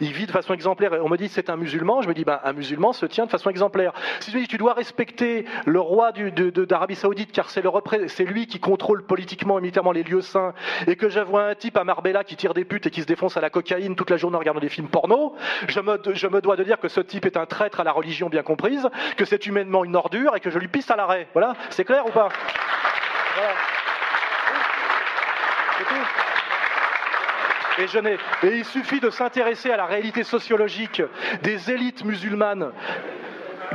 [0.00, 2.24] il vit de façon exemplaire, et on me dit c'est un musulman, je me dis
[2.24, 3.92] ben, un musulman se tient de façon exemplaire.
[4.20, 8.58] Si je me dis tu dois respecter le roi d'Arabie Saoudite car c'est lui qui
[8.58, 10.54] contrôle politiquement et militairement les lieux saints,
[10.86, 13.06] et que je vois un type à Marbella qui tire des putes et qui se
[13.06, 15.34] défonce à la cocaïne toute la journée en regardant des films porno,
[15.68, 17.92] je me, je me dois de dire que ce type est un traître à la
[17.92, 20.96] religion bien comprise, que c'est humainement une ordure et que je lui pisse à
[21.32, 22.28] Voilà, c'est clair ou pas?
[28.42, 31.00] Et, il suffit de s'intéresser à la réalité sociologique
[31.42, 32.72] des élites musulmanes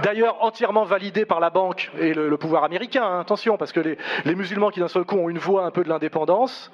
[0.03, 4.35] d'ailleurs entièrement validées par la banque et le, pouvoir américain, hein, attention, parce que les,
[4.35, 6.71] musulmans qui d'un seul coup ont une voix un peu de l'indépendance,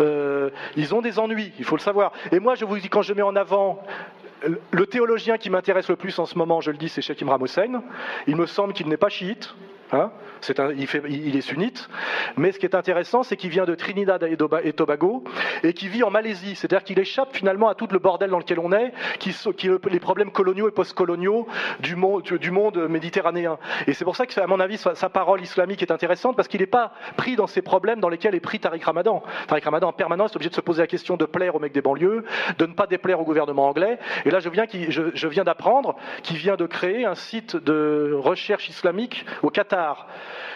[0.00, 2.12] euh, ils ont des ennuis, il faut le savoir.
[2.32, 3.82] Et moi, je vous dis, quand je mets en avant
[4.70, 7.38] le théologien qui m'intéresse le plus en ce moment, je le dis, c'est Sheikh Imran
[7.44, 7.82] Hussein,
[8.26, 9.54] il me semble qu'il n'est pas chiite,
[9.90, 10.08] Huh?
[10.48, 11.88] Il, est sunnite.
[12.36, 15.24] Mais ce qui est intéressant, c'est qu'il vient de Trinidad et Tobago
[15.62, 16.54] et qui vit en Malaisie.
[16.56, 19.34] C'est-à-dire qu'il échappe finalement à tout le bordel dans lequel on est, qui
[19.90, 21.46] les problèmes coloniaux et postcoloniaux
[21.80, 23.58] du monde, du monde méditerranéen.
[23.86, 26.60] Et c'est pour ça que, à mon avis, sa, parole islamique est intéressante parce qu'il
[26.60, 29.22] n'est pas pris dans ces problèmes dans lesquels est pris Tariq Ramadan.
[29.48, 31.72] Tariq Ramadan, en permanence, est obligé de se poser la question de plaire aux mecs
[31.72, 32.24] des banlieues,
[32.58, 33.98] de ne pas déplaire au gouvernement anglais.
[34.24, 39.50] Et là, je viens d'apprendre qu'il vient de créer un site de recherche islamique au
[39.50, 40.06] Qatar.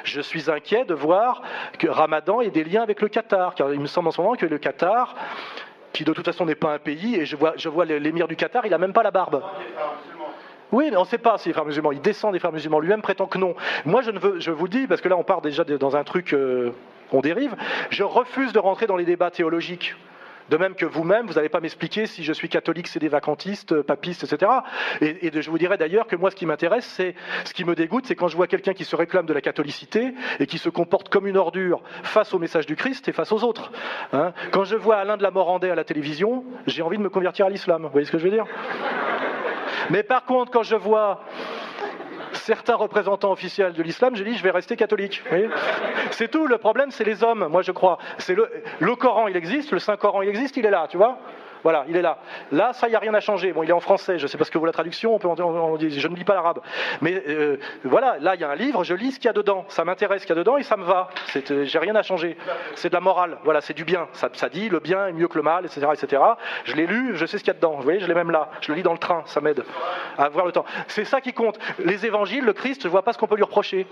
[0.04, 1.42] Je suis inquiet de voir
[1.78, 4.34] que Ramadan ait des liens avec le Qatar, car il me semble en ce moment
[4.34, 5.14] que le Qatar,
[5.92, 8.70] qui de toute façon n'est pas un pays, et je vois, l'émir du Qatar, il
[8.70, 9.42] n'a même pas la barbe.
[10.72, 11.92] Oui, on ne sait pas s'il est frère musulman.
[11.92, 12.80] Il descend des frères musulmans.
[12.80, 13.54] Lui-même prétend que non.
[13.84, 16.02] Moi, je, ne veux, je vous dis, parce que là, on part déjà dans un
[16.02, 16.72] truc, euh,
[17.12, 17.54] on dérive.
[17.90, 19.94] Je refuse de rentrer dans les débats théologiques.
[20.50, 23.72] De même que vous-même, vous n'allez pas m'expliquer si je suis catholique, c'est des vacantistes,
[23.72, 24.50] euh, papistes, etc.
[25.00, 27.14] Et, je vous dirais d'ailleurs que moi, ce qui m'intéresse, c'est
[27.44, 30.14] ce qui me dégoûte, c'est quand je vois quelqu'un qui se réclame de la catholicité
[30.40, 33.42] et qui se comporte comme une ordure face au message du Christ et face aux
[33.42, 33.72] autres.
[34.12, 34.32] Hein.
[34.52, 37.46] quand je vois Alain de la Morandais à la télévision, j'ai envie de me convertir
[37.46, 37.82] à l'islam.
[37.82, 38.46] Vous voyez ce que je veux dire?
[39.90, 41.20] Mais par contre, quand je vois
[42.34, 45.22] certains représentants officiels de l'islam, j'ai dit je vais rester catholique.
[46.10, 46.46] C'est tout.
[46.46, 47.98] Le problème, c'est les hommes, moi je crois.
[48.28, 48.50] Le,
[48.80, 51.18] le Coran, il existe, le Saint Coran, il existe, il est là, tu vois.
[51.64, 52.18] Voilà, il est là.
[52.52, 53.52] Là, ça, il n'y a rien à changer.
[53.52, 55.28] Bon, il est en français, je sais pas ce que vaut la traduction, on peut
[55.28, 56.60] en, je ne lis pas l'arabe.
[57.00, 59.32] Mais euh, voilà, là, il y a un livre, je lis ce qu'il y a
[59.32, 59.64] dedans.
[59.68, 61.08] Ça m'intéresse ce qu'il y a dedans et ça me va.
[61.50, 62.36] Euh, j'ai rien à changer.
[62.74, 64.08] C'est de la morale, voilà, c'est du bien.
[64.12, 65.86] Ça, ça, dit le bien est mieux que le mal, etc.
[65.94, 66.22] etc.
[66.64, 67.76] Je l'ai lu, je sais ce qu'il y a dedans.
[67.76, 68.50] Vous voyez, je l'ai même là.
[68.60, 69.64] Je le lis dans le train, ça m'aide
[70.18, 70.66] à avoir le temps.
[70.88, 71.58] C'est ça qui compte.
[71.78, 73.86] Les évangiles, le Christ, je ne vois pas ce qu'on peut lui reprocher.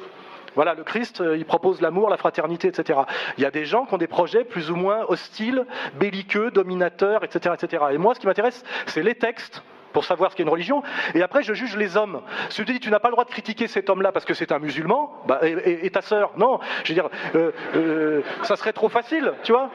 [0.55, 3.01] Voilà, le Christ, euh, il propose l'amour, la fraternité, etc.
[3.39, 7.25] Il y a des gens qui ont des projets plus ou moins hostiles, belliqueux, dominateurs,
[7.25, 7.55] etc.
[7.61, 7.85] etc.
[7.93, 9.63] Et moi, ce qui m'intéresse, c'est les textes
[9.93, 10.83] pour savoir ce qu'est une religion.
[11.15, 12.23] Et après, je juge les hommes.
[12.49, 14.53] Si tu dis, tu n'as pas le droit de critiquer cet homme-là parce que c'est
[14.53, 16.59] un musulman, bah, et, ta sœur, non.
[16.85, 19.71] Je veux dire, euh, euh, ça serait trop facile, tu vois.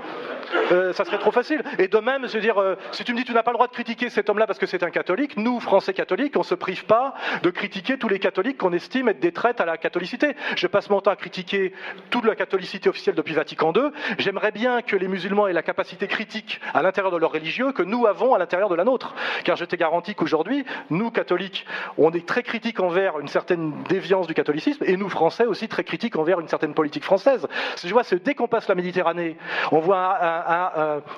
[0.72, 1.64] Euh, ça serait trop facile.
[1.80, 2.62] Et de même, je veux dire,
[2.92, 4.66] si tu me dis, tu n'as pas le droit de critiquer cet homme-là parce que
[4.66, 7.14] c'est un catholique, nous, Français catholiques, on ne se prive pas
[7.44, 10.36] de critiquer tous les catholiques qu'on estime être des traites à la catholicité.
[10.56, 11.74] Je passe mon temps à critiquer
[12.10, 13.90] toute la catholicité officielle depuis Vatican II.
[14.18, 17.84] J'aimerais bien que les musulmans aient la capacité critique à l'intérieur de leur religieux que
[17.84, 19.16] nous avons à l'intérieur de la nôtre.
[19.44, 21.66] Car je t'ai garanti qu'aujourd'hui, nous, catholiques,
[21.98, 25.84] on est très critiques envers une certaine déviance du catholicisme, et nous, Français, aussi très
[25.84, 27.48] critiques envers une certaine politique française.
[27.84, 29.38] Je vois, dès qu'on passe la Méditerranée,
[29.72, 30.37] on voit un,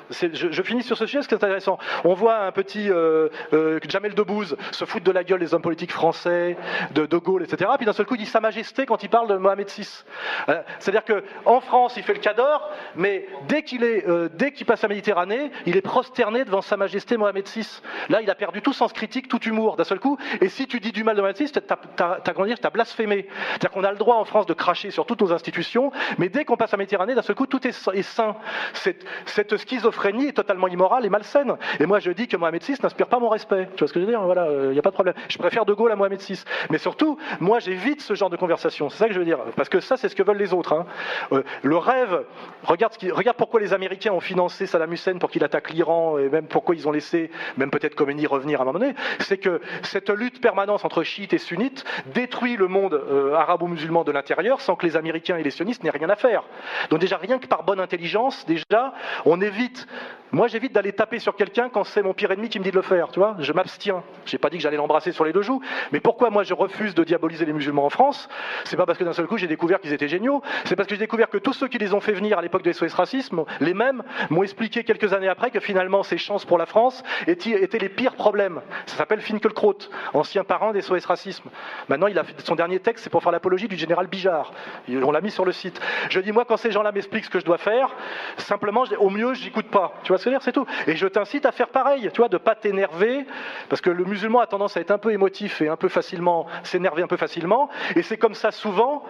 [0.09, 1.77] je, finis sur ce sujet, ce qui est intéressant.
[2.03, 5.61] On voit un petit euh, euh, Jamel Debbouze se foutre de la gueule des hommes
[5.61, 6.57] politiques français,
[6.93, 7.71] de De Gaulle, etc.
[7.77, 10.03] Puis d'un seul coup, il dit Sa Majesté quand il parle de Mohamed VI.
[10.49, 14.05] Euh, c'est-à-dire qu'en France, il fait le cador, mais dès qu'il est,
[14.53, 17.81] qu'il passe la Méditerranée, il est prosterné devant Sa Majesté Mohamed VI.
[18.09, 20.17] Là, il a perdu tout sens critique, tout humour d'un seul coup.
[20.41, 21.59] Et si tu dis du mal de Mohamed VI, tu
[22.03, 23.27] as, blasphémé.
[23.49, 26.45] C'est-à-dire qu'on a le droit en France de cracher sur toutes nos institutions, mais dès
[26.45, 28.35] qu'on passe à Méditerranée, d'un seul coup, tout est, sain.
[28.73, 31.55] Cette, cette, schizophrénie est totalement immorale et malsaine.
[31.79, 33.69] Et moi, je dis que Mohamed VI n'inspire pas mon respect.
[33.75, 34.21] Tu vois ce que je veux dire?
[34.21, 35.15] Voilà, il euh, n'y a pas de problème.
[35.27, 36.43] Je préfère De Gaulle à Mohamed VI.
[36.69, 38.89] Mais surtout, moi, j'évite ce genre de conversation.
[38.89, 39.39] C'est ça que je veux dire.
[39.55, 40.73] Parce que ça, c'est ce que veulent les autres.
[40.73, 40.85] Hein.
[41.31, 42.23] Euh, le rêve,
[42.63, 42.93] regarde,
[43.37, 46.87] pourquoi les Américains ont financé Saddam Hussein pour qu'il attaque l'Iran, et même pourquoi ils
[46.87, 50.85] ont laissé, même peut-être Khomeini revenir à un moment donné c'est que cette lutte permanente
[50.85, 51.83] entre chiites et sunnites
[52.13, 55.89] détruit le monde euh, arabo-musulman de l'intérieur sans que les Américains et les sionistes n'aient
[55.89, 56.43] rien à faire.
[56.89, 58.93] Donc déjà, rien que par bonne intelligence, déjà,
[59.25, 59.87] on évite
[60.31, 62.75] moi, j'évite d'aller taper sur quelqu'un quand c'est mon pire ennemi qui me dit de
[62.75, 63.35] le faire, tu vois.
[63.39, 64.03] Je m'abstiens.
[64.25, 65.61] J'ai pas dit que j'allais l'embrasser sur les deux joues.
[65.91, 68.29] Mais pourquoi moi je refuse de diaboliser les musulmans en France?
[68.63, 70.43] C'est pas parce que d'un seul coup j'ai découvert qu'ils étaient géniaux.
[70.65, 72.61] C'est parce que j'ai découvert que tous ceux qui les ont fait venir à l'époque
[72.61, 76.59] de SOS Racisme, les mêmes, m'ont expliqué quelques années après que finalement ces chances pour
[76.59, 78.61] la France étaient, les pires problèmes.
[78.85, 79.77] Ça s'appelle Finkelkraut,
[80.13, 81.49] ancien parent des SOS Racisme.
[81.87, 84.53] Maintenant, il a fait son dernier texte, c'est pour faire l'apologie du général Bijard.
[84.89, 85.81] On l'a mis sur le site.
[86.09, 87.95] Je dis moi quand ces gens-là m'expliquent ce que je dois faire,
[88.37, 89.93] simplement, au mieux, j'écoute pas.
[90.03, 90.65] Tu vois c'est tout.
[90.87, 93.25] Et je t'incite à faire pareil, tu vois, de pas t'énerver,
[93.69, 96.47] parce que le musulman a tendance à être un peu émotif et un peu facilement,
[96.63, 99.03] s'énerver un peu facilement, et c'est comme ça souvent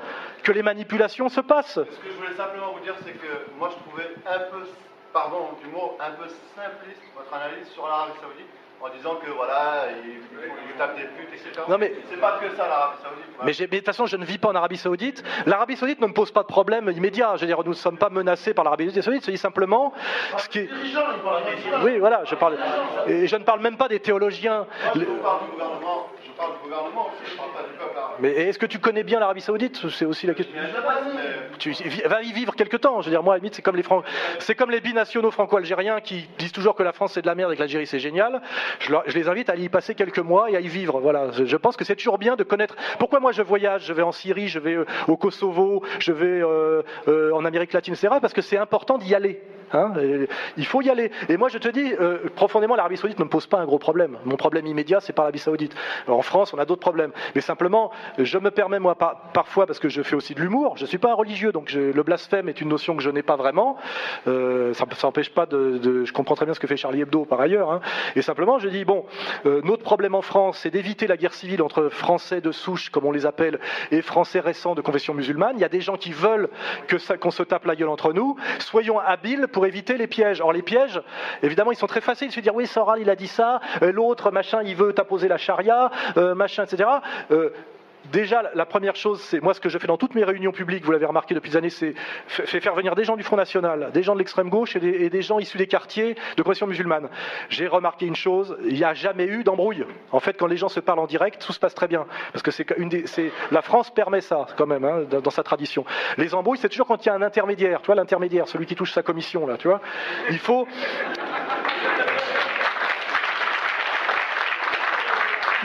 [0.43, 1.79] que les manipulations se passent.
[1.79, 4.63] Ce que je voulais simplement vous dire, c'est que moi je trouvais un peu,
[5.15, 8.47] un peu simpliste votre analyse sur l'Arabie Saoudite
[8.81, 11.61] en disant que voilà, il, tape des putes, etc.
[11.67, 13.25] Non mais c'est pas que ça l'Arabie Saoudite.
[13.43, 15.23] Mais, de toute façon, je ne vis pas en Arabie Saoudite.
[15.45, 17.35] L'Arabie Saoudite ne me pose pas de problème immédiat.
[17.35, 19.25] Je veux dire, nous ne sommes pas menacés par l'Arabie Saoudite.
[19.25, 19.93] Je dis simplement
[20.37, 20.69] ce qui est.
[21.83, 22.57] Oui, voilà, je parle.
[23.07, 24.65] Et je ne parle même pas des théologiens.
[26.39, 27.09] Parle du gouvernement.
[27.11, 27.25] Je parle du gouvernement.
[27.25, 28.11] Je parle pas du peuple arabe.
[28.19, 30.55] Mais est-ce que tu connais bien l'Arabie Saoudite C'est aussi la question.
[31.59, 31.71] Tu
[32.05, 33.01] vas y vivre quelque temps.
[33.01, 33.83] Je veux dire, moi, à la limite, c'est comme les
[34.39, 37.51] c'est comme les binationaux franco-algériens qui disent toujours que la France c'est de la merde
[37.51, 38.41] et que l'Algérie c'est génial.
[38.79, 40.99] Je, les invite à y passer quelques mois et à y vivre.
[40.99, 41.31] Voilà.
[41.31, 42.75] Je pense que c'est toujours bien de connaître.
[42.99, 46.41] Pourquoi moi je voyage Je vais en Syrie, je vais euh, au Kosovo, je vais
[46.41, 48.15] euh, euh, en Amérique latine, etc.
[48.21, 49.41] Parce que c'est important d'y aller.
[49.71, 49.93] Hein,
[50.57, 51.11] il faut y aller.
[51.27, 53.77] Et moi, je te dis, euh, profondément, l'Arabie Saoudite ne me pose pas un gros
[53.77, 54.17] problème.
[54.25, 55.75] Mon problème immédiat, c'est pas l'Arabie Saoudite.
[56.07, 57.11] en France, on a d'autres problèmes.
[57.35, 60.85] Mais simplement, je me permets, moi, parfois, parce que je fais aussi de l'humour, je
[60.85, 63.77] suis pas un religieux, donc le blasphème est une notion que je n'ai pas vraiment.
[64.27, 67.41] Euh, ça n'empêche pas de, Je comprends très bien ce que fait Charlie Hebdo, par
[67.41, 67.71] ailleurs.
[67.71, 67.81] Hein.
[68.15, 69.05] Et simplement, je dis, bon,
[69.45, 73.05] euh, notre problème en France, c'est d'éviter la guerre civile entre Français de souche, comme
[73.05, 73.59] on les appelle,
[73.91, 75.53] et Français récents de confession musulmane.
[75.55, 76.49] Il y a des gens qui veulent
[76.87, 78.35] que qu'on se tape la gueule entre nous.
[78.59, 80.41] Soyons habiles pour éviter les pièges.
[80.41, 81.01] Or, les pièges,
[81.41, 82.31] évidemment, ils sont très faciles.
[82.31, 85.37] Se dire, oui, Soral, il a dit ça, euh, l'autre, machin, il veut t'apposer la
[85.37, 85.89] charia,
[86.35, 86.85] machin, etc.
[88.11, 90.83] Déjà, la première chose, c'est moi ce que je fais dans toutes mes réunions publiques,
[90.83, 91.93] vous l'avez remarqué depuis des années, c'est
[92.27, 95.37] faire venir des gens du Front National, des gens de l'extrême gauche et des, gens
[95.37, 97.09] issus des quartiers de confession musulmane.
[97.49, 99.85] J'ai remarqué une chose, il n'y a jamais eu d'embrouille.
[100.11, 102.41] En fait, quand les gens se parlent en direct, tout se passe très bien, parce
[102.41, 102.65] que c'est
[103.51, 105.85] la France permet ça quand même hein, dans, sa tradition.
[106.17, 108.75] Les embrouilles, c'est toujours quand il y a un intermédiaire, tu vois, l'intermédiaire, celui qui
[108.75, 109.81] touche sa commission là, tu vois.
[110.29, 110.67] Il faut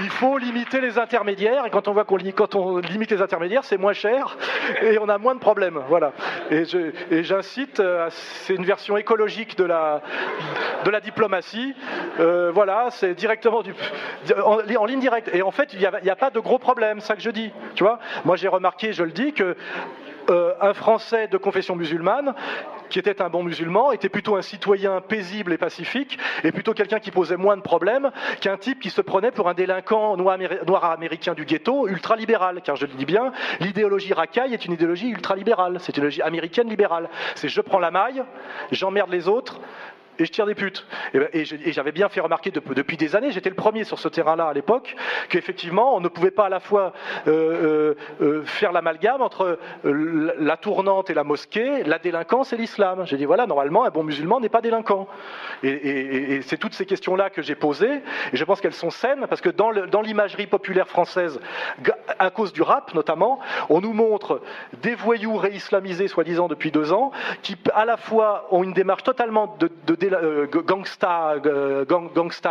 [0.01, 1.67] il faut limiter les intermédiaires.
[1.67, 4.37] Et quand on voit qu'on limite les intermédiaires, c'est moins cher
[4.83, 5.81] et on a moins de problèmes.
[5.89, 6.13] Voilà.
[6.51, 6.65] Et,
[7.23, 10.03] j'incite, euh, c'est une version écologique de la,
[10.85, 11.75] de la diplomatie.
[12.21, 13.75] Euh, voilà, c'est directement du,
[14.45, 15.31] en, ligne directe.
[15.33, 17.51] Et en fait, il n'y a, a, pas de gros problèmes, ça que je dis.
[17.75, 17.99] Tu vois?
[18.25, 19.57] Moi, j'ai remarqué, je le dis, que
[20.31, 22.35] euh, un Français de confession musulmane,
[22.91, 27.01] qui était un bon musulman, était plutôt un citoyen paisible et pacifique, et plutôt quelqu'un
[27.01, 28.11] qui posait moins de problèmes
[28.41, 32.63] qu'un type qui se prenait pour un délinquant noir, américain du ghetto, ultralibéral.
[32.63, 36.69] Car je le dis bien, l'idéologie racaille est une idéologie ultralibérale, c'est une idéologie américaine
[36.69, 37.09] libérale.
[37.35, 38.23] C'est je prends la maille,
[38.71, 39.61] j'emmerde les autres,
[40.19, 40.87] et je tire des putes.
[41.13, 44.47] Et, ben, j'avais bien fait remarquer depuis des années, j'étais le premier sur ce terrain-là
[44.47, 44.95] à l'époque,
[45.29, 46.93] qu'effectivement, on ne pouvait pas à la fois
[47.27, 53.05] euh, euh, euh, faire l'amalgame entre la tournante et la mosquée, la délinquance et l'islam.
[53.07, 55.09] J'ai dit, voilà, normalement, un bon musulman n'est pas délinquant.
[55.63, 59.41] Et, c'est toutes ces questions-là que j'ai posées, et je pense qu'elles sont saines, parce
[59.41, 61.41] que dans l'imagerie populaire française,
[62.19, 64.41] à cause du rap notamment, on nous montre
[64.83, 67.13] des voyous réislamisés, soi-disant, depuis deux ans,
[67.43, 71.41] qui à la fois ont une démarche totalement de, de euh, gangsta,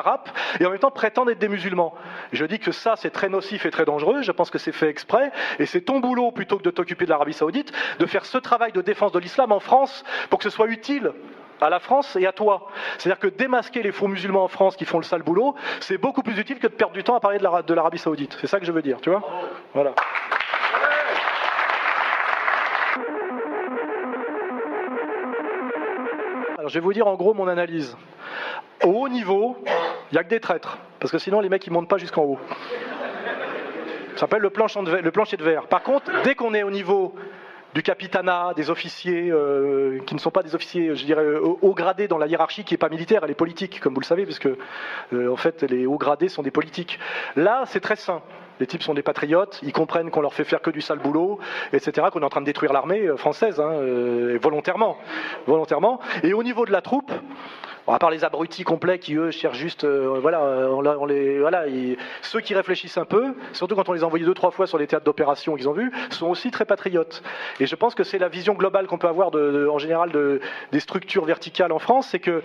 [0.02, 1.94] rap, et en même temps prétendent être des musulmans.
[2.32, 4.22] Je dis que ça, c'est très nocif et très dangereux.
[4.22, 7.10] Je pense que c'est fait exprès, et c'est ton boulot, plutôt que de t'occuper de
[7.10, 10.50] l'Arabie Saoudite, de faire ce travail de défense de l'islam en France pour que ce
[10.50, 11.12] soit utile
[11.62, 12.68] à la France et à toi.
[12.98, 16.22] C'est-à-dire que démasquer les faux musulmans en France qui font le sale boulot, c'est beaucoup
[16.22, 18.38] plus utile que de perdre du temps à parler de l'Arabie Saoudite.
[18.42, 19.24] C'est ça que je veux dire, tu vois?
[19.74, 19.94] Voilà.
[26.64, 27.98] Alors, je vais vous dire en gros mon analyse.
[28.86, 31.74] Au haut niveau, il n'y a que des traîtres, parce que sinon les mecs ils
[31.74, 32.40] montent pas jusqu'en haut.
[34.14, 34.82] Ça s'appelle le, plancher
[35.36, 35.68] de verre.
[35.68, 37.16] Par contre, dès qu'on est au niveau
[37.74, 42.08] du capitanat, des officiers euh, qui ne sont pas des officiers, je dirais, haut gradés
[42.08, 44.48] dans la hiérarchie qui n'est pas militaire, elle est politique, comme vous le savez, puisque
[44.48, 46.98] euh, en fait les hauts gradés sont des politiques.
[47.36, 48.22] Là, c'est très sain.
[48.60, 51.40] Les types sont des patriotes, ils comprennent qu'on leur fait faire que du sale boulot,
[51.72, 54.98] etc., qu'on est en train de détruire l'armée euh, française, hein, euh, volontairement,
[55.48, 56.00] volontairement.
[56.24, 57.12] Et au niveau de la troupe,
[57.86, 61.66] à part les abrutis complets qui eux cherchent juste, euh, voilà, on, les, voilà,
[62.22, 64.78] ceux qui réfléchissent un peu, surtout quand on les a envoyés deux trois fois sur
[64.78, 67.24] les théâtres d'opération qu'ils ont vus, sont aussi très patriotes.
[67.60, 70.40] Et je pense que c'est la vision globale qu'on peut avoir en général de,
[70.72, 72.42] des structures verticales en France, c'est que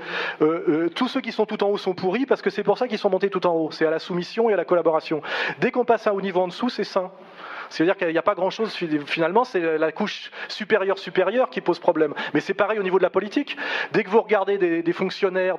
[0.88, 2.98] tous ceux qui sont tout en haut sont pourris parce que c'est pour ça qu'ils
[2.98, 3.70] sont montés tout en haut.
[3.70, 5.22] C'est à la soumission et à la collaboration.
[5.60, 7.10] Dès qu'on passe un haut niveau en dessous, c'est sain.
[7.70, 8.74] C'est-à-dire qu'il n'y a pas grand-chose,
[9.06, 12.14] finalement, c'est la couche supérieure supérieure qui pose problème.
[12.34, 13.56] Mais c'est pareil au niveau de la politique.
[13.92, 15.56] Dès que vous regardez des, fonctionnaires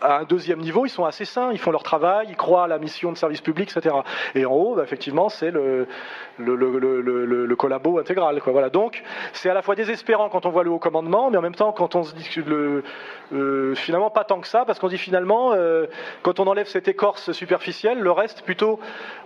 [0.00, 2.68] à un deuxième niveau, ils sont assez sains, ils font leur travail, ils croient à
[2.68, 3.94] la mission de service public, etc.
[4.34, 5.86] Et en haut, bah, effectivement, c'est le,
[6.38, 8.40] le, le, le, collabo intégral.
[8.46, 8.70] Voilà.
[8.70, 9.02] Donc,
[9.32, 11.72] c'est à la fois désespérant quand on voit le haut commandement, mais en même temps,
[11.72, 12.82] quand on se dit que le,
[13.32, 15.86] euh, finalement, pas tant que ça, parce qu'on dit finalement, euh,
[16.22, 18.78] quand on enlève cette écorce superficielle, le reste, plutôt,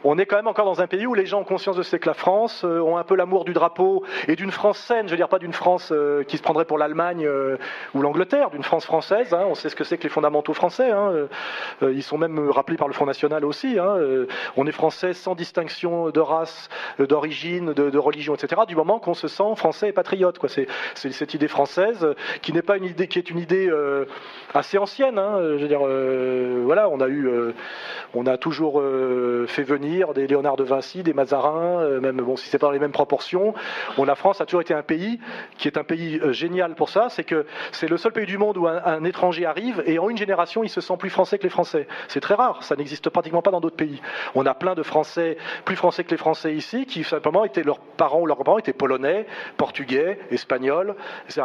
[0.05, 1.97] on est quand même encore dans un pays où les gens ont conscience de ce
[1.97, 5.13] que la France, euh, ont un peu l'amour du drapeau et d'une France saine, je
[5.13, 5.93] veux dire pas d'une France
[6.29, 7.29] qui se prendrait pour l'Allemagne
[7.95, 9.33] ou l'Angleterre, d'une France française.
[9.35, 9.45] Hein.
[9.47, 10.91] on sait ce que c'est que les fondamentaux français.
[10.91, 11.29] Hein.
[11.83, 13.79] ils sont même rappelés par le Front National aussi.
[13.79, 13.97] Hein.
[14.57, 18.63] on est français sans distinction de race, d'origine, de, religion, etc.
[18.67, 20.39] Du moment qu'on se sent français et patriote.
[20.49, 24.07] C'est, cette idée française qui n'est pas une idée, qui est une idée euh,
[24.55, 25.17] assez ancienne.
[25.17, 27.53] Je veux dire, euh, voilà, euh,
[28.15, 28.83] on a toujours
[29.47, 32.79] fait venir des, Léonard de Vinci, des Mazarins, même bon, si c'est pas dans les
[32.79, 33.53] mêmes proportions.
[33.97, 35.21] Bon, la France a toujours été un pays
[35.59, 38.57] qui est un pays génial pour ça, c'est que c'est le seul pays du monde
[38.57, 41.51] où un, étranger arrive et en une génération il se sent plus français que les
[41.51, 41.87] Français.
[42.09, 44.01] C'est très rare, ça n'existe pratiquement pas dans d'autres pays.
[44.35, 47.79] On a plein de Français plus français que les Français ici qui simplement étaient leurs
[47.79, 49.27] parents ou leurs parents étaient polonais,
[49.59, 50.95] portugais, espagnols,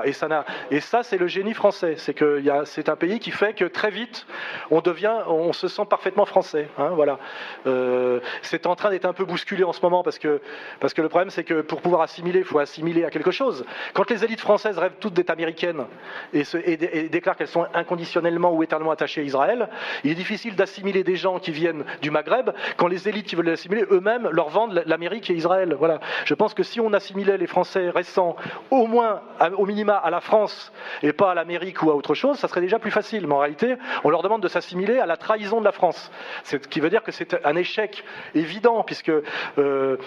[0.06, 3.54] et ça, et ça c'est le génie français, c'est que c'est un pays qui fait
[3.54, 4.26] que très vite
[4.72, 6.70] on devient, on se sent parfaitement français.
[6.78, 7.20] Hein, voilà.
[7.66, 10.42] Euh, c'est en train d'être un peu bousculé en ce moment parce que,
[10.80, 13.66] parce que le problème c'est que pour pouvoir assimiler, il faut assimiler à quelque chose.
[13.94, 15.86] Quand les élites françaises rêvent toutes d'être américaines
[16.34, 19.70] et, et déclarent qu'elles sont inconditionnellement ou éternellement attachées à Israël,
[20.04, 23.48] il est difficile d'assimiler des gens qui viennent du Maghreb quand les élites qui veulent
[23.48, 25.76] l'assimiler eux-mêmes leur vendent l'Amérique et Israël.
[25.78, 26.00] Voilà.
[26.26, 28.36] Je pense que si on assimilait les Français récents
[28.72, 29.22] au moins,
[29.58, 30.72] au minima, à la France
[31.02, 33.28] et pas à l'Amérique ou à autre chose, ça serait déjà plus facile.
[33.28, 36.12] Mais en réalité, on leur demande de s'assimiler à la trahison de la France.
[36.44, 38.04] Ce qui veut dire que c'est un échec
[38.36, 39.12] évident, puisque
[39.58, 39.98] euh,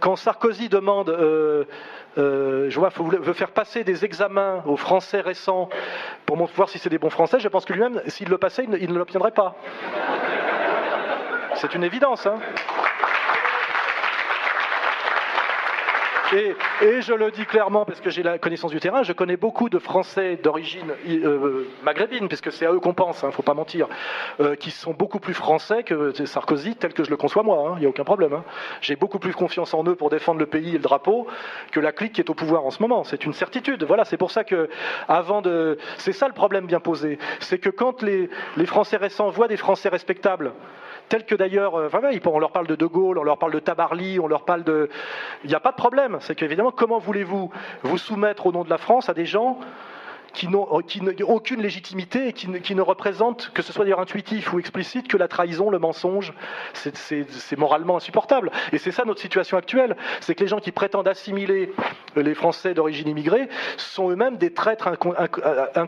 [0.00, 1.64] quand, Sarkozy demande, euh,
[2.18, 5.68] euh, je vois, veut faire passer des examens aux Français récents
[6.26, 8.92] pour voir si c'est des bons Français, je pense que lui-même, s'il le passait, il
[8.92, 9.56] ne, l'obtiendrait pas.
[11.54, 12.26] C'est une évidence.
[12.26, 12.36] Hein
[16.32, 16.54] Et,
[17.00, 19.78] je le dis clairement parce que j'ai la connaissance du terrain, je connais beaucoup de
[19.78, 23.54] Français d'origine euh, maghrébine, puisque c'est à eux qu'on pense, il hein, ne faut pas
[23.54, 23.86] mentir,
[24.40, 27.72] euh, qui sont beaucoup plus français que Sarkozy, tel que je le conçois moi, il
[27.72, 28.32] hein, n'y a aucun problème.
[28.32, 28.44] Hein.
[28.80, 31.26] J'ai beaucoup plus confiance en eux pour défendre le pays et le drapeau
[31.70, 33.04] que la clique qui est au pouvoir en ce moment.
[33.04, 33.84] C'est une certitude.
[33.84, 34.70] Voilà, c'est pour ça que,
[35.08, 35.78] avant de.
[35.98, 37.18] C'est ça le problème bien posé.
[37.40, 38.30] C'est que quand les,
[38.66, 40.52] Français récents voient des Français respectables,
[41.08, 41.90] tel que d'ailleurs, euh,
[42.24, 44.88] on leur parle de De Gaulle, on leur parle de Tabarly, on leur parle de.
[45.44, 46.20] Il n'y a pas de problème.
[46.22, 47.50] C'est qu'évidemment, comment voulez-vous
[47.82, 49.58] vous soumettre au nom de la France à des gens
[50.32, 55.08] qui n'ont aucune légitimité et qui ne, représentent, que ce soit d'ailleurs intuitif ou explicite,
[55.08, 56.32] que la trahison, le mensonge.
[56.74, 58.50] C'est moralement insupportable.
[58.72, 59.96] Et c'est ça notre situation actuelle.
[60.20, 61.72] C'est que les gens qui prétendent assimiler
[62.16, 64.90] les Français d'origine immigrée sont eux-mêmes des traîtres,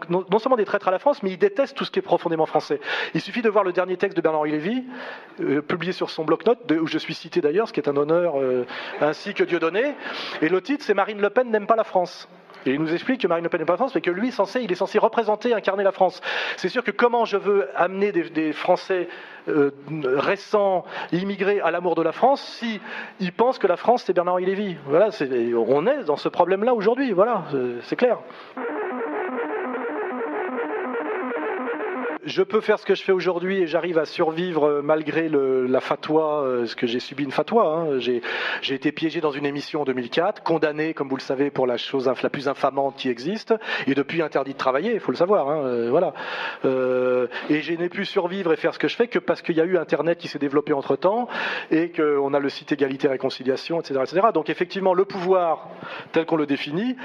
[0.08, 2.46] non seulement des traîtres à la France, mais ils détestent tout ce qui est profondément
[2.46, 2.80] français.
[3.14, 4.84] Il suffit de voir le dernier texte de Bernard-Henri Lévy,
[5.40, 8.40] euh, publié sur son bloc-notes, où je suis cité d'ailleurs, ce qui est un honneur,
[8.40, 8.66] euh,
[9.00, 9.94] ainsi que Dieu donné.
[10.42, 12.28] Et le titre, c'est Marine Le Pen n'aime pas la France.
[12.66, 14.60] Et il nous explique que Marine Le Pen n'est pas France, mais que lui, censé,
[14.62, 16.20] il est censé représenter, incarner la France.
[16.56, 19.08] C'est sûr que comment je veux amener des, Français
[19.48, 19.70] euh,
[20.04, 22.80] récents, immigrés à l'amour de la France, si
[23.20, 24.76] ils pensent que la France, c'est Bernard-Henri Lévy?
[24.86, 25.10] Voilà,
[25.68, 27.44] on est dans ce problème-là aujourd'hui, voilà,
[27.82, 28.18] c'est clair.
[32.26, 35.80] Je peux faire ce que je fais aujourd'hui et j'arrive à survivre euh, malgré la
[35.80, 37.66] fatwa, euh, ce que j'ai subi une fatwa.
[37.66, 37.98] Hein.
[37.98, 41.76] J'ai été piégé dans une émission en 2004, condamné, comme vous le savez, pour la
[41.76, 43.54] chose la plus infamante qui existe,
[43.86, 45.48] et depuis interdit de travailler, il faut le savoir.
[45.48, 46.14] Hein, euh, voilà.
[46.64, 49.60] et je n'ai pu survivre et faire ce que je fais que parce qu'il y
[49.60, 51.28] a eu Internet qui s'est développé entre temps
[51.70, 54.28] et qu'on a le site égalité réconciliation, etc., etc.
[54.32, 55.68] Donc effectivement, le pouvoir
[56.12, 56.96] tel qu'on le définit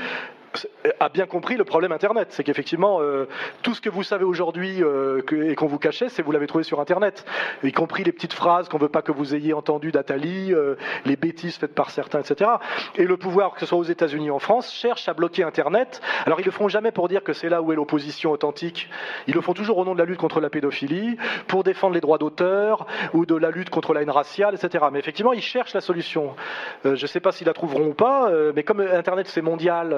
[1.00, 2.30] a bien compris le problème Internet.
[2.32, 3.28] C'est qu'effectivement, euh,
[3.62, 6.64] tout ce que vous savez aujourd'hui euh, et qu'on vous cachait, c'est vous l'avez trouvé
[6.64, 7.26] sur Internet,
[7.64, 10.76] y compris les petites phrases qu'on ne veut pas que vous ayez entendues d'Atali, euh,
[11.06, 12.52] les bêtises faites par certains, etc.
[12.96, 16.02] Et le pouvoir, que ce soit aux États-Unis ou en France, cherche à bloquer Internet.
[16.26, 18.90] Alors ils le feront jamais pour dire que c'est là où est l'opposition authentique.
[19.28, 21.18] Ils le font toujours au nom de la lutte contre la pédophilie,
[21.48, 24.86] pour défendre les droits d'auteur ou de la lutte contre la haine raciale, etc.
[24.92, 26.36] Mais effectivement, ils cherchent la solution.
[26.84, 29.94] je ne sais pas s'ils la trouveront ou pas, mais comme Internet c'est mondial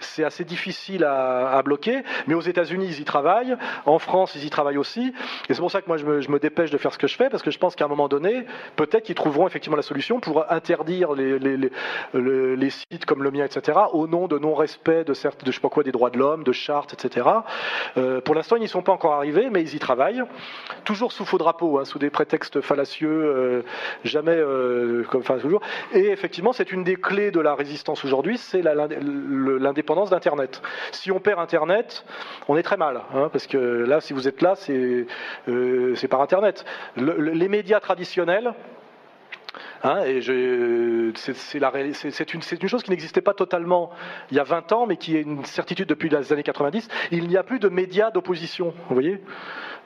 [0.00, 2.02] c'est assez difficile à, bloquer.
[2.26, 3.56] Mais aux États-Unis, ils y travaillent.
[3.86, 5.12] En France, ils y travaillent aussi.
[5.48, 7.30] Et c'est pour ça que moi, je me, dépêche de faire ce que je fais,
[7.30, 8.44] parce que je pense qu'à un moment donné,
[8.76, 14.06] peut-être qu'ils trouveront effectivement la solution pour interdire les, sites comme le mien, etc., au
[14.06, 16.92] nom de non-respect de, certes, de sais pas quoi, des droits de l'homme, de chartes,
[16.92, 17.26] etc.
[17.96, 20.22] Euh, pour l'instant, ils n'y sont pas encore arrivés, mais ils y travaillent.
[20.84, 23.62] Toujours sous faux drapeau, hein, sous des prétextes fallacieux, euh,
[24.04, 25.62] jamais euh, comme, enfin, toujours.
[25.92, 30.62] Et effectivement, c'est une des clés de la résistance aujourd'hui, c'est le l'indépendance d'Internet.
[30.92, 32.04] Si on perd Internet,
[32.48, 35.06] on est très mal, hein, parce que là, si vous êtes là, c'est
[35.48, 36.64] euh, par Internet.
[36.96, 38.54] les médias traditionnels,
[41.14, 43.90] C'est une, chose qui n'existait pas totalement
[44.30, 46.88] il y a 20 ans, mais qui est une certitude depuis les années 90.
[47.10, 48.74] Il n'y a plus de médias d'opposition.
[48.88, 49.20] Vous voyez?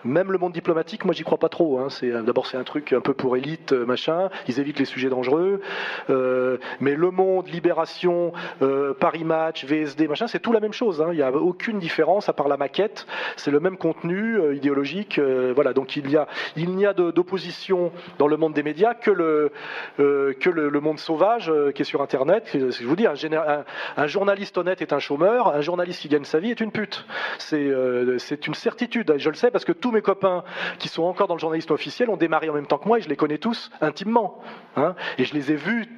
[0.05, 1.79] Même le monde diplomatique, moi j'y crois pas trop.
[1.79, 1.89] Hein.
[2.25, 4.31] D'abord c'est un truc un peu pour élite, euh, machin.
[4.47, 5.61] Ils évitent les sujets dangereux.
[6.09, 8.33] Euh, mais le monde, Libération,
[8.63, 11.03] euh, Paris Match, VSD, machin, c'est tout la même chose.
[11.03, 11.09] Hein.
[11.11, 13.07] Il n'y a aucune différence à part la maquette.
[13.37, 15.19] C'est le même contenu idéologique.
[15.55, 15.73] voilà.
[15.73, 19.51] Donc il n'y a d'opposition dans le monde des médias que le
[19.97, 22.49] que le, monde sauvage qui est sur Internet.
[22.55, 26.51] Je vous dis, un, journaliste honnête est un chômeur, un journaliste qui gagne sa vie
[26.51, 27.05] est une pute.
[27.39, 29.15] C'est une certitude.
[29.17, 30.45] Je le sais parce que tous mes copains
[30.79, 33.03] qui sont encore dans le journalisme officiel ont démarré en même temps que moi et
[33.03, 34.41] je les connais tous intimement.
[34.77, 34.95] Hein.
[35.17, 35.89] et je les ai vus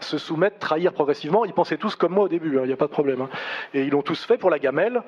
[0.00, 1.44] se soumettre, trahir progressivement.
[1.44, 3.22] Ils pensaient tous comme moi au début, hein, il n'y a pas de problème.
[3.22, 3.28] Hein.
[3.74, 5.02] Et ils l'ont tous fait pour la gamelle.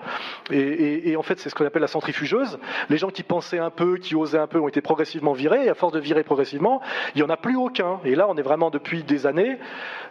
[0.50, 2.58] Et, en fait, c'est ce qu'on appelle la centrifugeuse.
[2.88, 5.66] Les gens qui pensaient un peu, qui osaient un peu, ont été progressivement virés.
[5.66, 6.80] Et à force de virer progressivement,
[7.14, 7.99] il n'y en a plus aucun.
[8.04, 9.58] Et là, on est vraiment depuis des années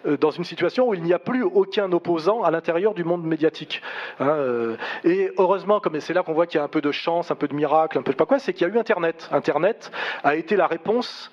[0.06, 3.24] euh, dans une situation où il n'y a plus aucun opposant à l'intérieur du monde
[3.24, 3.82] médiatique.
[4.22, 4.76] Euh.
[5.03, 7.36] et heureusement, comme c'est là qu'on voit qu'il y a un peu de chance, un
[7.36, 9.30] peu de miracle, un peu de pas quoi, c'est qu'il y a eu Internet.
[9.32, 9.91] Internet
[10.24, 11.32] a été la réponse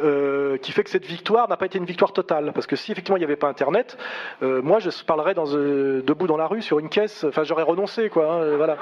[0.00, 2.52] euh, qui fait que cette victoire n'a pas été une victoire totale.
[2.54, 3.96] Parce que si effectivement il n'y avait pas Internet,
[4.42, 8.08] euh, moi je parlerais euh, debout dans la rue sur une caisse, enfin j'aurais renoncé
[8.08, 8.32] quoi.
[8.32, 8.76] Hein, voilà.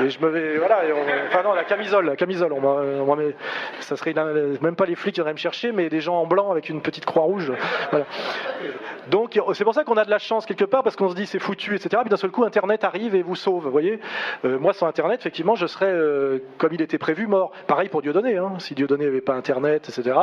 [0.00, 0.80] et je me vais, voilà.
[1.28, 3.32] enfin non, la camisole, la camisole, on,
[3.80, 6.50] ça serait même pas les flics qui viendraient me chercher, mais des gens en blanc
[6.50, 7.52] avec une petite croix rouge.
[7.90, 8.06] Voilà.
[9.10, 11.26] Donc c'est pour ça qu'on a de la chance quelque part parce qu'on se dit
[11.26, 11.98] c'est foutu, etc.
[12.00, 13.68] Puis d'un seul coup Internet arrive et vous sauve.
[13.68, 14.00] Voyez,
[14.44, 15.92] moi sans Internet effectivement je serais
[16.58, 17.52] comme il était prévu mort.
[17.66, 18.38] Pareil pour Dieudonné.
[18.38, 18.54] Hein.
[18.58, 20.16] Si Dieudonné n'avait pas Internet, etc.,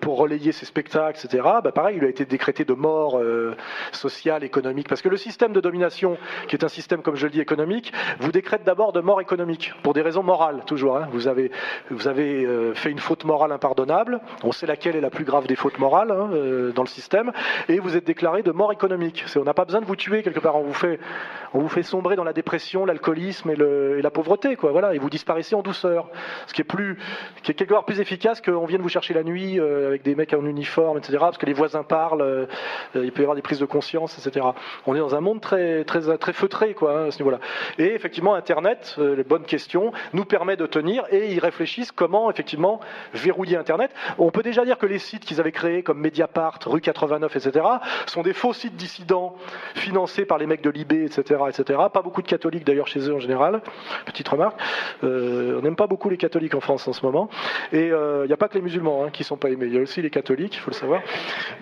[0.00, 3.54] pour relayer ses spectacles, etc., bah pareil, il a été décrété de mort euh,
[3.92, 6.16] sociale, économique, parce que le système de domination,
[6.48, 9.72] qui est un système, comme je le dis, économique, vous décrète d'abord de mort économique,
[9.82, 10.96] pour des raisons morales, toujours.
[10.96, 11.08] Hein.
[11.10, 11.50] Vous avez,
[11.90, 15.46] vous avez euh, fait une faute morale impardonnable, on sait laquelle est la plus grave
[15.46, 17.32] des fautes morales hein, euh, dans le système,
[17.68, 19.24] et vous êtes déclaré de mort économique.
[19.36, 20.98] On n'a pas besoin de vous tuer quelque part, on vous fait,
[21.54, 24.56] on vous fait sombrer dans la dépression, l'alcoolisme et, la pauvreté.
[24.60, 26.08] Voilà, et vous disparaissez en douceur,
[26.46, 26.98] ce qui est plus,
[27.42, 30.14] qui est quelque part plus efficace qu'on vienne vous chercher la nuit euh, avec des
[30.14, 31.18] mecs en uniforme, etc.
[31.20, 32.46] Parce que les voisins parlent, euh,
[32.94, 34.46] il peut y avoir des prises de conscience, etc.
[34.86, 37.38] On est dans un monde très, très, très feutré, quoi, hein, à ce niveau-là.
[37.78, 42.30] Et effectivement, Internet, euh, les bonnes questions, nous permet de tenir et ils réfléchissent comment,
[42.30, 42.80] effectivement,
[43.14, 43.90] verrouiller Internet.
[44.18, 47.66] On peut déjà dire que les sites qu'ils avaient créés, comme Mediapart, Rue 89, etc.,
[48.06, 49.36] sont des faux sites dissidents
[49.74, 51.78] financés par les mecs de Libé, etc., etc.
[51.92, 53.62] Pas beaucoup de catholiques d'ailleurs chez eux en général.
[54.04, 54.58] Petite remarque.
[55.02, 57.28] on n'aime pas beaucoup les catholiques en France en ce moment.
[57.72, 57.90] Et
[58.26, 59.80] n'y a pas que les musulmans hein, qui ne sont pas aimés, il y a
[59.80, 61.02] aussi les catholiques, il faut le savoir.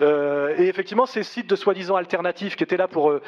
[0.01, 3.21] Euh, et effectivement, ces sites de soi-disant alternatifs qui étaient là pour euh,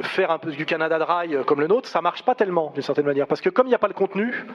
[0.00, 2.82] faire un peu du Canada Dry euh, comme le nôtre, ça marche pas tellement d'une
[2.82, 4.46] certaine manière, parce que comme il n'y a pas le contenu,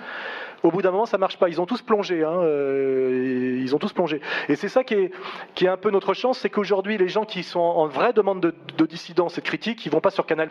[0.64, 1.50] au bout d'un moment, ça marche pas.
[1.50, 2.24] Ils ont tous plongé.
[2.24, 4.22] Hein, euh, ils ont tous plongé.
[4.50, 5.12] Et c'est ça qui est,
[5.56, 8.40] qui est un peu notre chance, c'est qu'aujourd'hui, les gens qui sont en vraie demande
[8.42, 10.50] de, de dissidence et de critique, ils vont pas sur Canal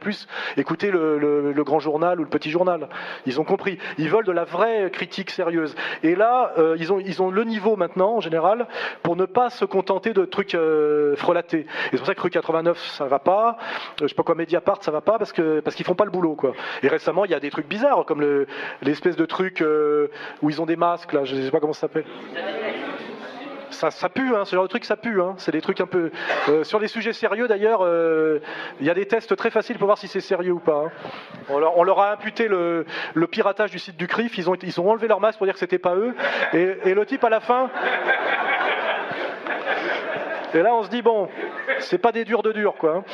[0.57, 2.89] écouter le, grand journal ou le petit journal.
[3.27, 3.79] Ils ont compris.
[3.99, 5.75] Ils veulent de la vraie critique sérieuse.
[6.03, 8.69] Et là, euh, ils, ont, ils ont le niveau maintenant, en général,
[9.03, 10.57] pour ne pas se contenter de trucs
[11.17, 11.61] frelatés.
[11.61, 13.59] Et c'est pour ça que Rue 89, ça va pas.
[14.01, 16.11] je sais pas quoi, Mediapart, ça va pas parce que parce qu'ils font pas le
[16.11, 16.53] boulot, quoi.
[16.83, 18.45] Et récemment, il y a des trucs bizarres, comme
[18.83, 19.65] l'espèce de truc
[20.43, 22.05] où ils ont des masques, là, je sais pas comment ça s'appelle.
[23.71, 25.21] Ça, ça, pue, hein, ce genre de truc, ça pue.
[25.21, 25.35] Hein.
[25.37, 26.11] C'est des trucs un peu.
[26.49, 28.41] Euh, sur les sujets sérieux, d'ailleurs, euh,
[28.81, 30.85] il y a des tests très faciles pour voir si c'est sérieux ou pas.
[30.87, 30.91] Hein.
[31.51, 32.87] On, leur, a imputé le,
[33.31, 34.39] piratage du site du CRIF.
[34.39, 36.15] Ils ont, ils ont enlevé leur masque pour dire que c'était pas eux.
[36.55, 37.69] Et, et, le type, à la fin.
[40.55, 41.29] Et là, on se dit, bon,
[41.81, 43.05] c'est pas des durs de durs, quoi.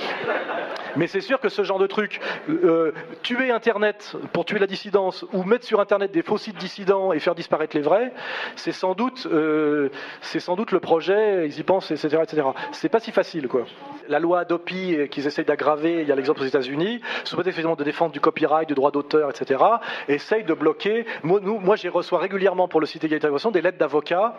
[0.96, 2.92] Mais c'est sûr que ce genre de truc, euh,
[3.22, 7.20] tuer Internet pour tuer la dissidence ou mettre sur Internet des faux sites dissidents et
[7.20, 8.12] faire disparaître les vrais,
[8.56, 9.90] c'est sans doute, euh,
[10.20, 11.46] c'est sans doute le projet.
[11.46, 12.48] Ils y pensent, etc., etc.
[12.72, 13.64] C'est pas si facile, quoi.
[14.08, 17.84] La loi Adopi qu'ils essayent d'aggraver, il y a l'exemple aux États-Unis, sous prétexte de
[17.84, 19.62] défendre du copyright, du droit d'auteur, etc.,
[20.08, 21.06] essaye de bloquer.
[21.22, 24.34] Moi, nous, moi, reçois régulièrement pour le site Égalité des lettres d'avocats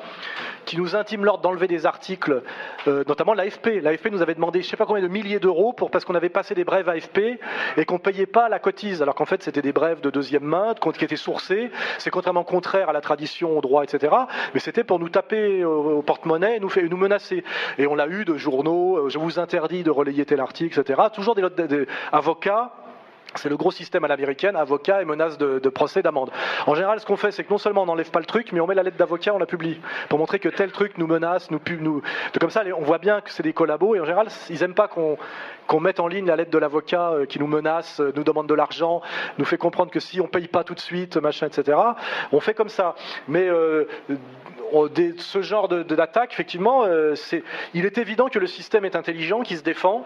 [0.66, 2.44] qui nous intiment l'ordre d'enlever des articles,
[2.88, 3.82] euh, notamment l'AFP.
[3.82, 6.43] L'AFP nous avait demandé, je sais pas combien de milliers d'euros parce qu'on avait pas
[6.52, 7.40] des brèves AFP
[7.78, 10.44] et qu'on ne payait pas la cotise, alors qu'en fait c'était des brèves de deuxième
[10.44, 11.72] main qui étaient sourcées.
[11.98, 14.14] C'est contrairement contraire à la tradition, au droit, etc.
[14.54, 17.44] Mais c'était pour nous taper au, porte-monnaie et nous, nous menacer.
[17.78, 21.02] Et on l'a eu de journaux, euh, je vous interdis de relayer tel article, etc.
[21.14, 22.74] Toujours des, des avocats
[23.36, 26.32] c'est le gros système à l'américaine, avocat et menace de, procès, d'amende.
[26.68, 28.60] En général, ce qu'on fait, c'est que non seulement on n'enlève pas le truc, mais
[28.60, 29.80] on met la lettre d'avocat, on la publie,
[30.10, 31.60] pour montrer que tel truc nous menace, nous...
[31.80, 32.02] nous
[32.40, 34.88] comme ça, on voit bien que c'est des collabos, et en général, ils n'aiment pas
[34.88, 38.48] qu'on mette en ligne la lettre de l'avocat euh, qui nous menace, euh, nous demande
[38.48, 39.02] de l'argent,
[39.38, 41.78] nous fait comprendre que si on ne paye pas tout de suite, machin, etc.
[42.32, 42.96] On fait comme ça.
[43.28, 43.88] Mais euh,
[45.18, 47.16] ce genre d'attaque, effectivement, euh,
[47.74, 50.06] il est évident que le système est intelligent, qui se défend,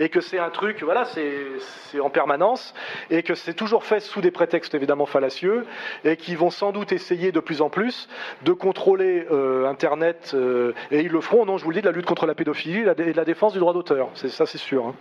[0.00, 2.74] et que c'est un truc, voilà, c'est en permanence,
[3.10, 5.66] et que c'est toujours fait sous des prétextes évidemment fallacieux,
[6.04, 8.08] et qui vont sans doute essayer de plus en plus
[8.42, 11.86] de contrôler euh, Internet, euh, et ils le feront, non, je vous le dis, de
[11.86, 14.10] la lutte contre la pédophilie et de la défense du droit d'auteur.
[14.14, 14.86] Ça, c'est sûr.
[14.86, 14.94] Hein.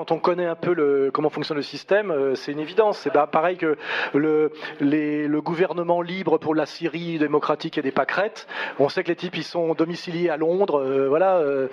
[0.00, 3.00] Quand on connaît un peu comment fonctionne le système, euh, c'est une évidence.
[3.00, 3.76] C'est pareil que
[4.14, 4.50] le,
[5.42, 8.46] gouvernement libre pour la Syrie démocratique et des pâquerettes.
[8.78, 10.80] On sait que les types ils sont domiciliés à Londres.
[10.80, 11.68] Euh, voilà, euh,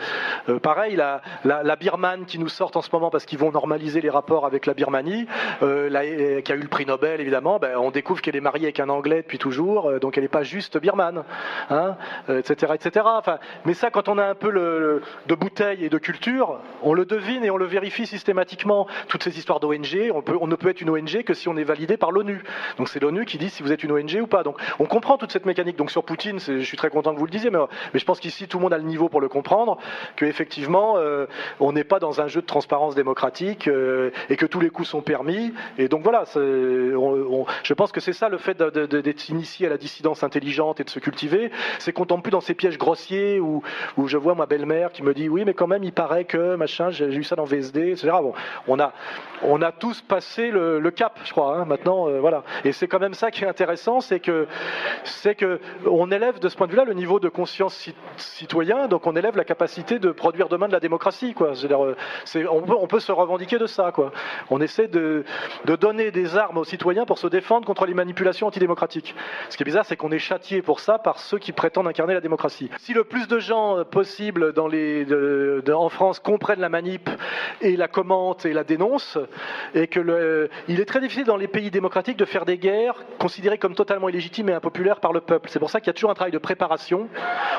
[0.61, 4.09] pareil, la, la, Birmane qui nous sort en ce moment parce qu'ils vont normaliser les
[4.09, 5.25] rapports avec la Birmanie,
[5.59, 7.59] qui a eu le prix Nobel évidemment.
[7.59, 10.43] Ben, on découvre qu'elle est mariée avec un Anglais depuis toujours, donc elle n'est pas
[10.43, 11.23] juste birmane,
[11.69, 11.95] hein,
[12.27, 13.05] etc., etc.
[13.05, 17.05] Enfin, mais ça, quand on a un peu de bouteille et de culture, on le
[17.05, 18.87] devine et on le vérifie systématiquement.
[19.07, 21.97] Toutes ces histoires d'ONG, on, ne peut être une ONG que si on est validé
[21.97, 22.43] par l'ONU.
[22.77, 24.43] Donc c'est l'ONU qui dit si vous êtes une ONG ou pas.
[24.43, 25.77] Donc on comprend toute cette mécanique.
[25.77, 27.59] Donc sur Poutine, je suis très content que vous le disiez, mais,
[27.93, 29.77] mais je pense qu'ici tout le monde a le niveau pour le comprendre,
[30.15, 31.27] qu'effectivement euh,
[31.59, 34.89] on n'est pas dans un jeu de transparence démocratique euh, et que tous les coups
[34.89, 35.53] sont permis.
[35.77, 40.23] Et donc voilà, je pense que c'est ça le fait d'être initié à la dissidence
[40.23, 43.61] intelligente et de se cultiver, c'est qu'on tombe plus dans ces pièges grossiers où,
[43.97, 46.55] où je vois ma belle-mère qui me dit oui mais quand même il paraît que
[46.55, 47.95] machin, j'ai eu ça dans VSD,
[48.67, 48.93] on a,
[49.43, 51.55] on a tous passé le, cap, je crois.
[51.55, 52.43] Hein, maintenant, euh, voilà.
[52.63, 54.47] Et c'est quand même ça qui est intéressant, c'est que,
[55.03, 59.05] c'est que on élève de ce point de vue-là le niveau de conscience citoyen, donc
[59.05, 61.35] on élève la capacité de produire demain de la démocratie.
[61.41, 61.95] Euh,
[62.49, 63.91] on, peut, on peut se revendiquer de ça.
[64.49, 65.23] On essaie de,
[65.79, 69.15] donner des armes aux citoyens pour se défendre contre les manipulations antidémocratiques.
[69.49, 72.13] Ce qui est bizarre, c'est qu'on est châtié pour ça par ceux qui prétendent incarner
[72.13, 72.69] la démocratie.
[72.79, 74.53] Si le plus de gens euh, possible
[75.71, 77.09] en France comprennent la manip
[77.61, 79.17] et la commente et la dénonce,
[79.73, 82.93] et que le, il est très difficile dans les pays démocratiques de faire des guerres
[83.17, 85.49] considérées comme totalement illégitimes et impopulaires par le peuple.
[85.49, 87.09] C'est pour ça qu'il y a toujours un travail de préparation.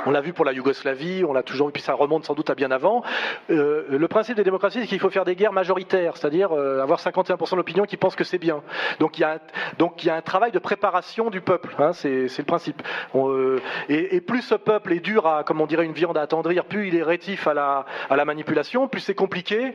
[0.06, 2.50] On l'a vu pour la Yougoslavie, on l'a toujours vu, puis ça remonte sans doute
[2.50, 3.02] à bien avant.
[3.50, 7.00] Euh, le principe des démocraties, c'est qu'il faut faire des guerres majoritaires, c'est-à-dire euh, avoir
[7.00, 8.62] 51% de l'opinion qui pense que c'est bien.
[9.00, 12.80] Donc il, y a un, travail de préparation du peuple, hein, c'est le principe.
[13.16, 13.58] Euh,
[13.88, 16.86] et, plus ce peuple est dur à, comme on dirait, une viande à attendrir, plus
[16.86, 19.74] il est rétif à la manipulation, plus c'est compliqué.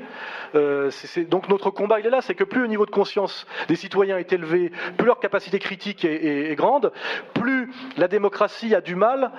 [0.56, 0.92] Euh,
[1.30, 4.18] donc notre combat, il est là, c'est que plus le niveau de conscience des citoyens
[4.18, 6.92] est élevé, plus leur capacité critique est grande,
[7.34, 9.32] plus la démocratie a du mal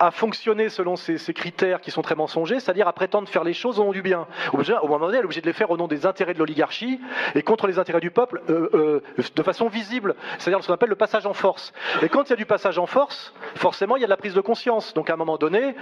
[0.00, 3.78] à fonctionner selon ces, critères qui sont très mensongers, c'est-à-dire à prétendre faire les choses
[3.78, 4.26] au nom du bien.
[4.52, 7.00] Au moment donné, elle est obligée de les faire au nom des intérêts de l'oligarchie
[7.34, 10.88] et contre les intérêts du peuple euh, euh, de façon visible, c'est-à-dire ce qu'on appelle
[10.88, 11.72] le passage en force.
[12.02, 14.16] Et quand il y a du passage en force, forcément, il y a de la
[14.16, 14.94] prise de conscience.
[14.94, 15.74] Donc à un moment donné,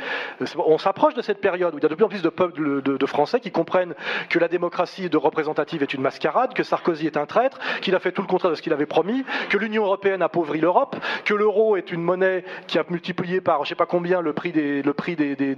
[0.56, 2.82] on s'approche de cette période où il y a de plus en plus de, peuples,
[2.82, 3.94] de, Français qui comprennent
[4.28, 8.01] que la démocratie de représentative est une mascarade, que Sarkozy est un traître, qu'il a
[8.01, 11.34] fait tout le contraire de ce qu'il avait promis, que l'Union européenne appauvrit l'Europe, que
[11.34, 14.82] l'euro est une monnaie qui a multiplié par je sais pas combien le prix des,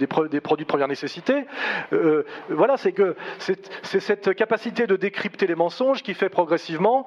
[0.07, 1.45] produits de première nécessité.
[1.93, 7.05] Euh, voilà, c'est que c'est cette capacité de décrypter les mensonges qui fait progressivement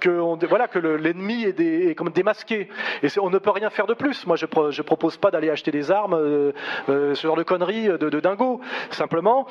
[0.00, 2.68] que, voilà, que l'ennemi est, comme démasqué.
[3.02, 4.26] Et on ne peut rien faire de plus.
[4.26, 6.52] Moi, je ne propose pas d'aller acheter des armes, euh,
[6.88, 8.60] euh, ce genre de conneries de, dingo.
[8.90, 9.46] Simplement,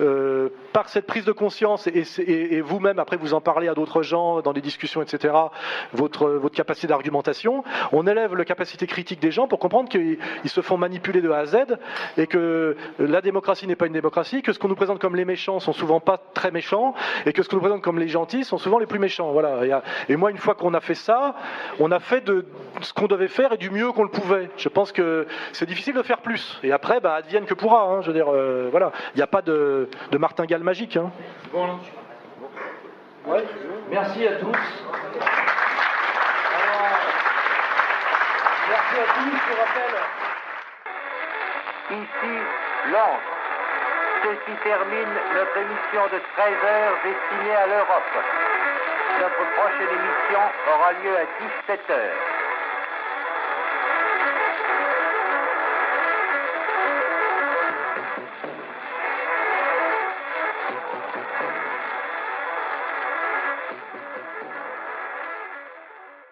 [0.00, 4.40] euh, par cette prise de conscience, et vous-même, après vous en parlez à d'autres gens
[4.40, 5.34] dans des discussions, etc.,
[5.92, 10.60] votre, votre capacité d'argumentation, on élève la capacité critique des gens pour comprendre qu'ils se
[10.60, 11.56] font manipuler de A à Z
[12.18, 15.24] et que la démocratie n'est pas une démocratie, que ce qu'on nous présente comme les
[15.24, 16.94] méchants sont souvent pas très méchants
[17.26, 19.32] et que ce qu'on nous présente comme les gentils sont souvent les plus méchants.
[19.32, 19.82] Voilà.
[20.08, 21.34] Et moi, une fois qu'on a fait ça,
[21.80, 22.46] on a fait de
[22.80, 24.50] ce qu'on devait faire et du mieux qu'on le pouvait.
[24.56, 26.60] Je pense que c'est difficile de faire plus.
[26.62, 27.82] Et après, bah, advienne que pourra.
[27.84, 28.02] Hein.
[28.02, 28.92] Je veux dire, euh, voilà.
[29.14, 29.88] Il n'y a pas de,
[30.18, 30.96] martingale magique.
[30.96, 31.10] Hein.
[33.90, 34.52] Merci à tous.
[38.68, 39.38] merci à tous.
[39.48, 39.94] Je rappelle.
[41.90, 42.34] Ici,
[42.90, 43.20] Londres.
[44.22, 48.14] Ceci termine notre émission de 13 heures destinée à l'Europe.
[49.20, 50.40] Notre prochaine émission
[50.72, 51.26] aura lieu à
[51.68, 52.16] 17 heures.